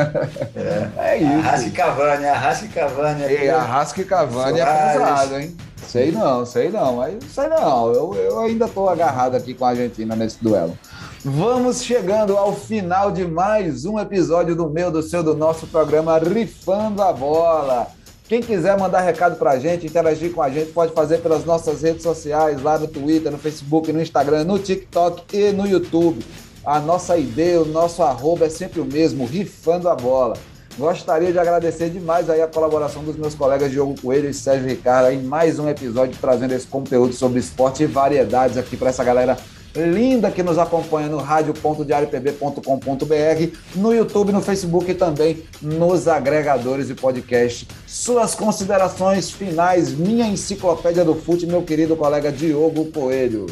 [0.55, 1.49] É, é isso.
[1.49, 3.23] Arrasca e Cavani, arrasca e Cavani.
[3.25, 4.61] É, arrasca e Cavani Soares.
[4.61, 5.57] é pesado, hein?
[5.87, 7.93] Sei não, sei não, mas sei não.
[7.93, 10.79] Eu, eu ainda estou agarrado aqui com a Argentina nesse duelo.
[11.25, 16.19] Vamos chegando ao final de mais um episódio do meu, do seu, do nosso programa
[16.19, 17.89] Rifando a Bola.
[18.29, 21.83] Quem quiser mandar recado para a gente, interagir com a gente, pode fazer pelas nossas
[21.83, 26.25] redes sociais, lá no Twitter, no Facebook, no Instagram, no TikTok e no YouTube.
[26.67, 30.37] A nossa ideia, o nosso arroba é sempre o mesmo, rifando a bola.
[30.77, 35.13] Gostaria de agradecer demais aí a colaboração dos meus colegas Diogo Coelho e Sérgio Ricardo
[35.13, 39.37] em mais um episódio trazendo esse conteúdo sobre esporte e variedades aqui para essa galera
[39.77, 46.97] linda que nos acompanha no rádio.diariopb.com.br, no YouTube, no Facebook e também nos agregadores de
[46.97, 47.69] podcast.
[47.87, 53.47] Suas considerações finais, minha enciclopédia do fute, meu querido colega Diogo Coelho.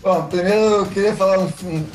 [0.00, 1.50] Bom, primeiro eu queria falar um,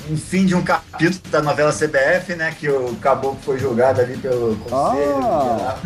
[0.10, 2.54] um, fim de um capítulo da novela CBF, né?
[2.60, 5.20] Que o Caboclo foi julgado ali pelo conselho.
[5.24, 5.78] Ah.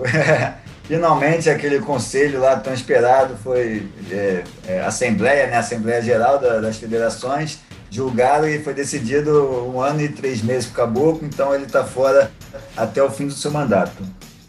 [0.84, 5.56] Finalmente aquele conselho lá tão esperado foi é, é, Assembleia, né?
[5.56, 10.72] Assembleia Geral da, das Federações, julgaram e foi decidido um ano e três meses para
[10.72, 12.32] o Caboclo, então ele está fora
[12.76, 14.02] até o fim do seu mandato.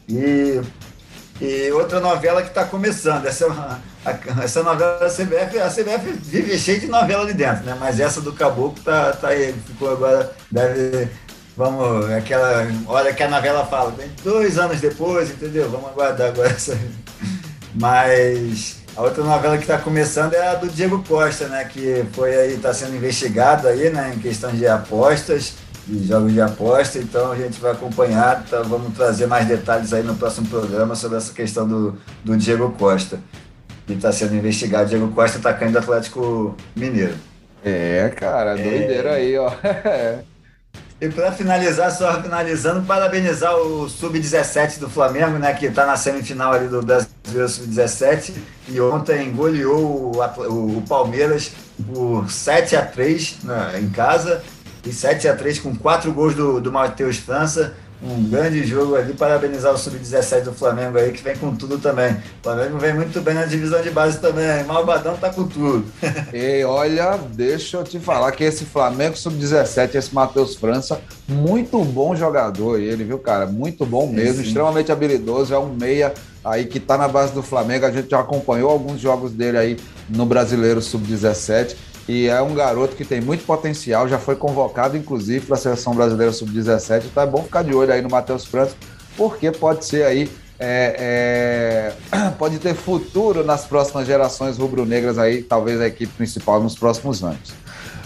[0.10, 0.60] E,
[1.42, 3.48] e outra novela que está começando, essa,
[4.06, 7.76] a, essa novela da CBF, a CBF vive cheia de novela ali dentro, né?
[7.80, 11.10] Mas essa do Caboclo tá, tá aí, ficou agora, deve
[11.58, 13.94] Vamos, aquela hora que a novela fala,
[14.24, 15.70] dois anos depois, entendeu?
[15.70, 16.78] Vamos aguardar agora essa.
[17.76, 21.66] Mas a outra novela que está começando é a do Diego Costa, né?
[21.66, 24.14] Que foi aí, está sendo investigado aí, né?
[24.16, 25.54] Em questão de apostas,
[25.88, 30.04] de jogos de aposta, então a gente vai acompanhar, tá, vamos trazer mais detalhes aí
[30.04, 33.20] no próximo programa sobre essa questão do, do Diego Costa.
[33.88, 34.90] Que está sendo investigado.
[34.90, 37.16] Diego Costa está caindo do Atlético Mineiro.
[37.64, 39.16] É, cara, doideira é...
[39.16, 39.52] aí, ó.
[41.02, 46.54] E para finalizar, só finalizando, parabenizar o Sub-17 do Flamengo, né, que está na semifinal
[46.54, 48.34] ali do Brasileiro Sub-17
[48.68, 51.54] e ontem goleou o, o, o, Palmeiras
[51.92, 54.44] por 7 a 3 né, em casa
[54.86, 59.14] e 7 a 3 com quatro gols do, do Matheus França um grande jogo ali.
[59.14, 62.14] Parabenizar o Sub-17 do Flamengo aí, que vem com tudo também.
[62.14, 64.64] O Flamengo vem muito bem na divisão de base também.
[64.64, 65.86] Malvadão tá com tudo.
[66.34, 72.16] e olha, deixa eu te falar que esse Flamengo Sub-17, esse Matheus França, muito bom
[72.16, 73.46] jogador ele, viu, cara?
[73.46, 75.54] Muito bom mesmo, sim, extremamente habilidoso.
[75.54, 76.14] É um meia
[76.44, 77.86] aí que tá na base do Flamengo.
[77.86, 79.78] A gente já acompanhou alguns jogos dele aí
[80.10, 85.46] no Brasileiro Sub-17 e é um garoto que tem muito potencial, já foi convocado, inclusive,
[85.46, 87.06] para a seleção brasileira sub-17.
[87.06, 88.76] Então é bom ficar de olho aí no Matheus França,
[89.16, 90.30] porque pode ser aí.
[90.60, 96.76] É, é, pode ter futuro nas próximas gerações rubro-negras aí, talvez a equipe principal nos
[96.76, 97.54] próximos anos.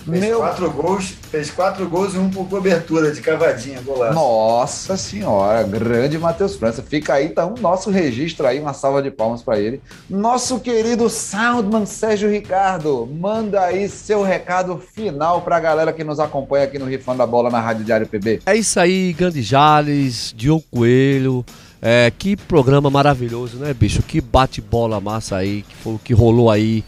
[0.08, 0.38] Fez Meu...
[0.38, 4.14] quatro gols, fez quatro gols e um por cobertura de cavadinha, golaço.
[4.14, 6.84] Nossa senhora, grande Matheus França.
[6.84, 9.82] Fica aí, então, nosso registro aí, uma salva de palmas para ele.
[10.08, 16.20] Nosso querido Soundman Sérgio Ricardo, manda aí seu recado final para a galera que nos
[16.20, 18.42] acompanha aqui no Rifando a Bola na Rádio Diário PB.
[18.46, 21.44] É isso aí, Grande Jales, Diogo Coelho.
[21.82, 24.04] É, que programa maravilhoso, né, bicho?
[24.04, 26.84] Que bate-bola massa aí, que foi o que rolou aí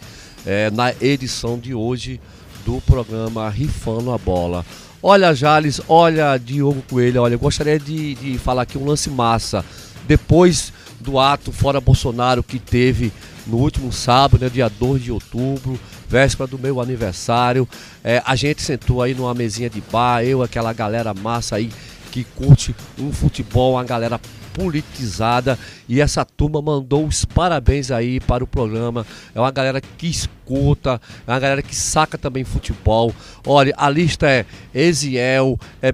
[0.45, 2.19] é, na edição de hoje
[2.68, 4.65] do programa Rifando a Bola.
[5.02, 9.64] Olha, Jales, olha, Diogo Coelho, olha, eu gostaria de, de falar aqui um lance massa.
[10.06, 13.14] Depois do ato fora Bolsonaro que teve
[13.45, 15.80] no último sábado, né, dia 2 de outubro,
[16.10, 17.65] véspera do meu aniversário,
[18.03, 21.72] é, a gente sentou aí numa mesinha de bar, eu, aquela galera massa aí
[22.11, 24.19] que curte um futebol, uma galera
[24.58, 25.58] politizada
[25.88, 29.06] e essa turma mandou os parabéns aí para o programa.
[29.36, 33.14] É uma galera que escuta, é uma galera que saca também futebol.
[33.46, 35.92] Olha, a lista é Eziel, é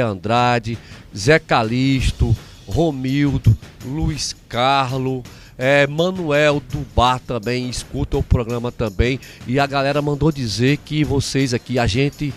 [0.00, 0.78] Andrade,
[1.14, 2.34] Zé Calixto,
[2.68, 5.24] Romildo, Luiz Carlos.
[5.58, 6.62] É, Manuel
[6.94, 9.18] Bar também escuta o programa também.
[9.46, 12.32] E a galera mandou dizer que vocês aqui, a gente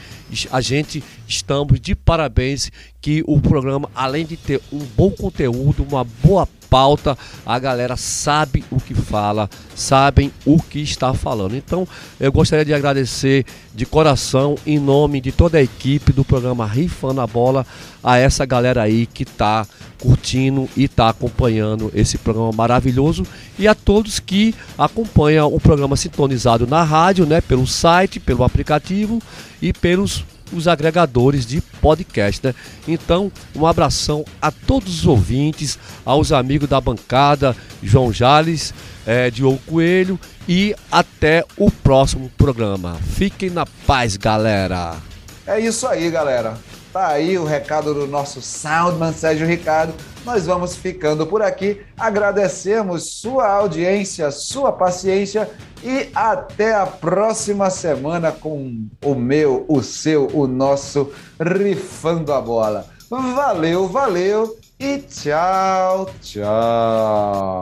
[0.51, 2.71] a gente estamos de parabéns
[3.01, 8.63] que o programa, além de ter um bom conteúdo, uma boa pauta, a galera sabe
[8.71, 11.55] o que fala, sabem o que está falando.
[11.55, 11.87] Então,
[12.19, 17.21] eu gostaria de agradecer de coração, em nome de toda a equipe do programa Rifando
[17.21, 17.65] a Bola,
[18.03, 19.65] a essa galera aí que está
[19.99, 23.25] curtindo e está acompanhando esse programa maravilhoso
[23.57, 29.21] e a todos que acompanham o programa sintonizado na rádio, né, pelo site, pelo aplicativo
[29.61, 32.55] e pelos os agregadores de podcast, né?
[32.87, 38.73] Então, um abração a todos os ouvintes, aos amigos da bancada, João Jales,
[39.05, 42.97] é, Diogo Coelho e até o próximo programa.
[43.15, 44.97] Fiquem na paz, galera.
[45.45, 46.57] É isso aí, galera.
[46.91, 49.93] Tá aí o recado do nosso Soundman Sérgio Ricardo.
[50.25, 51.81] Nós vamos ficando por aqui.
[51.97, 55.47] Agradecemos sua audiência, sua paciência
[55.83, 62.87] e até a próxima semana com o meu, o seu, o nosso Rifando a Bola.
[63.09, 67.59] Valeu, valeu e tchau, tchau.